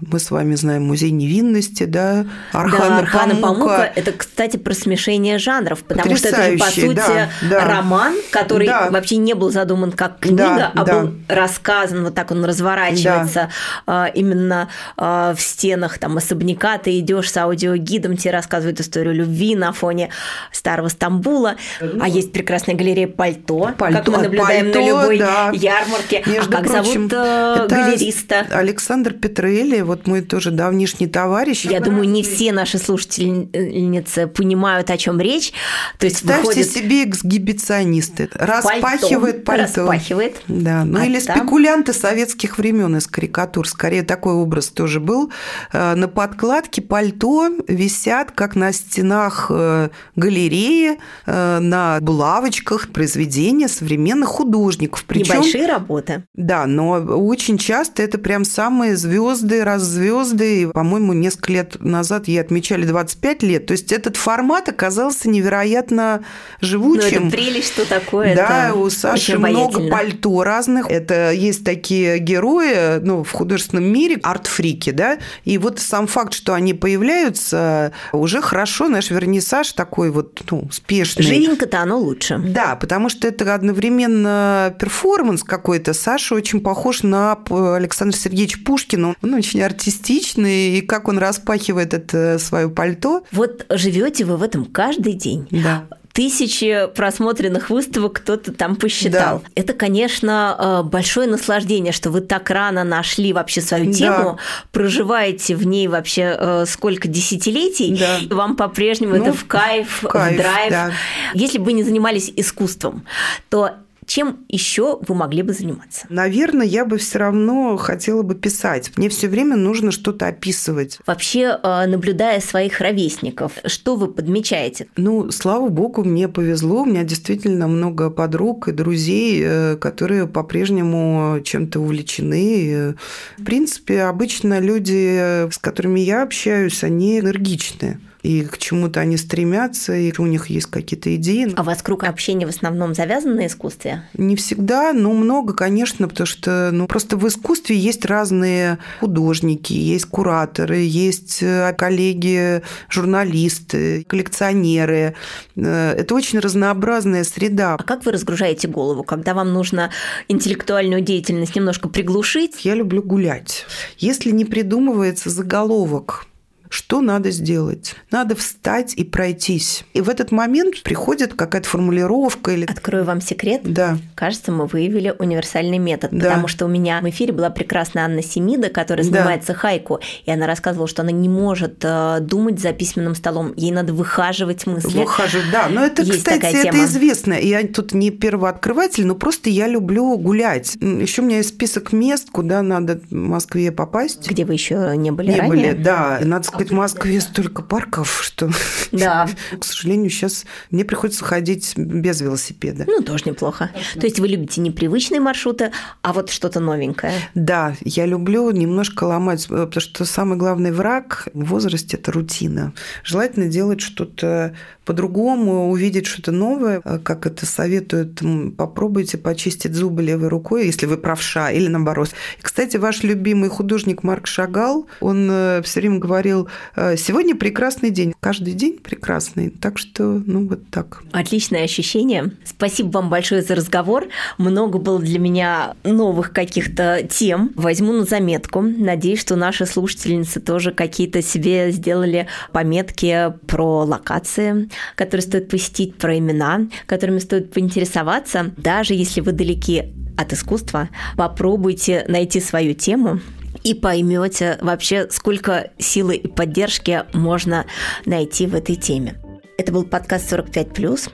мы 0.00 0.18
с 0.18 0.30
вами 0.30 0.54
знаем 0.54 0.84
музей 0.84 1.10
невинности, 1.10 1.84
да, 1.84 2.24
Архана, 2.52 2.88
да, 2.88 2.98
Архана 2.98 3.34
Памука. 3.34 3.60
Памука. 3.60 3.92
Это, 3.94 4.12
кстати, 4.12 4.56
про 4.56 4.74
смешение 4.74 5.38
жанров, 5.38 5.82
потому 5.82 6.16
что 6.16 6.28
это 6.28 6.52
же, 6.52 6.58
по 6.58 6.66
сути, 6.66 6.94
да, 6.94 7.28
да. 7.50 7.64
роман, 7.64 8.14
который 8.30 8.66
да. 8.66 8.90
вообще 8.90 9.16
не 9.16 9.34
был 9.34 9.50
задуман 9.50 9.92
как 9.92 10.20
книга, 10.20 10.36
да, 10.36 10.72
а 10.74 10.84
да. 10.84 11.00
был 11.00 11.14
рассказан, 11.28 12.04
вот 12.04 12.14
так 12.14 12.30
он 12.30 12.44
разворачивается 12.44 13.50
да. 13.86 14.06
именно 14.08 14.68
а, 14.96 15.34
в 15.34 15.40
стенах 15.40 15.98
там 15.98 16.16
особняка, 16.16 16.78
ты 16.78 16.98
идешь 16.98 17.30
с 17.30 17.36
аудиогидом, 17.36 18.16
тебе 18.16 18.32
рассказывают 18.32 18.80
историю 18.80 19.14
любви 19.14 19.56
на 19.56 19.72
фоне 19.72 20.10
старого 20.52 20.88
Стамбула, 20.88 21.56
а 22.00 22.08
есть 22.08 22.32
прекрасная 22.32 22.76
галерея 22.76 23.08
пальто, 23.08 23.72
пальто 23.76 23.98
как 23.98 24.08
мы 24.08 24.22
наблюдаем 24.22 24.66
пальто, 24.66 24.80
на 24.80 24.86
любой 24.86 25.18
да. 25.18 25.50
ярмарке. 25.52 26.22
Между 26.26 26.56
а 26.56 26.60
как 26.60 26.66
прочим, 26.66 27.08
зовут 27.08 27.12
э, 27.12 27.66
галериста? 27.68 28.46
Александр 28.50 29.12
Петрелли, 29.12 29.80
вот 29.88 30.06
мой 30.06 30.20
тоже 30.20 30.50
давнишний 30.50 31.06
товарищ. 31.06 31.64
Я 31.64 31.80
думаю, 31.80 32.08
не 32.08 32.22
все 32.22 32.52
наши 32.52 32.78
слушательницы 32.78 34.26
понимают, 34.26 34.90
о 34.90 34.96
чем 34.96 35.20
речь. 35.20 35.52
То 35.98 36.06
есть 36.06 36.18
Ставьте 36.18 36.48
выходит... 36.48 36.70
себе 36.70 37.04
эксгибиционисты. 37.04 38.28
Распахивает 38.32 39.44
пальто. 39.44 39.82
Распахивает. 39.82 40.36
Да. 40.46 40.84
Ну 40.84 41.00
а 41.00 41.06
или 41.06 41.18
там... 41.18 41.38
спекулянты 41.38 41.92
советских 41.92 42.58
времен 42.58 42.96
из 42.96 43.06
карикатур. 43.06 43.66
Скорее, 43.68 44.02
такой 44.02 44.34
образ 44.34 44.68
тоже 44.68 45.00
был. 45.00 45.32
Э, 45.72 45.94
на 45.94 46.08
подкладке 46.08 46.82
пальто 46.82 47.50
висят, 47.66 48.30
как 48.32 48.54
на 48.54 48.72
стенах 48.72 49.46
э, 49.50 49.88
галереи, 50.16 50.98
э, 51.26 51.58
на 51.58 51.98
булавочках 52.00 52.90
произведения 52.90 53.68
современных 53.68 54.28
художников. 54.28 55.04
Причем, 55.06 55.36
Небольшие 55.36 55.66
работы. 55.66 56.24
Да, 56.34 56.66
но 56.66 56.90
очень 56.90 57.58
часто 57.58 58.02
это 58.02 58.18
прям 58.18 58.44
самые 58.44 58.96
звезды, 58.96 59.64
раз 59.78 59.86
звезды. 59.86 60.68
По-моему, 60.68 61.12
несколько 61.12 61.52
лет 61.52 61.82
назад 61.82 62.28
ей 62.28 62.40
отмечали 62.40 62.84
25 62.84 63.42
лет. 63.42 63.66
То 63.66 63.72
есть 63.72 63.92
этот 63.92 64.16
формат 64.16 64.68
оказался 64.68 65.28
невероятно 65.28 66.24
живучим. 66.60 67.22
Ну, 67.22 67.28
это 67.28 67.36
прелесть, 67.36 67.72
что 67.72 67.86
такое. 67.86 68.34
Да, 68.36 68.72
у 68.74 68.90
Саши 68.90 69.38
много 69.38 69.88
пальто 69.88 70.44
разных. 70.44 70.90
Это 70.90 71.32
есть 71.32 71.64
такие 71.64 72.18
герои 72.18 72.98
ну, 73.00 73.24
в 73.24 73.30
художественном 73.30 73.84
мире, 73.84 74.18
арт-фрики, 74.22 74.90
да, 74.90 75.18
и 75.44 75.58
вот 75.58 75.78
сам 75.78 76.06
факт, 76.06 76.34
что 76.34 76.54
они 76.54 76.74
появляются, 76.74 77.92
уже 78.12 78.40
хорошо, 78.40 78.86
знаешь, 78.86 79.10
вернисаж 79.10 79.72
такой 79.72 80.10
вот, 80.10 80.42
ну, 80.50 80.68
спешный. 80.70 81.22
Живенько-то 81.24 81.80
оно 81.80 81.98
лучше. 81.98 82.38
Да, 82.38 82.76
потому 82.76 83.08
что 83.08 83.28
это 83.28 83.54
одновременно 83.54 84.74
перформанс 84.78 85.42
какой-то. 85.42 85.94
Саша 85.94 86.34
очень 86.34 86.60
похож 86.60 87.02
на 87.02 87.38
Александра 87.50 88.16
Сергеевича 88.16 88.58
Пушкина. 88.64 89.14
Он 89.22 89.34
очень 89.34 89.62
артистичный, 89.68 90.78
и 90.78 90.80
как 90.80 91.08
он 91.08 91.18
распахивает 91.18 91.94
это 91.94 92.38
свое 92.38 92.68
пальто. 92.68 93.22
Вот 93.32 93.66
живете 93.70 94.24
вы 94.24 94.36
в 94.36 94.42
этом 94.42 94.64
каждый 94.64 95.14
день. 95.14 95.46
Да 95.50 95.86
тысячи 96.18 96.88
просмотренных 96.96 97.70
выставок 97.70 98.14
кто-то 98.14 98.52
там 98.52 98.74
посчитал. 98.74 99.38
Да. 99.38 99.50
Это, 99.54 99.72
конечно, 99.72 100.82
э, 100.84 100.88
большое 100.88 101.28
наслаждение, 101.28 101.92
что 101.92 102.10
вы 102.10 102.22
так 102.22 102.50
рано 102.50 102.82
нашли 102.82 103.32
вообще 103.32 103.60
свою 103.60 103.92
тему, 103.92 104.36
да. 104.36 104.38
проживаете 104.72 105.54
в 105.54 105.64
ней 105.64 105.86
вообще 105.86 106.36
э, 106.36 106.64
сколько 106.66 107.06
десятилетий, 107.06 107.96
да. 107.96 108.34
вам 108.34 108.56
по-прежнему 108.56 109.14
ну, 109.14 109.26
это 109.26 109.32
в 109.32 109.46
кайф, 109.46 110.02
в, 110.02 110.08
кайф, 110.08 110.34
в 110.34 110.42
драйв. 110.42 110.70
Да. 110.72 110.90
Если 111.34 111.58
бы 111.58 111.66
вы 111.66 111.72
не 111.74 111.84
занимались 111.84 112.32
искусством, 112.34 113.04
то 113.48 113.74
чем 114.08 114.38
еще 114.48 114.98
вы 115.06 115.14
могли 115.14 115.42
бы 115.42 115.52
заниматься? 115.52 116.06
Наверное, 116.08 116.66
я 116.66 116.86
бы 116.86 116.96
все 116.96 117.18
равно 117.18 117.76
хотела 117.76 118.22
бы 118.22 118.34
писать. 118.34 118.90
Мне 118.96 119.10
все 119.10 119.28
время 119.28 119.54
нужно 119.54 119.92
что-то 119.92 120.26
описывать. 120.26 120.98
Вообще, 121.06 121.58
э, 121.62 121.86
наблюдая 121.86 122.40
своих 122.40 122.80
ровесников, 122.80 123.52
что 123.66 123.96
вы 123.96 124.08
подмечаете? 124.08 124.88
Ну, 124.96 125.30
слава 125.30 125.68
богу, 125.68 126.04
мне 126.04 126.26
повезло. 126.26 126.82
У 126.82 126.86
меня 126.86 127.04
действительно 127.04 127.68
много 127.68 128.08
подруг 128.08 128.68
и 128.68 128.72
друзей, 128.72 129.42
э, 129.44 129.76
которые 129.76 130.26
по-прежнему 130.26 131.40
чем-то 131.44 131.78
увлечены. 131.78 132.96
В 133.36 133.44
принципе, 133.44 134.02
обычно 134.02 134.58
люди, 134.58 135.50
с 135.52 135.58
которыми 135.58 136.00
я 136.00 136.22
общаюсь, 136.22 136.82
они 136.82 137.20
энергичные 137.20 138.00
и 138.22 138.42
к 138.42 138.58
чему-то 138.58 139.00
они 139.00 139.16
стремятся, 139.16 139.94
и 139.94 140.12
у 140.18 140.26
них 140.26 140.48
есть 140.48 140.66
какие-то 140.66 141.14
идеи. 141.16 141.52
А 141.56 141.62
у 141.62 141.64
вас 141.64 141.82
круг 141.82 142.04
общения 142.04 142.46
в 142.46 142.50
основном 142.50 142.94
завязан 142.94 143.36
на 143.36 143.46
искусстве? 143.46 144.02
Не 144.14 144.36
всегда, 144.36 144.92
но 144.92 145.12
много, 145.12 145.54
конечно, 145.54 146.08
потому 146.08 146.26
что 146.26 146.70
ну, 146.72 146.86
просто 146.86 147.16
в 147.16 147.26
искусстве 147.28 147.76
есть 147.76 148.04
разные 148.04 148.78
художники, 149.00 149.72
есть 149.72 150.06
кураторы, 150.06 150.78
есть 150.78 151.42
э, 151.42 151.72
коллеги, 151.76 152.62
журналисты, 152.88 154.04
коллекционеры. 154.04 155.14
Э, 155.56 155.92
это 155.92 156.14
очень 156.14 156.40
разнообразная 156.40 157.24
среда. 157.24 157.76
А 157.78 157.82
как 157.82 158.04
вы 158.04 158.12
разгружаете 158.12 158.68
голову, 158.68 159.04
когда 159.04 159.34
вам 159.34 159.52
нужно 159.52 159.90
интеллектуальную 160.28 161.02
деятельность 161.02 161.54
немножко 161.54 161.88
приглушить? 161.88 162.64
Я 162.64 162.74
люблю 162.74 163.02
гулять. 163.02 163.64
Если 163.98 164.30
не 164.30 164.44
придумывается 164.44 165.30
заголовок 165.30 166.26
что 166.70 167.00
надо 167.00 167.30
сделать? 167.30 167.94
Надо 168.10 168.34
встать 168.36 168.94
и 168.94 169.04
пройтись. 169.04 169.84
И 169.94 170.00
в 170.00 170.08
этот 170.08 170.30
момент 170.32 170.82
приходит 170.82 171.34
какая-то 171.34 171.68
формулировка 171.68 172.52
или... 172.52 172.64
Открою 172.64 173.04
вам 173.04 173.20
секрет. 173.20 173.62
Да. 173.64 173.98
Кажется, 174.14 174.52
мы 174.52 174.66
выявили 174.66 175.14
универсальный 175.18 175.78
метод, 175.78 176.10
да. 176.12 176.30
потому 176.30 176.48
что 176.48 176.66
у 176.66 176.68
меня 176.68 177.00
в 177.00 177.08
эфире 177.08 177.32
была 177.32 177.50
прекрасная 177.50 178.04
Анна 178.04 178.22
Семида, 178.22 178.68
которая 178.70 179.04
занимается 179.04 179.52
да. 179.52 179.58
хайку, 179.58 180.00
и 180.24 180.30
она 180.30 180.46
рассказывала, 180.46 180.88
что 180.88 181.02
она 181.02 181.10
не 181.10 181.28
может 181.28 181.78
э, 181.82 182.18
думать 182.20 182.60
за 182.60 182.72
письменным 182.72 183.14
столом, 183.14 183.52
ей 183.56 183.70
надо 183.70 183.92
выхаживать 183.92 184.66
мысли. 184.66 184.98
Выхаживать, 184.98 185.50
да. 185.50 185.68
Но 185.68 185.84
это, 185.84 186.02
Есть 186.02 186.18
кстати, 186.18 186.46
это 186.46 186.62
тема. 186.62 186.84
известно. 186.84 187.34
Я 187.34 187.66
тут 187.66 187.92
не 187.92 188.10
первооткрыватель, 188.10 189.06
но 189.06 189.14
просто 189.14 189.50
я 189.50 189.66
люблю 189.66 190.16
гулять. 190.18 190.76
Еще 190.76 191.22
у 191.22 191.24
меня 191.24 191.38
есть 191.38 191.50
список 191.50 191.92
мест, 191.92 192.28
куда 192.30 192.62
надо 192.62 193.00
в 193.10 193.14
Москве 193.14 193.72
попасть. 193.72 194.30
Где 194.30 194.44
вы 194.44 194.54
еще 194.54 194.94
не 194.96 195.10
были 195.10 195.32
не 195.32 195.40
ранее? 195.40 195.48
были, 195.48 195.82
да. 195.82 196.20
Надо 196.22 196.44
сказать, 196.58 196.72
в 196.72 196.76
Москве 196.76 197.20
столько 197.20 197.62
парков, 197.62 198.20
что, 198.22 198.50
да. 198.92 199.28
к 199.58 199.64
сожалению, 199.64 200.10
сейчас 200.10 200.44
мне 200.70 200.84
приходится 200.84 201.24
ходить 201.24 201.76
без 201.76 202.20
велосипеда. 202.20 202.84
Ну, 202.86 203.02
тоже 203.02 203.24
неплохо. 203.26 203.70
То 203.94 204.06
есть 204.06 204.18
вы 204.20 204.28
любите 204.28 204.60
непривычные 204.60 205.20
маршруты, 205.20 205.72
а 206.02 206.12
вот 206.12 206.30
что-то 206.30 206.60
новенькое? 206.60 207.12
Да, 207.34 207.74
я 207.84 208.06
люблю 208.06 208.50
немножко 208.50 209.04
ломать, 209.04 209.46
потому 209.48 209.80
что 209.80 210.04
самый 210.04 210.36
главный 210.38 210.72
враг 210.72 211.28
в 211.32 211.44
возрасте– 211.44 211.96
это 211.98 212.12
рутина. 212.12 212.72
Желательно 213.04 213.46
делать 213.48 213.80
что-то 213.80 214.54
по-другому, 214.84 215.70
увидеть 215.70 216.06
что-то 216.06 216.32
новое, 216.32 216.80
как 216.80 217.26
это 217.26 217.44
советуют, 217.44 218.22
попробуйте 218.56 219.18
почистить 219.18 219.74
зубы 219.74 220.02
левой 220.02 220.28
рукой, 220.28 220.64
если 220.64 220.86
вы 220.86 220.96
правша, 220.96 221.50
или 221.50 221.68
наоборот. 221.68 222.08
И, 222.38 222.42
кстати, 222.42 222.78
ваш 222.78 223.02
любимый 223.02 223.50
художник 223.50 224.02
Марк 224.02 224.26
Шагал, 224.26 224.86
он 225.00 225.28
э, 225.30 225.60
все 225.62 225.80
время 225.80 225.98
говорил, 225.98 226.47
э, 226.76 226.96
сегодня 226.96 227.34
прекрасный 227.34 227.90
день, 227.90 228.14
каждый 228.20 228.54
день 228.54 228.78
прекрасный, 228.78 229.50
так 229.50 229.78
что, 229.78 230.22
ну, 230.24 230.46
вот 230.46 230.68
так. 230.70 231.02
Отличное 231.12 231.64
ощущение. 231.64 232.32
Спасибо 232.44 232.98
вам 232.98 233.10
большое 233.10 233.42
за 233.42 233.54
разговор. 233.54 234.06
Много 234.38 234.78
было 234.78 234.98
для 234.98 235.18
меня 235.18 235.74
новых 235.84 236.32
каких-то 236.32 237.06
тем. 237.08 237.52
Возьму 237.54 237.92
на 237.92 238.04
заметку. 238.04 238.60
Надеюсь, 238.60 239.20
что 239.20 239.36
наши 239.36 239.66
слушательницы 239.66 240.40
тоже 240.40 240.72
какие-то 240.72 241.22
себе 241.22 241.70
сделали 241.70 242.26
пометки 242.52 243.32
про 243.46 243.84
локации, 243.84 244.68
которые 244.94 245.22
стоит 245.22 245.48
посетить, 245.48 245.96
про 245.96 246.18
имена, 246.18 246.68
которыми 246.86 247.18
стоит 247.18 247.52
поинтересоваться. 247.52 248.52
Даже 248.56 248.94
если 248.94 249.20
вы 249.20 249.32
далеки 249.32 249.92
от 250.16 250.32
искусства, 250.32 250.88
попробуйте 251.16 252.04
найти 252.08 252.40
свою 252.40 252.74
тему, 252.74 253.20
и 253.68 253.74
поймете 253.74 254.56
вообще, 254.62 255.08
сколько 255.10 255.70
силы 255.78 256.16
и 256.16 256.26
поддержки 256.26 257.04
можно 257.12 257.66
найти 258.06 258.46
в 258.46 258.54
этой 258.54 258.76
теме. 258.76 259.20
Это 259.58 259.72
был 259.72 259.84
подкаст 259.84 260.32
45+. 260.32 261.10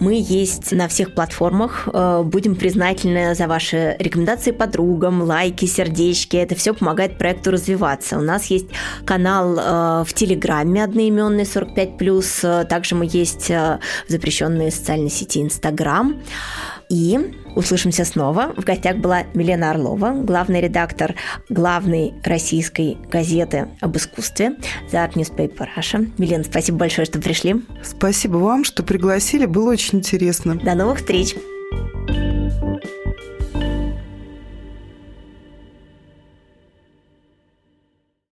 Мы 0.00 0.14
есть 0.26 0.72
на 0.72 0.88
всех 0.88 1.14
платформах. 1.14 1.88
Э, 1.92 2.22
будем 2.24 2.56
признательны 2.56 3.36
за 3.36 3.46
ваши 3.46 3.96
рекомендации 4.00 4.50
подругам, 4.50 5.22
лайки, 5.22 5.66
сердечки. 5.66 6.36
Это 6.36 6.56
все 6.56 6.74
помогает 6.74 7.18
проекту 7.18 7.52
развиваться. 7.52 8.18
У 8.18 8.22
нас 8.22 8.46
есть 8.46 8.66
канал 9.04 9.58
э, 9.58 10.04
в 10.04 10.12
Телеграме 10.14 10.82
одноименный 10.82 11.44
45+. 11.44 12.64
Также 12.64 12.94
мы 12.96 13.06
есть 13.08 13.50
э, 13.50 13.78
в 14.08 14.10
запрещенной 14.10 14.72
социальной 14.72 15.10
сети 15.10 15.42
Инстаграм. 15.42 16.20
И 16.88 17.41
услышимся 17.54 18.04
снова. 18.04 18.54
В 18.56 18.64
гостях 18.64 18.96
была 18.96 19.24
Милена 19.34 19.70
Орлова, 19.70 20.12
главный 20.12 20.60
редактор 20.60 21.14
главной 21.48 22.14
российской 22.24 22.98
газеты 23.10 23.68
об 23.80 23.96
искусстве 23.96 24.56
The 24.90 24.94
Art 24.94 25.14
Newspaper 25.14 25.68
Russia. 25.76 26.10
Милена, 26.18 26.44
спасибо 26.44 26.78
большое, 26.78 27.06
что 27.06 27.20
пришли. 27.20 27.62
Спасибо 27.82 28.36
вам, 28.36 28.64
что 28.64 28.82
пригласили. 28.82 29.46
Было 29.46 29.70
очень 29.70 29.98
интересно. 29.98 30.56
До 30.56 30.74
новых 30.74 30.98
встреч! 30.98 31.34